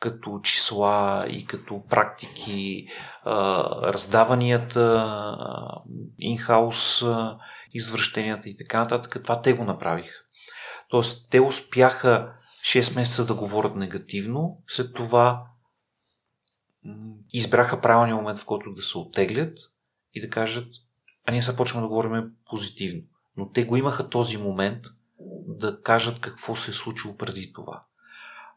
[0.00, 2.86] като числа и като практики,
[3.82, 5.06] раздаванията,
[6.18, 7.04] инхаус,
[7.72, 9.22] извръщенията и така нататък.
[9.22, 10.14] Това те го направиха.
[10.88, 12.32] Тоест, те успяха
[12.64, 15.46] 6 месеца да говорят негативно, след това
[17.32, 19.58] избраха правилния момент, в който да се оттеглят
[20.16, 20.68] и да кажат,
[21.26, 23.02] а ние сега почваме да говорим позитивно.
[23.36, 24.84] Но те го имаха този момент
[25.46, 27.84] да кажат какво се е случило преди това.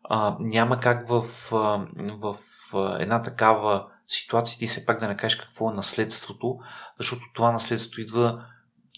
[0.03, 1.21] А, няма как в,
[1.51, 2.37] в,
[2.71, 6.59] в една такава ситуация ти се пак да не кажеш какво е наследството,
[6.99, 8.45] защото това наследство идва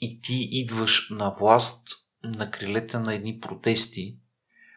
[0.02, 1.88] и ти идваш на власт
[2.24, 4.18] на крилете на едни протести,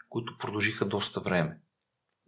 [0.09, 1.59] които продължиха доста време.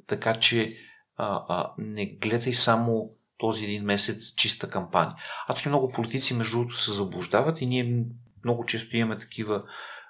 [0.07, 0.77] Така че
[1.17, 5.15] а, а, не гледай само този един месец чиста кампания.
[5.49, 8.05] Адски много политици, между другото, се заблуждават и ние
[8.45, 9.63] много често имаме такива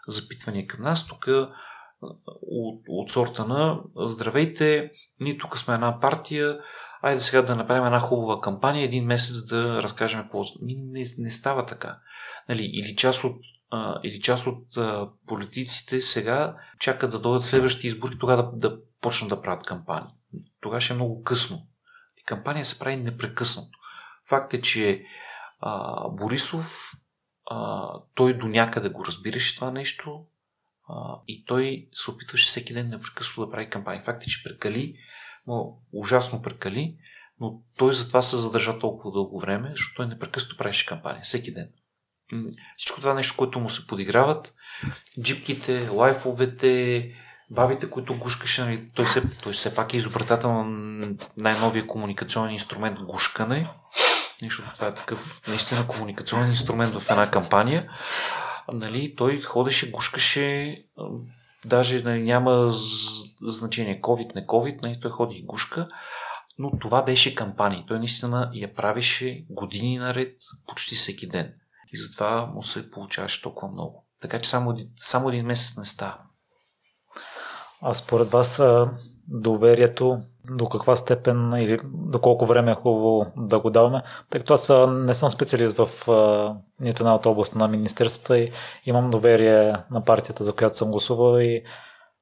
[0.08, 1.06] запитвания към нас.
[1.06, 1.26] Тук
[2.42, 4.90] от, от сорта на здравейте,
[5.20, 6.58] ние тук сме една партия,
[7.02, 10.42] айде сега да направим една хубава кампания, един месец да разкажем какво.
[10.62, 11.98] Не, не става така.
[12.48, 13.36] Нали, или част от,
[14.04, 14.66] или част от
[15.26, 20.10] политиците сега чакат да дойдат следващите избори, тогава да, да почнат да правят кампания.
[20.60, 21.58] Тогава ще е много късно
[22.26, 23.78] кампания се прави непрекъснато.
[24.28, 25.04] Факт е, че
[25.60, 26.92] а, Борисов,
[27.50, 30.26] а, той до някъде го разбираше това нещо
[30.88, 34.04] а, и той се опитваше всеки ден непрекъснато да прави кампания.
[34.04, 34.96] Факт е, че прекали,
[35.46, 36.98] но ужасно прекали,
[37.40, 41.68] но той затова се задържа толкова дълго време, защото той непрекъснато правеше кампания, всеки ден.
[42.76, 44.54] Всичко това нещо, което му се подиграват,
[45.22, 47.14] джипките, лайфовете,
[47.50, 52.98] бабите, които гушкаше, нали, той, все, той все пак е изобретател на най-новия комуникационен инструмент
[53.02, 53.70] гушкане.
[54.42, 57.90] Нещо, това е такъв наистина комуникационен инструмент в една кампания.
[58.72, 60.84] Нали, той ходеше, гушкаше,
[61.64, 62.68] даже нали, няма
[63.42, 65.88] значение COVID, не COVID, нали, той ходи и гушка,
[66.58, 67.84] но това беше кампания.
[67.88, 70.36] Той наистина я правеше години наред,
[70.66, 71.52] почти всеки ден.
[71.92, 74.06] И затова му се получаваше толкова много.
[74.20, 76.18] Така че само, само един месец не става.
[77.88, 78.62] А според вас
[79.28, 80.18] доверието
[80.50, 84.72] до каква степен или до колко време е хубаво да го даваме, тъй като аз
[84.88, 85.88] не съм специалист в
[86.80, 88.52] нито една от област на Министерствата и
[88.86, 91.62] имам доверие на партията, за която съм гласувал и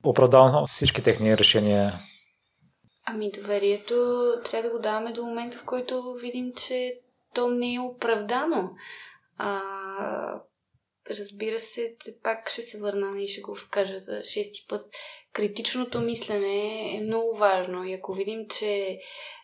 [0.05, 1.95] оправдавам всички техни решения.
[3.07, 3.95] Ами доверието
[4.45, 6.95] трябва да го даваме до момента, в който видим, че
[7.35, 8.71] то не е оправдано.
[9.39, 9.61] А,
[11.11, 14.87] разбира се, пак ще се върна и ще го кажа за шести път.
[15.33, 18.99] Критичното мислене е много важно и ако видим, че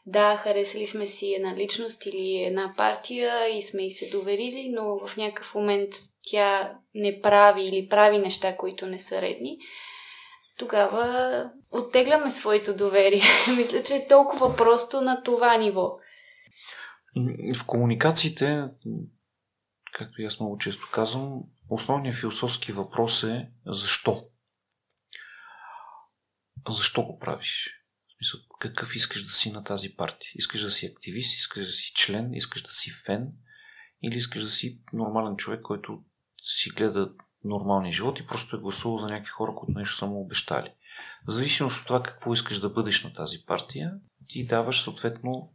[0.07, 5.07] да, харесали сме си една личност или една партия и сме и се доверили, но
[5.07, 5.91] в някакъв момент
[6.31, 9.59] тя не прави или прави неща, които не са редни,
[10.59, 13.23] тогава оттегляме своето доверие.
[13.57, 15.97] Мисля, че е толкова просто на това ниво.
[17.57, 18.65] В комуникациите,
[19.93, 24.25] както и аз много често казвам, основният философски въпрос е защо?
[26.69, 27.75] Защо го правиш?
[28.17, 30.31] Смисъл, какъв искаш да си на тази партия?
[30.35, 33.33] Искаш да си активист, искаш да си член, искаш да си фен
[34.03, 36.05] или искаш да си нормален човек, който
[36.43, 37.13] си гледа
[37.45, 40.73] нормалния живот и просто е гласувал за някакви хора, които нещо са му обещали.
[41.29, 43.93] В зависимост от това какво искаш да бъдеш на тази партия,
[44.29, 45.53] ти даваш съответно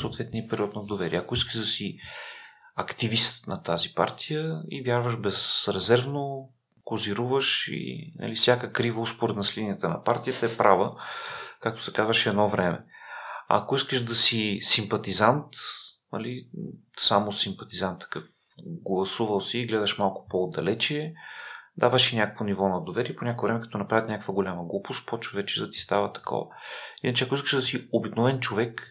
[0.00, 1.18] съответния период на доверие.
[1.18, 1.98] Ако искаш да си
[2.76, 6.50] активист на тази партия и вярваш безрезервно,
[6.84, 11.02] козируваш и нали, всяка крива успоредна с линията на партията е права,
[11.60, 12.84] както се казваше едно време.
[13.48, 15.48] А ако искаш да си симпатизант,
[16.12, 16.48] нали,
[16.98, 18.24] само симпатизант такъв,
[18.66, 21.14] гласувал си и гледаш малко по-отдалече,
[21.76, 25.36] даваш и някакво ниво на доверие, по някое време, като направят някаква голяма глупост, почва
[25.36, 26.46] вече да ти става такова.
[27.02, 28.82] Иначе, ако искаш да си обикновен човек,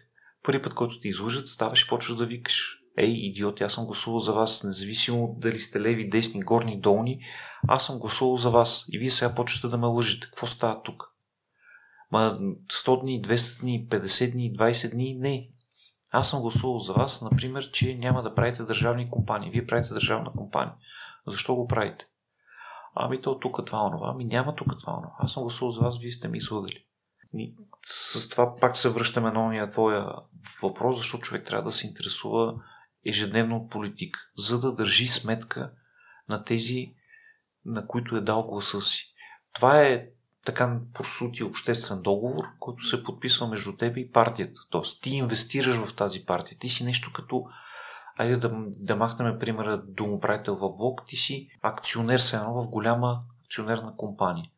[0.42, 2.85] първи път, който ти излъжат, ставаш и почваш да викаш.
[2.98, 7.20] Ей, идиот, аз съм гласувал за вас, независимо дали сте леви, десни, горни, долни,
[7.68, 10.26] аз съм гласувал за вас и вие сега почвате да ме лъжите.
[10.26, 11.12] Какво става тук?
[12.10, 12.38] Ма
[12.72, 15.48] 100 дни, 200 дни, 50 дни, 20 дни, не.
[16.10, 19.50] Аз съм гласувал за вас, например, че няма да правите държавни компании.
[19.50, 20.74] Вие правите държавна компания.
[21.26, 22.06] Защо го правите?
[22.94, 24.10] Ами то тук това онова.
[24.10, 25.14] Ами няма тук това онова.
[25.18, 26.84] Аз съм гласувал за вас, вие сте ми излъгали.
[27.34, 27.54] И
[27.86, 30.12] с това пак се връщаме на ония твоя
[30.62, 32.54] въпрос, защо човек трябва да се интересува
[33.06, 35.70] ежедневно от политика, за да държи сметка
[36.28, 36.94] на тези,
[37.64, 39.14] на които е дал гласа си.
[39.54, 40.06] Това е
[40.44, 44.60] така просути обществен договор, който се подписва между теб и партията.
[44.70, 46.58] Тоест, ти инвестираш в тази партия.
[46.58, 47.46] Ти си нещо като
[48.18, 53.22] Айде да, да махнем примера домоправител в блок, ти си акционер се едно в голяма
[53.44, 54.50] акционерна компания.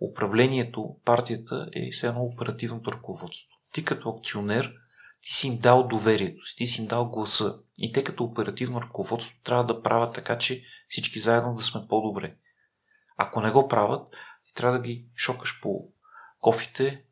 [0.00, 3.56] Управлението, партията е все едно оперативното ръководство.
[3.72, 4.74] Ти като акционер,
[5.22, 7.58] ти си им дал доверието си, ти си им дал гласа.
[7.78, 12.36] И те като оперативно ръководство трябва да правят така, че всички заедно да сме по-добре.
[13.16, 14.14] Ако не го правят,
[14.46, 15.88] ти трябва да ги шокаш по
[16.40, 17.04] кофите,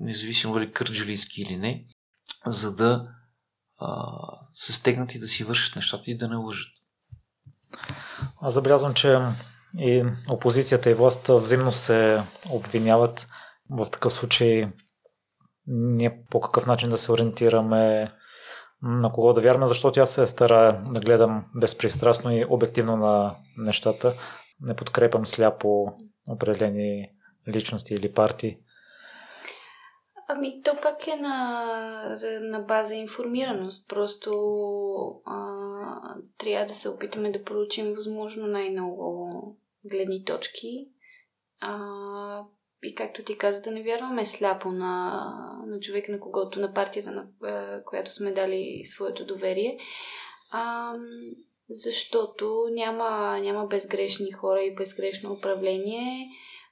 [0.00, 1.84] независимо дали кърджилийски или не,
[2.46, 3.08] за да
[3.78, 4.06] а,
[4.54, 6.72] се стегнат и да си вършат нещата и да не лъжат.
[8.40, 9.18] Аз забелязвам, че
[9.78, 13.28] и опозицията и властта взаимно се обвиняват.
[13.70, 14.72] В такъв случай
[15.68, 18.12] ние по какъв начин да се ориентираме
[18.82, 24.14] на кого да вярваме, защото аз се старая да гледам безпристрастно и обективно на нещата.
[24.60, 25.92] Не подкрепям сляпо
[26.30, 27.10] определени
[27.48, 28.58] личности или партии.
[30.30, 33.88] Ами, то пак е на, на база информираност.
[33.88, 34.32] Просто
[35.26, 40.88] а, трябва да се опитаме да проучим възможно най-много гледни точки.
[41.60, 41.78] А,
[42.82, 45.24] и както ти каза, да не вярваме сляпо на,
[45.66, 49.78] на човек, на когото, на партията, на а, която сме дали своето доверие.
[50.50, 50.92] А,
[51.70, 56.28] защото няма, няма безгрешни хора и безгрешно управление.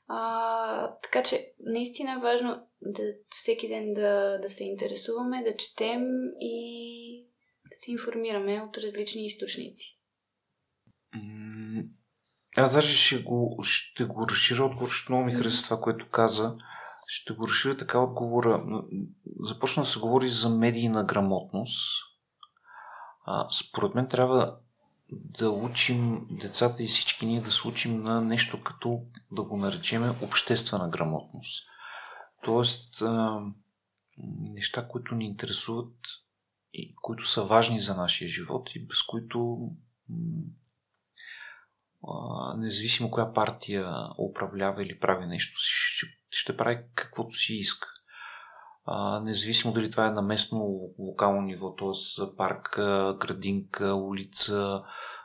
[0.09, 3.03] А, така че наистина е важно да
[3.37, 6.03] всеки ден да, да се интересуваме, да четем
[6.41, 7.27] и
[7.71, 9.99] да се информираме от различни източници.
[12.57, 16.57] Аз даже ще го, ще го разширя отговор, защото много ми хареса това, което каза.
[17.07, 18.83] Ще го разширя така отговора.
[19.41, 22.05] Започна да се говори за медийна грамотност.
[23.25, 24.57] А, според мен трябва
[25.11, 29.03] да учим децата и всички ние да се учим на нещо като,
[29.33, 31.69] да го наречеме, обществена грамотност.
[32.43, 33.41] Тоест, а,
[34.41, 35.95] неща, които ни интересуват
[36.73, 39.71] и които са важни за нашия живот и без които
[42.57, 47.89] независимо коя партия управлява или прави нещо, ще, ще прави каквото си иска.
[48.85, 50.59] А, независимо дали това е на местно
[50.99, 52.37] локално ниво, т.е.
[52.37, 52.69] парк,
[53.21, 54.83] градинка, улица,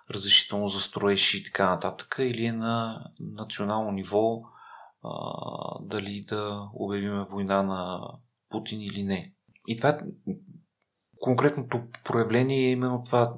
[0.10, 4.42] разрешително за строеж и така нататък, или е на национално ниво,
[5.04, 5.12] а,
[5.82, 8.02] дали да обявиме война на
[8.50, 9.34] Путин или не.
[9.68, 10.00] И това е
[11.20, 13.36] конкретното проявление е именно това.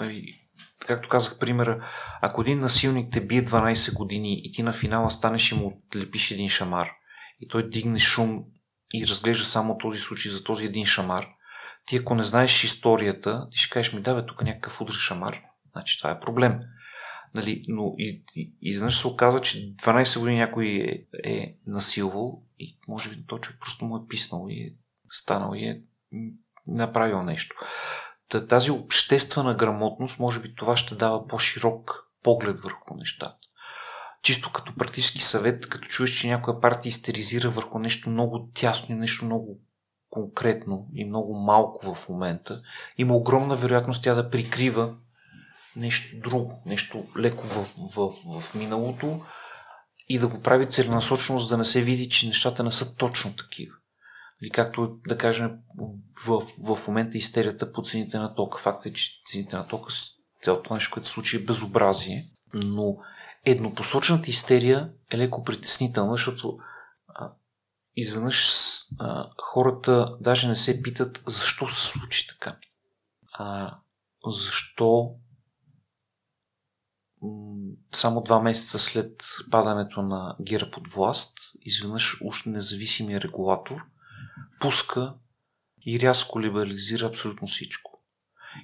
[0.00, 0.39] Нали,
[0.86, 1.88] както казах примера,
[2.20, 6.30] ако един насилник те бие 12 години и ти на финала станеш и му отлепиш
[6.30, 6.90] един шамар
[7.40, 8.44] и той дигне шум
[8.94, 11.28] и разглежда само този случай за този един шамар,
[11.86, 15.42] ти ако не знаеш историята, ти ще кажеш ми, да бе, тук някакъв удар шамар,
[15.72, 16.60] значи това е проблем.
[17.34, 22.78] Нали, но и, и, изведнъж се оказва, че 12 години някой е, е насилвал и
[22.88, 24.74] може би той човек просто му е писнал и е
[25.10, 25.80] станал и е
[26.66, 27.56] направил нещо.
[28.48, 33.36] Тази обществена грамотност, може би това ще дава по-широк поглед върху нещата.
[34.22, 38.98] чисто като практически съвет, като чуеш, че някоя партия истеризира върху нещо много тясно и
[38.98, 39.60] нещо много
[40.10, 42.62] конкретно и много малко в момента,
[42.98, 44.94] има огромна вероятност тя да прикрива
[45.76, 49.20] нещо друго, нещо леко в, в, в миналото
[50.08, 53.36] и да го прави целенасочено, за да не се види, че нещата не са точно
[53.36, 53.74] такива.
[54.42, 55.58] Или както да кажем
[56.26, 58.58] в, в момента истерията по цените на тока.
[58.58, 59.92] Факт е, че цените на тока,
[60.42, 62.96] цялото това нещо, което се случи е безобразие, но
[63.44, 66.58] еднопосочната истерия е леко притеснителна, защото
[67.08, 67.32] а,
[67.96, 68.48] изведнъж
[68.98, 72.56] а, хората даже не се питат защо се случи така.
[73.32, 73.76] А,
[74.26, 75.14] защо
[77.94, 83.89] само два месеца след падането на Гера под власт, изведнъж уж независимия регулатор
[84.60, 85.14] пуска
[85.86, 88.04] и рязко либерализира абсолютно всичко.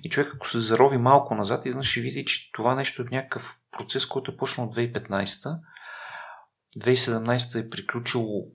[0.03, 3.61] И човек, ако се зарови малко назад, изведнъж ще види, че това нещо е някакъв
[3.71, 5.59] процес, който е почнал от 2015.
[6.79, 8.47] 2017 е приключило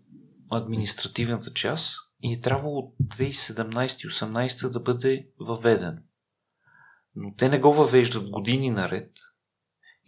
[0.52, 6.04] административната част и е трябвало от 2017-18 да бъде въведен.
[7.16, 9.12] Но те не го въвеждат години наред–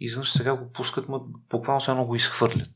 [0.00, 1.06] и изведнъж сега го пускат,
[1.50, 2.72] буквално само го изхвърлят.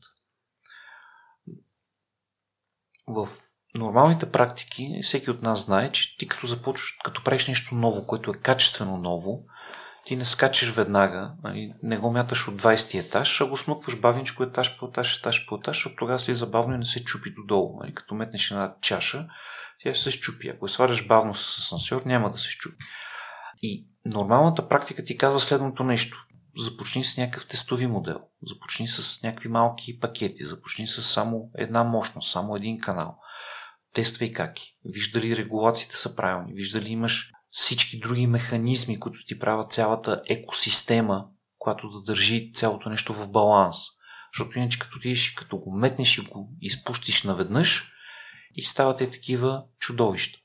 [3.07, 3.29] В
[3.75, 8.31] нормалните практики всеки от нас знае, че ти като започваш, като правиш нещо ново, което
[8.31, 9.43] е качествено ново,
[10.05, 13.99] ти не скачаш веднага, нали, не го мяташ от 20 ти етаж, а го смъкваш
[13.99, 17.33] бавничко етаж по етаж, етаж по етаж, защото тогава слиза бавно и не се чупи
[17.33, 17.79] додолу.
[17.81, 19.27] Нали, като метнеш една чаша,
[19.83, 20.49] тя ще се щупи.
[20.49, 22.85] Ако я сваляш бавно с асансьор, няма да се щупи.
[23.61, 26.25] И нормалната практика ти казва следното нещо
[26.57, 32.31] започни с някакъв тестови модел, започни с някакви малки пакети, започни с само една мощност,
[32.31, 33.17] само един канал.
[33.93, 34.75] Тествай каки.
[34.85, 40.21] Вижда ли регулациите са правилни, вижда ли имаш всички други механизми, които ти правят цялата
[40.29, 41.25] екосистема,
[41.57, 43.77] която да държи цялото нещо в баланс.
[44.33, 47.91] Защото иначе като отидеш и като го метнеш и го изпустиш наведнъж
[48.55, 50.39] и стават е такива чудовища.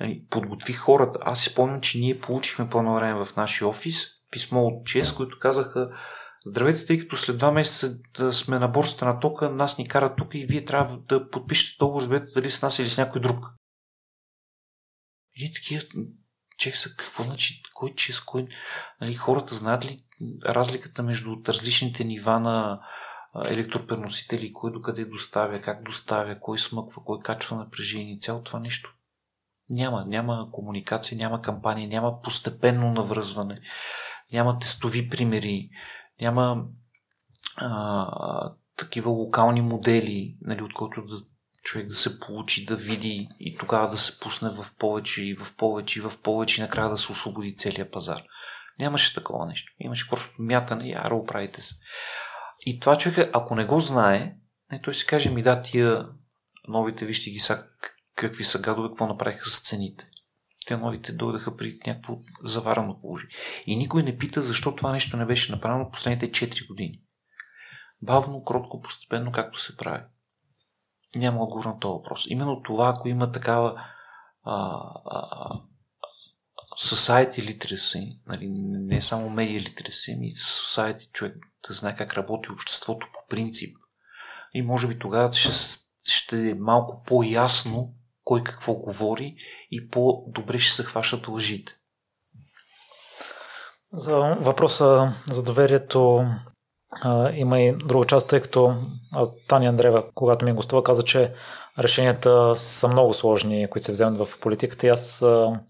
[0.00, 1.18] Нали, подготви хората.
[1.22, 5.38] Аз си спомням, че ние получихме по време в нашия офис писмо от ЧЕС, които
[5.38, 5.88] казаха
[6.48, 10.16] Здравейте, тъй като след два месеца да сме на борсата на тока, нас ни карат
[10.16, 13.46] тук и вие трябва да подпишете договор, разберете дали с нас или с някой друг.
[15.36, 15.82] И такива,
[16.58, 18.48] чех са, какво значи, кой ЧЕС, кой...
[19.00, 20.04] Нали, хората знаят ли
[20.44, 22.80] разликата между различните нива на
[23.48, 28.94] електропреносители, кой докъде доставя, как доставя, кой смъква, кой качва напрежение, цялото това нещо.
[29.70, 33.60] Няма, няма комуникация, няма кампания, няма постепенно навръзване
[34.32, 35.70] няма тестови примери,
[36.20, 36.64] няма
[37.56, 41.20] а, такива локални модели, нали, от които да
[41.62, 45.56] човек да се получи, да види и тогава да се пусне в повече и в
[45.56, 48.22] повече и в повече и накрая да се освободи целият пазар.
[48.78, 49.72] Нямаше такова нещо.
[49.80, 51.74] Имаше просто мятане и аро, оправите се.
[52.60, 54.34] И това човек, ако не го знае,
[54.82, 56.08] той си каже ми да, тия
[56.68, 57.64] новите, вижте ги са
[58.14, 60.10] какви са гадове, какво направиха с цените
[60.68, 63.34] те новите дойдаха при някакво заварано положение.
[63.66, 67.02] И никой не пита защо това нещо не беше направено последните 4 години.
[68.02, 70.02] Бавно, кротко, постепенно, както се прави.
[71.16, 72.26] Няма отговор на този въпрос.
[72.28, 73.82] Именно това, ако има такава
[74.44, 75.50] а, а,
[76.78, 81.36] society literacy, нали, не само media literacy, ами society, човек
[81.68, 83.76] да знае как работи обществото по принцип.
[84.54, 87.94] И може би тогава ще, ще е малко по-ясно
[88.28, 89.34] кой какво говори
[89.70, 91.72] и по-добре ще се хващат лъжите.
[93.92, 96.24] За въпроса за доверието
[97.02, 98.74] а, има и друга част, тъй като
[99.48, 101.32] Таня Андрева, когато ми гостува, каза, че
[101.78, 105.60] решенията са много сложни, които се вземат в политиката и аз а,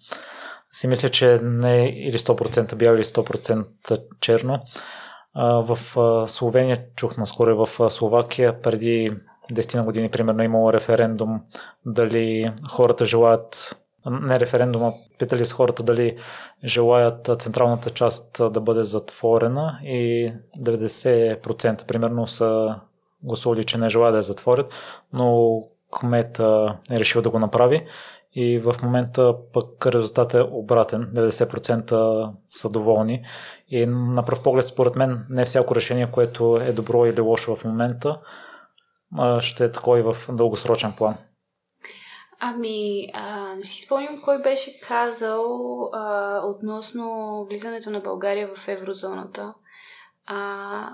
[0.72, 3.66] си мисля, че не е или 100% бяло или 100%
[4.20, 4.60] черно.
[5.34, 5.78] А, в
[6.28, 9.12] Словения чух наскоро в Словакия преди
[9.52, 11.40] 10 на години, примерно, имало референдум
[11.86, 13.76] дали хората желаят
[14.10, 16.16] не референдума, питали с хората дали
[16.64, 22.80] желаят централната част да бъде затворена и 90% примерно са
[23.22, 24.72] гласували, че не желаят да я затворят,
[25.12, 26.38] но кмет
[26.90, 27.86] е решил да го направи
[28.32, 31.10] и в момента пък резултатът е обратен.
[31.14, 33.24] 90% са доволни
[33.68, 37.64] и на пръв поглед според мен не всяко решение, което е добро или лошо в
[37.64, 38.20] момента,
[39.40, 41.16] ще е такова и в дългосрочен план?
[42.40, 45.54] Ами, а, не си спомням кой беше казал
[45.92, 49.54] а, относно влизането на България в еврозоната.
[50.26, 50.90] А,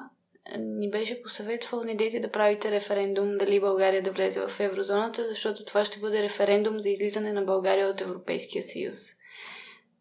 [0.59, 5.65] ни беше посъветвал, не дейте да правите референдум дали България да влезе в еврозоната, защото
[5.65, 8.97] това ще бъде референдум за излизане на България от Европейския съюз.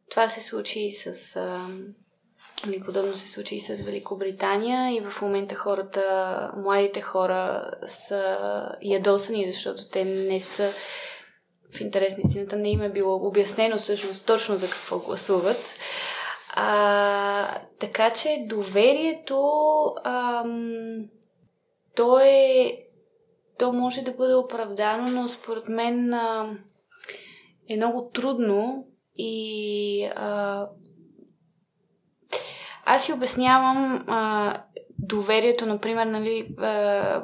[0.09, 1.67] Това се случи и с а,
[2.67, 8.37] Или подобно се случи и с Великобритания и в момента хората, младите хора са
[8.81, 10.73] ядосани, защото те не са
[11.73, 15.75] в интерес на истината не им е било обяснено всъщност точно за какво гласуват.
[16.55, 19.41] А, така че доверието
[20.03, 21.05] ам,
[21.95, 22.77] то е
[23.57, 26.57] то може да бъде оправдано, но според мен а,
[27.69, 30.67] е много трудно и а,
[32.85, 34.53] аз си обяснявам а,
[34.99, 37.23] доверието, например, нали, а,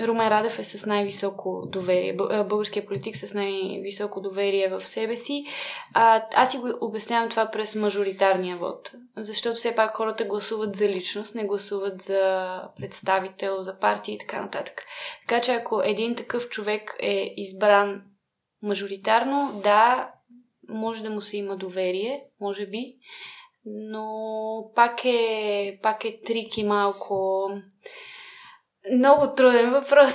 [0.00, 2.16] Румен Радев е с най-високо доверие,
[2.48, 5.44] българския политик с най-високо доверие в себе си.
[5.94, 10.88] А, аз си го обяснявам това през мажоритарния вод, защото все пак хората гласуват за
[10.88, 14.82] личност, не гласуват за представител, за партия и така нататък.
[15.28, 18.02] Така че ако един такъв човек е избран
[18.62, 20.10] мажоритарно, да,
[20.68, 22.96] може да му се има доверие, може би,
[23.64, 27.48] но пак е, пак е трики малко.
[28.96, 30.14] Много труден въпрос.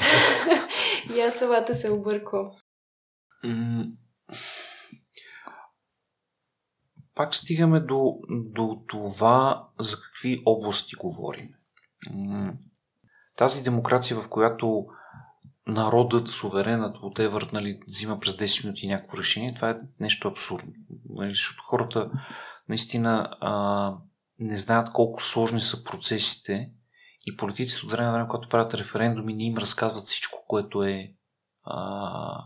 [1.16, 2.52] и аз самата се обърквам.
[7.16, 11.50] Пак стигаме до, до това за какви области говорим.
[13.38, 14.86] Тази демокрация, в която
[15.68, 20.74] народът, суверенът, Евърт, нали, взима през 10 минути някакво решение, това е нещо абсурдно.
[21.10, 22.12] Нали, защото хората
[22.70, 23.94] наистина а,
[24.40, 26.72] не знаят колко сложни са процесите
[27.26, 31.14] и политиците от време на време, когато правят референдуми, не им разказват всичко, което е
[31.64, 32.46] а,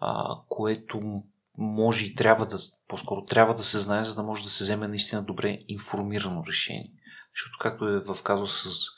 [0.00, 1.22] а, което
[1.58, 2.58] може и трябва да,
[2.88, 6.92] по-скоро трябва да се знае, за да може да се вземе наистина добре информирано решение.
[7.34, 8.88] Защото както е в казус с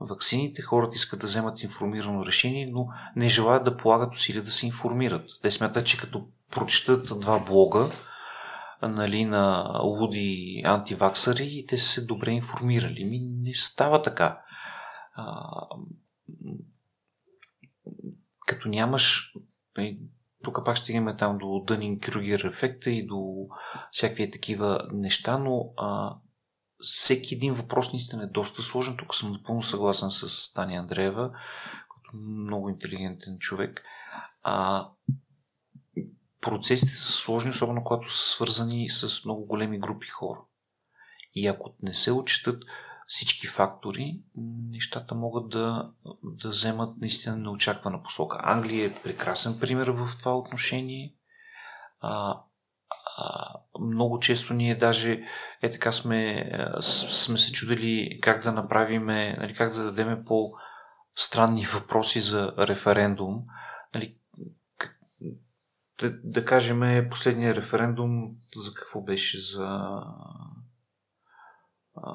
[0.00, 4.66] ваксините, хората искат да вземат информирано решение, но не желаят да полагат усилия да се
[4.66, 5.30] информират.
[5.42, 7.90] Те смятат, че като прочитат два блога,
[8.88, 13.04] нали, на луди антиваксари и те са добре информирали.
[13.04, 14.42] Ми не става така.
[15.14, 15.50] А,
[18.46, 19.34] като нямаш
[19.76, 19.98] нали,
[20.44, 23.48] тук пак стигаме там до Дънинг Крюгер ефекта и до
[23.92, 26.16] всякакви такива неща, но а,
[26.78, 28.96] всеки един въпрос наистина е доста сложен.
[28.96, 31.30] Тук съм напълно съгласен с Таня Андреева,
[31.88, 33.82] който е много интелигентен човек.
[34.42, 34.88] А,
[36.42, 40.38] процесите са сложни, особено когато са свързани с много големи групи хора.
[41.34, 42.64] И ако не се отчитат
[43.06, 44.20] всички фактори,
[44.70, 45.90] нещата могат да,
[46.22, 48.38] да вземат наистина неочаквана посока.
[48.42, 51.14] Англия е прекрасен пример в това отношение.
[52.00, 52.40] А,
[53.16, 55.24] а, много често ние даже
[55.62, 56.50] е така сме,
[56.80, 63.42] сме се чудили как да направим, нали, как да дадем по-странни въпроси за референдум.
[63.94, 64.16] Нали,
[66.02, 69.40] да, да кажем, последния референдум за какво беше?
[69.40, 70.00] За.
[71.96, 72.12] А,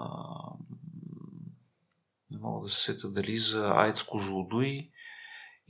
[2.31, 4.89] не мога да се сета дали за Айц Козлодуй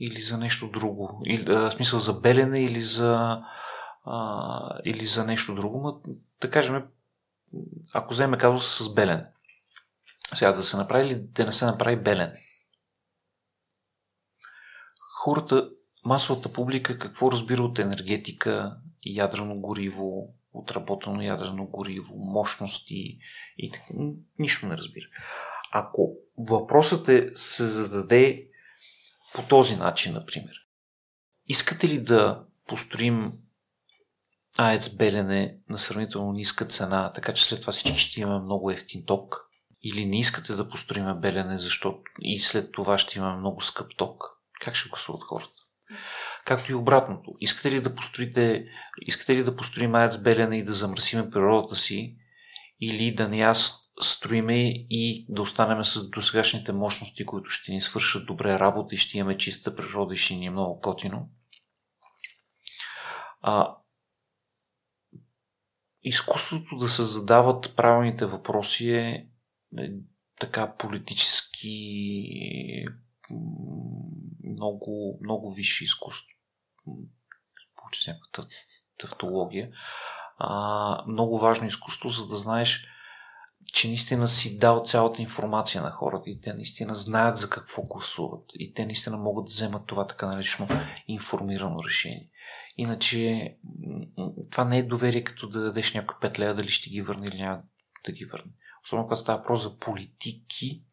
[0.00, 1.22] или за нещо друго.
[1.26, 3.40] Или, а, смисъл за Белене или за,
[4.04, 5.80] а, или за нещо друго.
[5.80, 6.88] Но, да кажем,
[7.92, 9.26] ако вземе казус с Белене.
[10.34, 12.32] Сега да се направи или да не се направи Белен.
[15.18, 15.70] Хората
[16.08, 18.76] масовата публика какво разбира от енергетика,
[19.06, 23.18] ядрено гориво, отработено ядрено гориво, мощности
[23.58, 23.86] и така.
[24.38, 25.06] Нищо не разбира.
[25.72, 28.46] Ако въпросът е се зададе
[29.34, 30.54] по този начин, например,
[31.46, 33.32] искате ли да построим
[34.58, 39.04] АЕЦ Белене на сравнително ниска цена, така че след това всички ще имаме много ефтин
[39.06, 39.44] ток?
[39.82, 44.24] Или не искате да построим Белене, защото и след това ще имаме много скъп ток?
[44.60, 45.57] Как ще гласуват хората?
[46.44, 47.34] Както и обратното.
[47.40, 48.64] Искате ли да построите,
[49.00, 52.16] искате ли да построим АЕЦ Белене и да замърсиме природата си,
[52.80, 53.54] или да не я
[54.00, 54.54] строиме
[54.90, 59.36] и да останем с досегашните мощности, които ще ни свършат добре работа и ще имаме
[59.36, 61.30] чиста природа и ще ни е много котино.
[63.40, 63.76] А,
[66.02, 69.26] изкуството да се задават правилните въпроси е,
[69.78, 69.90] е
[70.40, 71.68] така политически
[74.44, 76.28] много, много висше изкуство.
[77.76, 78.46] Получи някаква
[78.98, 79.70] тавтология.
[80.38, 82.88] А, много важно изкуство, за да знаеш,
[83.72, 88.44] че наистина си дал цялата информация на хората и те наистина знаят за какво гласуват
[88.54, 90.68] и те наистина могат да вземат това така наречено
[91.08, 92.30] информирано решение.
[92.76, 93.56] Иначе
[94.50, 97.38] това не е доверие като да дадеш някой пет лея дали ще ги върне или
[97.38, 97.62] няма
[98.04, 98.52] да ги върне.
[98.84, 100.84] Особено когато става въпрос за политики,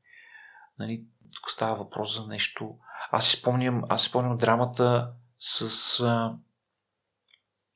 [0.80, 1.06] нали,
[1.36, 2.78] тук става въпрос за нещо.
[3.12, 6.38] Аз си спомням, аз си спомням драмата с а,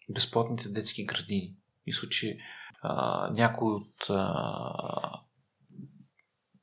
[0.10, 1.56] безплатните детски градини.
[1.88, 2.38] Мисля, че
[2.82, 5.24] а, някой от а,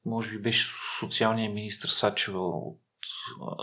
[0.05, 0.69] може би беше
[1.01, 2.81] социалният министр Сачева от,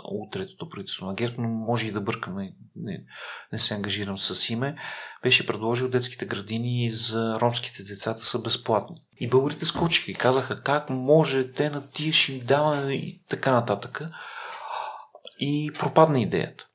[0.04, 3.04] от третото правителство на ГЕРБ, но може и да бъркам, не, не,
[3.52, 4.76] не се ангажирам с име,
[5.22, 8.96] беше предложил детските градини за ромските децата са безплатни.
[9.20, 13.52] И българите скочиха и казаха как може те на тия ще им даваме и така
[13.52, 14.02] нататък.
[15.40, 16.66] И пропадна идеята.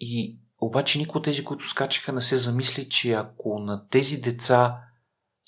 [0.00, 4.78] И обаче никой от тези, които скачаха, не се замисли, че ако на тези деца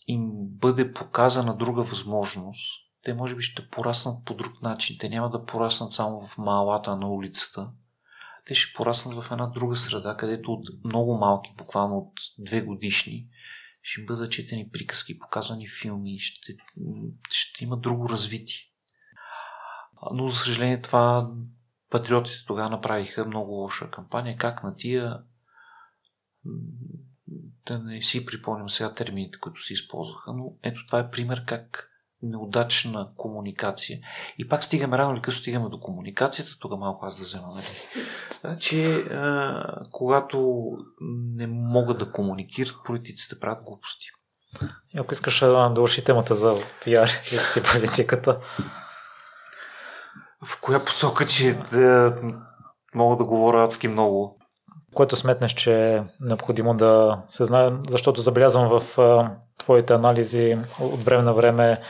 [0.06, 4.96] им бъде показана друга възможност, те може би ще пораснат по друг начин.
[5.00, 7.70] Те няма да пораснат само в малата на улицата.
[8.46, 13.28] Те ще пораснат в една друга среда, където от много малки, буквално от две годишни,
[13.82, 16.56] ще бъдат четени приказки, показани филми, ще,
[17.30, 18.58] ще има друго развитие.
[20.12, 21.30] Но, за съжаление, това
[21.90, 24.36] патриотите тогава направиха много лоша кампания.
[24.36, 25.22] Как на тия
[27.66, 31.92] да не си припомням сега термините, които се използваха, но ето това е пример как
[32.22, 33.98] неудачна комуникация.
[34.38, 37.48] И пак стигаме рано или късно стигаме до комуникацията, тогава малко аз да взема.
[37.54, 37.64] Нали?
[38.40, 39.62] Значи, а,
[39.92, 40.66] когато
[41.34, 44.06] не могат да комуникират, политиците правят глупости.
[44.94, 47.10] И ако искаш да довърши темата за пиар
[47.56, 48.40] и политиката.
[50.44, 52.16] В коя посока, че да,
[52.94, 54.38] мога да говоря адски много?
[54.96, 58.98] Което сметнеш, че е необходимо да се знае, защото забелязвам в
[59.58, 61.80] твоите анализи от време на време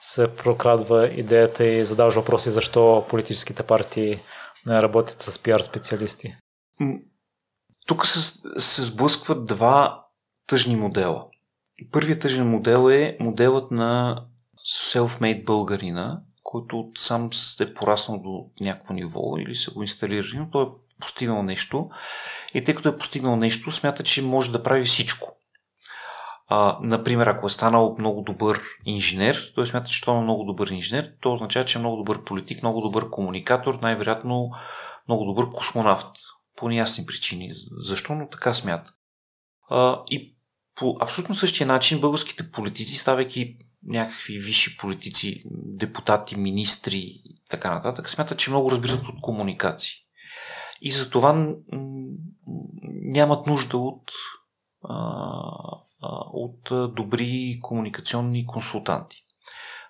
[0.00, 4.20] се прокрадва идеята и задаваш въпроси защо политическите партии
[4.66, 6.34] не работят с пиар специалисти.
[7.86, 10.04] Тук се, се сблъскват два
[10.46, 11.26] тъжни модела.
[11.92, 14.22] Първият тъжен модел е моделът на
[14.92, 17.30] self-made българина, който сам
[17.60, 21.88] е пораснал до някакво ниво или са го инсталирали, но той е постигнал нещо
[22.54, 25.38] и тъй като е постигнал нещо, смята, че може да прави всичко.
[26.50, 30.68] А, например, ако е станал много добър инженер, той смята, че той е много добър
[30.68, 34.50] инженер, то означава, че е много добър политик, много добър комуникатор, най-вероятно
[35.08, 36.10] много добър космонавт.
[36.56, 37.50] По неясни причини.
[37.70, 38.14] Защо?
[38.14, 38.92] Но така смята.
[39.70, 40.36] А, и
[40.74, 43.56] по абсолютно същия начин българските политици, ставайки
[43.86, 49.92] някакви висши политици, депутати, министри и така нататък, смятат, че много разбират от комуникации.
[50.80, 51.54] И затова
[53.04, 54.12] нямат нужда от
[56.32, 59.24] от добри комуникационни консултанти.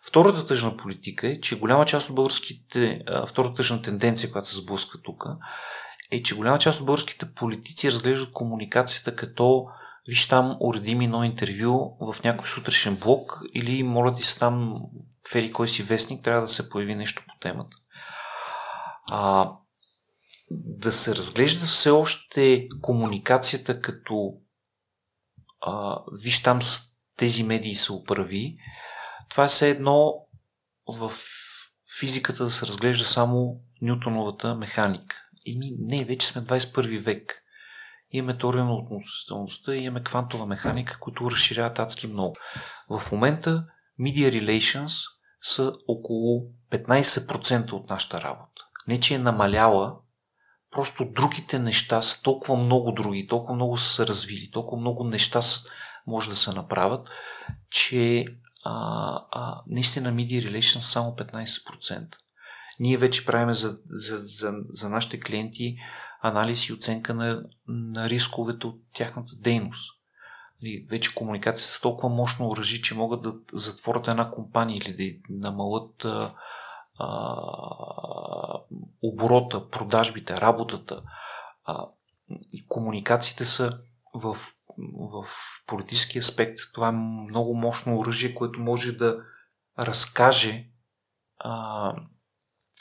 [0.03, 5.01] Втората тъжна политика е, че голяма част от българските, втората тъжна тенденция, която се сблъсква
[5.03, 5.25] тук,
[6.11, 9.67] е, че голяма част от българските политици разглеждат комуникацията като
[10.09, 14.75] виж там, уреди ми едно интервю в някой сутрешен блок или моля ти се там
[15.33, 17.77] в ери кой си вестник, трябва да се появи нещо по темата.
[19.11, 19.53] А,
[20.51, 24.35] да се разглежда все още комуникацията като
[25.61, 26.81] а, виж там с
[27.17, 28.57] тези медии се оправи,
[29.31, 30.15] това е все едно
[30.87, 31.13] в
[32.01, 35.17] физиката да се разглежда само Нютоновата механика.
[35.45, 37.43] И ми, не, вече сме 21 век.
[38.11, 42.37] Имаме теория на относителността имаме квантова механика, които разширяват адски много.
[42.91, 43.65] В момента
[44.01, 45.05] Media Relations
[45.43, 48.63] са около 15% от нашата работа.
[48.89, 49.97] Не, че е намаляла,
[50.71, 55.43] просто другите неща са толкова много други, толкова много са се развили, толкова много неща
[55.43, 55.69] са,
[56.07, 57.09] може да се направят,
[57.71, 58.25] че
[58.65, 58.75] а,
[59.31, 62.15] а, наистина Media Relations само 15%.
[62.81, 65.77] Ние вече правим за, за, за, за нашите клиенти
[66.23, 69.95] анализ и оценка на, на рисковете от тяхната дейност.
[70.63, 75.49] Нали, вече комуникацията са толкова мощно оръжи, че могат да затворят една компания или да
[75.49, 76.35] намалят а,
[79.03, 81.03] оборота, продажбите, работата.
[81.65, 81.89] А,
[82.69, 83.81] комуникациите са
[84.15, 84.37] в,
[84.99, 85.25] в
[85.67, 86.59] политически аспект.
[86.75, 89.21] Това е много мощно оръжие, което може да
[89.79, 90.67] разкаже
[91.39, 91.95] а,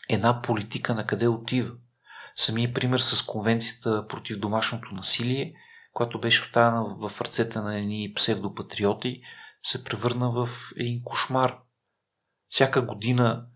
[0.10, 1.72] една политика на къде отива.
[2.36, 5.54] Самия пример с конвенцията против домашното насилие,
[5.94, 9.22] която беше оставена в ръцете на едни псевдопатриоти,
[9.64, 11.58] се превърна в един кошмар.
[12.50, 13.48] Всяка година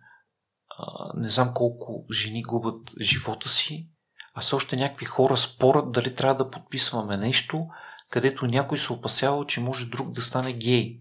[1.15, 3.87] не знам колко жени губят живота си,
[4.33, 7.67] а все още някакви хора спорят дали трябва да подписваме нещо,
[8.09, 10.99] където някой се опасява, че може друг да стане гей.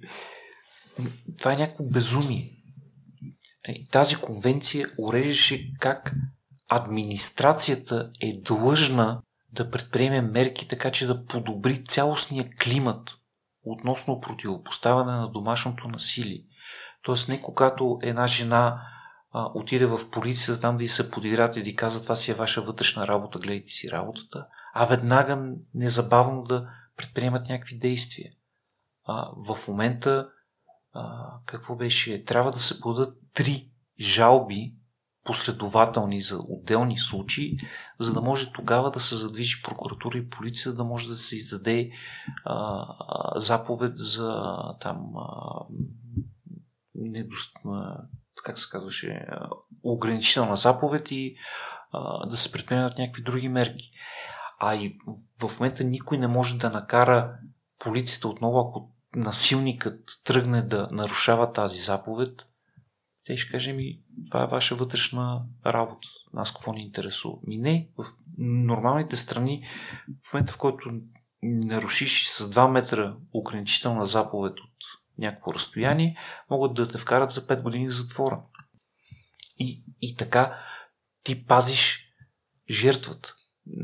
[1.38, 2.50] Това е някакво безумие.
[3.68, 6.14] Е, тази конвенция уреждаше как
[6.68, 13.10] администрацията е длъжна да предприеме мерки така, че да подобри цялостния климат
[13.62, 16.44] относно противопоставяне на домашното насилие.
[17.02, 18.82] Тоест не когато една жена
[19.32, 22.34] а, отиде в полицията там да и се подиграт и да казва това си е
[22.34, 28.32] ваша вътрешна работа, гледайте си работата, а веднага незабавно да предприемат някакви действия.
[29.04, 30.28] А, в момента
[30.92, 32.24] а, какво беше?
[32.24, 33.70] Трябва да се подадат три
[34.00, 34.74] жалби
[35.24, 37.58] последователни за отделни случаи,
[37.98, 41.90] за да може тогава да се задвижи прокуратура и полиция, да може да се издаде
[42.44, 42.86] а,
[43.36, 44.42] заповед за
[44.80, 45.64] там а,
[46.94, 47.56] недост...
[48.42, 49.26] как се казваше,
[49.82, 51.36] ограничителна заповед и
[52.26, 53.90] да се предприемат някакви други мерки.
[54.58, 54.98] А и
[55.42, 57.38] в момента никой не може да накара
[57.78, 62.42] полицията отново, ако насилникът тръгне да нарушава тази заповед,
[63.24, 64.00] те ще каже ми,
[64.30, 66.08] това е ваша вътрешна работа.
[66.32, 67.38] Нас какво ни интересува?
[67.46, 68.06] Ми не, в
[68.38, 69.66] нормалните страни,
[70.22, 70.90] в момента в който
[71.42, 76.16] нарушиш с 2 метра ограничителна заповед от някакво разстояние,
[76.50, 78.42] могат да те вкарат за 5 години затвора.
[79.58, 80.58] И, и така
[81.24, 82.12] ти пазиш
[82.70, 83.34] жертвата,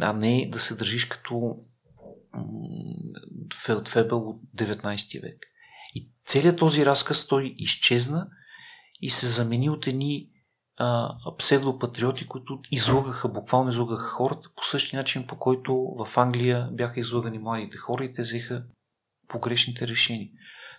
[0.01, 1.57] а не да се държиш като
[3.65, 5.47] Фелдфебел от 19 век.
[5.95, 8.29] И целият този разказ той изчезна
[9.01, 10.31] и се замени от едни
[11.39, 17.39] псевдопатриоти, които излъгаха, буквално излъгаха хората по същия начин, по който в Англия бяха излъгани
[17.39, 18.65] младите хора и те взеха
[19.29, 20.29] погрешните решения.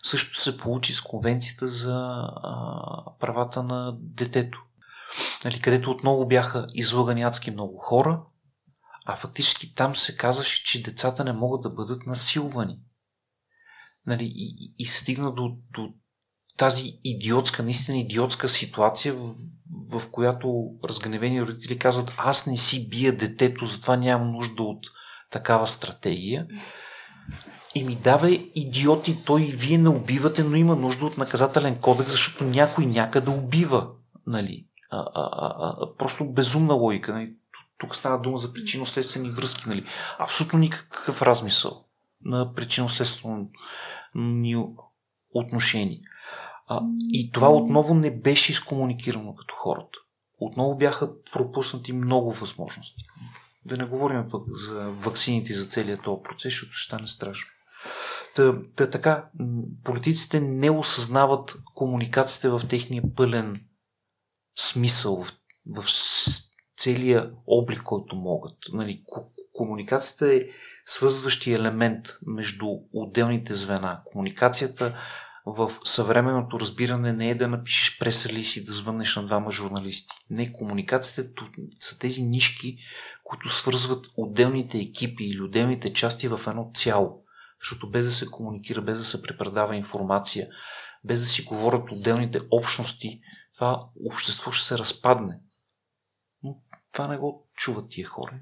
[0.03, 4.64] Също се получи с конвенцията за а, правата на детето,
[5.45, 8.22] нали, където отново бяха излъгани адски много хора,
[9.06, 12.80] а фактически там се казваше, че децата не могат да бъдат насилвани.
[14.06, 15.94] Нали, и, и стигна до, до
[16.57, 19.36] тази идиотска, наистина идиотска ситуация, в,
[19.90, 24.86] в която разгневени родители казват аз не си бия детето, затова нямам нужда от
[25.32, 26.48] такава стратегия.
[27.78, 32.12] И ми дава идиоти, той и вие не убивате, но има нужда от наказателен кодекс,
[32.12, 33.88] защото някой някъде убива.
[34.28, 34.66] Нали?
[34.91, 37.14] А, а, а, а, просто безумна логика.
[37.14, 37.34] Нали?
[37.78, 39.70] Тук става дума за причинно-следствени връзки.
[39.70, 39.86] Нали?
[40.20, 41.86] Абсолютно никакъв размисъл
[42.26, 44.58] на причинно-следствени
[45.34, 45.99] отношения.
[46.68, 49.99] А, и това отново не беше изкомуникирано като хората.
[50.40, 53.04] Отново бяха пропуснати много възможности.
[53.66, 57.52] Да не говорим пък за ваксините за целият този процес, защото ще стане страшно.
[58.36, 59.30] Та, та така,
[59.84, 63.62] политиците не осъзнават комуникацията в техния пълен
[64.58, 65.32] смисъл, в,
[65.66, 65.86] в
[66.78, 68.58] целия облик, който могат.
[68.74, 69.04] Нали,
[69.54, 70.41] комуникацията е
[70.86, 74.02] свързващи елемент между отделните звена.
[74.06, 74.98] Комуникацията
[75.45, 80.16] в съвременното разбиране не е да напишеш прес и да звъннеш на двама журналисти.
[80.30, 81.45] Не, комуникацията
[81.80, 82.78] са тези нишки,
[83.24, 87.24] които свързват отделните екипи или отделните части в едно цяло.
[87.62, 90.48] Защото без да се комуникира, без да се препредава информация,
[91.04, 93.22] без да си говорят отделните общности,
[93.56, 95.40] това общество ще се разпадне.
[96.44, 96.58] Но
[96.94, 98.34] това не го чуват тия хора.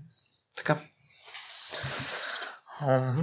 [0.58, 0.80] Така.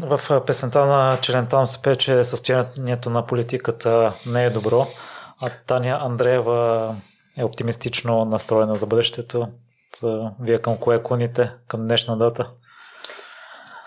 [0.03, 4.87] В песента на Челентано се пее, че състоянието на политиката не е добро,
[5.41, 6.97] а Таня Андреева
[7.37, 9.49] е оптимистично настроена за бъдещето.
[10.41, 12.51] Вие към кое клоните към днешна дата?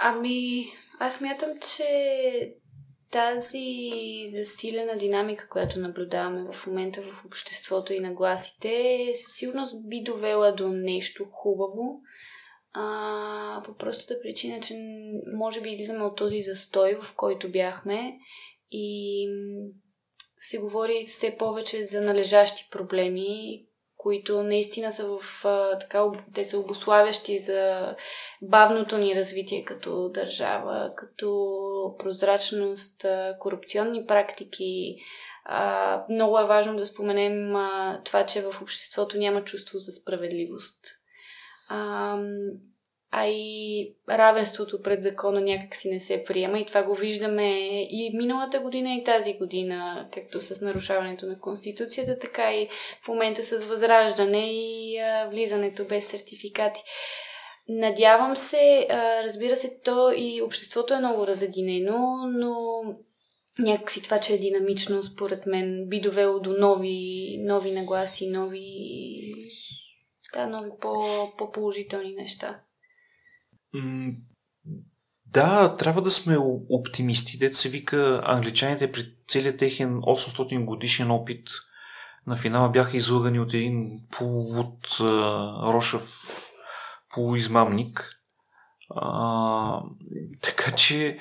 [0.01, 0.67] Ами,
[0.99, 2.55] аз мятам, че
[3.11, 3.81] тази
[4.27, 10.69] засилена динамика, която наблюдаваме в момента в обществото и нагласите, със сигурност би довела до
[10.69, 12.01] нещо хубаво.
[12.73, 14.73] А, по простата причина, че
[15.37, 18.17] може би излизаме от този застой, в който бяхме
[18.71, 19.27] и
[20.39, 23.64] се говори все повече за належащи проблеми,
[24.05, 27.95] които наистина са в а, така, те са обославящи за
[28.41, 34.95] бавното ни развитие като държава, като прозрачност, а, корупционни практики.
[35.45, 40.85] А, много е важно да споменем а, това, че в обществото няма чувство за справедливост.
[41.69, 42.17] А,
[43.17, 47.59] а и равенството пред закона някак си не се приема и това го виждаме
[47.89, 52.69] и миналата година и тази година, както с нарушаването на Конституцията, така и
[53.03, 56.81] в момента с възраждане и а, влизането без сертификати.
[57.69, 62.55] Надявам се, а, разбира се, то и обществото е много разединено, но
[63.59, 68.67] някакси това, че е динамично, според мен, би довело до нови, нови нагласи, нови,
[70.33, 71.05] да, нови по,
[71.37, 72.59] по-положителни неща.
[75.25, 76.37] Да, трябва да сме
[76.69, 77.37] оптимисти.
[77.37, 81.49] Дет се вика, англичаните при целият техен 800 годишен опит
[82.27, 84.97] на финала бяха излъгани от един полуот
[85.63, 86.21] Рошев
[87.13, 88.11] полуизмамник.
[88.95, 89.81] А,
[90.41, 91.17] така че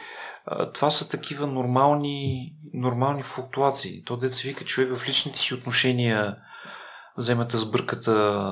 [0.47, 4.05] а, това са такива нормални, нормални флуктуации.
[4.05, 6.37] То дет се вика човек в личните си отношения
[7.17, 8.43] вземете сбърката,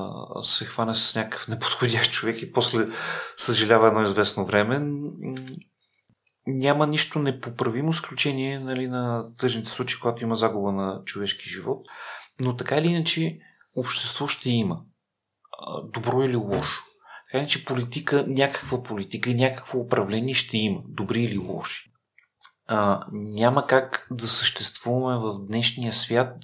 [0.43, 2.87] се хване с някакъв неподходящ човек и после
[3.37, 4.81] съжалява едно известно време.
[6.47, 11.87] Няма нищо непоправимо, изключение нали, на тъжните случаи, когато има загуба на човешки живот.
[12.41, 13.39] Но така или иначе,
[13.77, 14.81] общество ще има.
[15.85, 16.83] Добро или лошо.
[17.33, 20.81] Така че политика, някаква политика и някакво управление ще има.
[20.89, 21.93] Добри или лоши.
[22.67, 26.35] А, няма как да съществуваме в днешния свят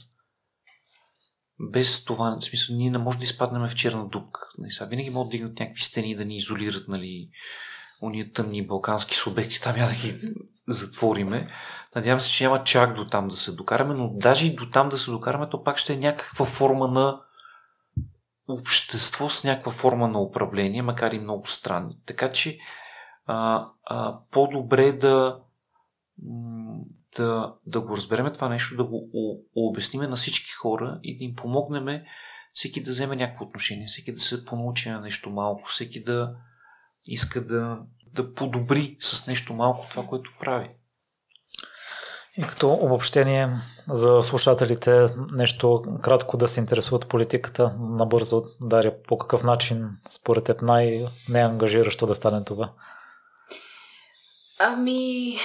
[1.61, 2.37] без това.
[2.41, 4.41] В смисъл, ние не можем да изпаднем в черна дупка.
[4.59, 7.29] Нали, винаги могат да дигнат някакви стени да ни изолират, нали,
[8.03, 10.35] уния тъмни балкански субекти, там я да ги
[10.69, 11.49] затвориме.
[11.97, 14.89] Надявам се, че няма чак до там да се докараме, но даже и до там
[14.89, 17.21] да се докараме, то пак ще е някаква форма на
[18.49, 21.97] общество с някаква форма на управление, макар и много странни.
[22.07, 22.59] Така че
[23.27, 25.41] а, а, по-добре да,
[27.17, 29.09] да, да го разбереме това нещо, да го
[29.55, 32.03] обясниме на всички хора и да им помогнем
[32.59, 36.35] всеки да вземе някакво отношение, всеки да се понаучи на нещо малко, всеки да
[37.05, 37.79] иска да,
[38.15, 40.71] да подобри с нещо малко това, което прави.
[42.39, 43.57] И като обобщение
[43.89, 50.63] за слушателите, нещо кратко да се интересуват политиката, набързо, Даря, по какъв начин според теб
[50.63, 52.73] най-неангажиращо да стане това?
[54.61, 55.37] Ами,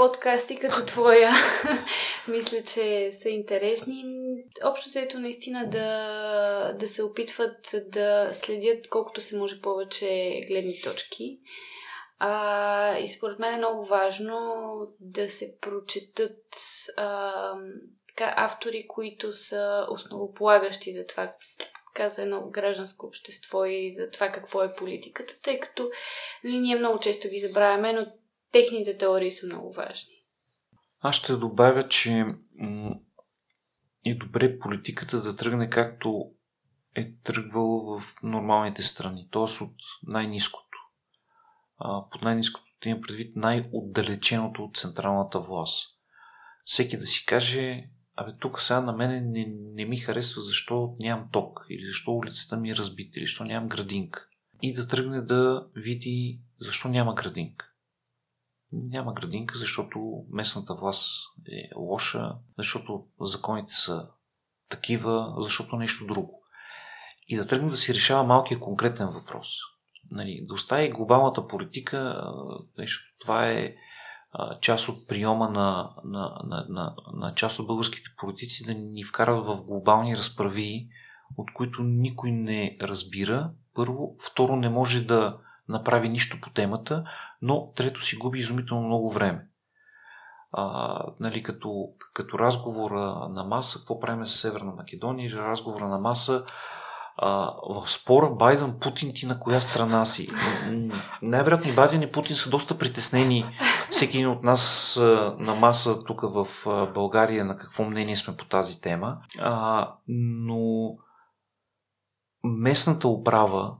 [0.00, 1.30] подкасти като твоя,
[2.28, 4.04] мисля, че са интересни.
[4.64, 11.38] Общо взето наистина да, да се опитват да следят колкото се може повече гледни точки.
[12.18, 14.36] А, и според мен е много важно
[15.00, 16.46] да се прочетат
[16.96, 17.52] а,
[18.08, 21.32] така, автори, които са основополагащи за това,
[21.94, 25.90] каза едно гражданско общество и за това какво е политиката, тъй като
[26.44, 28.06] нали, ние много често ги забравяме, но
[28.52, 30.20] техните теории са много важни.
[31.00, 32.24] Аз ще добавя, че
[34.06, 36.30] е добре политиката да тръгне както
[36.94, 39.64] е тръгвала в нормалните страни, т.е.
[39.64, 40.78] от най-низкото.
[42.12, 45.96] Под най-низкото има предвид най-отдалеченото от централната власт.
[46.64, 47.84] Всеки да си каже,
[48.16, 52.56] абе тук сега на мене не, не ми харесва защо нямам ток, или защо улицата
[52.56, 54.26] ми е разбита, или защо нямам градинка.
[54.62, 57.69] И да тръгне да види защо няма градинка
[58.72, 61.06] няма градинка, защото местната власт
[61.52, 64.08] е лоша, защото законите са
[64.68, 66.42] такива, защото нещо друго.
[67.28, 69.56] И да тръгне да си решава малкия конкретен въпрос.
[70.10, 72.22] Нали, да остави глобалната политика,
[72.78, 73.74] нещо, това е
[74.60, 79.46] част от приема на, на, на, на, на част от българските политици да ни вкарат
[79.46, 80.88] в глобални разправи,
[81.36, 83.50] от които никой не разбира.
[83.74, 84.16] Първо.
[84.20, 85.38] Второ, не може да
[85.70, 87.04] направи нищо по темата,
[87.42, 89.46] но трето си губи изумително много време.
[90.52, 96.44] А, нали, като, като разговора на маса, какво правим с Северна Македония, разговора на маса,
[97.16, 100.28] а, в спора Байден-Путин ти на коя страна си?
[101.22, 103.44] Най-вероятно Байден и Путин са доста притеснени.
[103.90, 108.36] Всеки един от нас а, на маса тук в а, България на какво мнение сме
[108.36, 109.18] по тази тема.
[109.38, 110.94] А, но
[112.44, 113.74] местната управа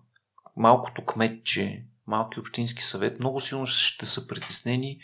[0.57, 5.01] малкото кметче, малки общински съвет, много силно ще са притеснени,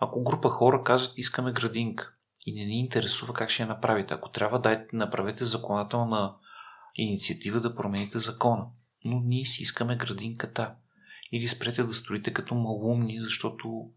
[0.00, 2.12] ако група хора кажат искаме градинка
[2.46, 4.14] и не ни интересува как ще я направите.
[4.14, 6.34] Ако трябва, дайте, направете законодателна
[6.94, 8.66] инициатива да промените закона.
[9.04, 10.74] Но ние си искаме градинката.
[11.32, 13.90] Или спрете да строите като малумни, защото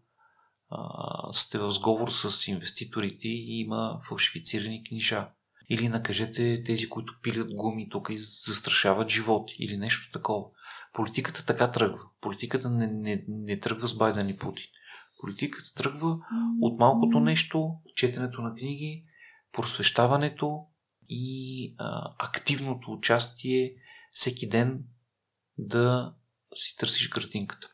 [0.70, 5.28] а, сте в сговор с инвеститорите и има фалшифицирани книжа.
[5.70, 9.56] Или накажете тези, които пилят гуми тук и застрашават животи.
[9.58, 10.44] Или нещо такова.
[10.94, 12.00] Политиката така тръгва.
[12.20, 14.66] Политиката не, не, не тръгва с Байден и Путин.
[15.20, 16.18] Политиката тръгва
[16.60, 19.04] от малкото нещо, четенето на книги,
[19.52, 20.66] просвещаването
[21.08, 23.74] и а, активното участие
[24.12, 24.84] всеки ден
[25.58, 26.14] да
[26.54, 27.68] си търсиш градинката.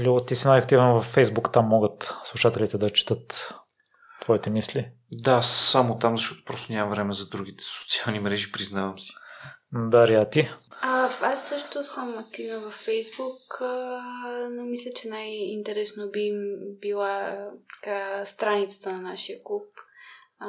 [0.00, 3.54] Лео, ти си най-активен във Фейсбук, там могат слушателите да четат
[4.22, 4.90] твоите мисли?
[5.12, 9.12] Да, само там, защото просто нямам време за другите социални мрежи, признавам си.
[9.72, 10.48] Дария, ти?
[10.82, 13.60] А, аз също съм активна във Фейсбук,
[14.50, 16.32] но мисля, че най-интересно би
[16.80, 17.44] била
[17.74, 19.66] така, страницата на нашия клуб,
[20.38, 20.48] а,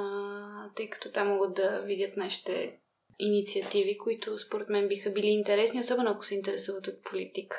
[0.76, 2.78] тъй като там могат да видят нашите
[3.20, 7.58] инициативи, които според мен биха били интересни, особено ако се интересуват от политика.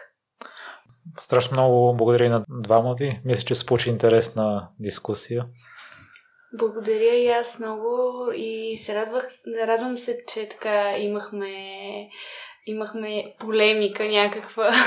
[1.18, 3.20] Страшно много благодаря на двама ви.
[3.24, 5.46] Мисля, че се получи интересна дискусия.
[6.54, 9.24] Благодаря и аз много и се радвах,
[9.66, 11.48] радвам се, че така имахме
[12.66, 14.70] имахме полемика някаква.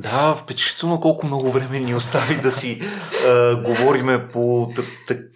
[0.00, 2.80] Да, впечатлително колко много време ни остави да си
[3.26, 4.72] а, говориме по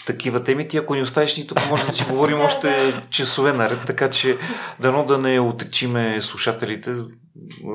[0.07, 0.69] такива теми.
[0.69, 4.39] Ти ако ни оставиш ни тук, може да си говорим още часове наред, така че
[4.81, 6.90] дано да не отекчиме слушателите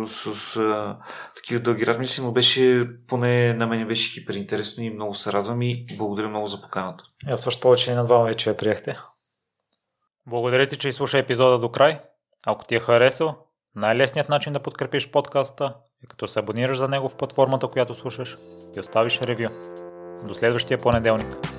[0.08, 0.98] с а,
[1.36, 5.86] такива дълги размисли, но беше, поне на мен беше хиперинтересно и много се радвам и
[5.98, 7.04] благодаря много за поканата.
[7.28, 8.98] Аз също повече на двама вече я приехте.
[10.28, 12.00] Благодаря ти, че изслуша епизода до край.
[12.46, 13.36] Ако ти е харесал,
[13.76, 15.74] най-лесният начин да подкрепиш подкаста
[16.04, 18.38] е като се абонираш за него в платформата, която слушаш
[18.76, 19.50] и оставиш ревю.
[20.24, 21.57] До следващия понеделник.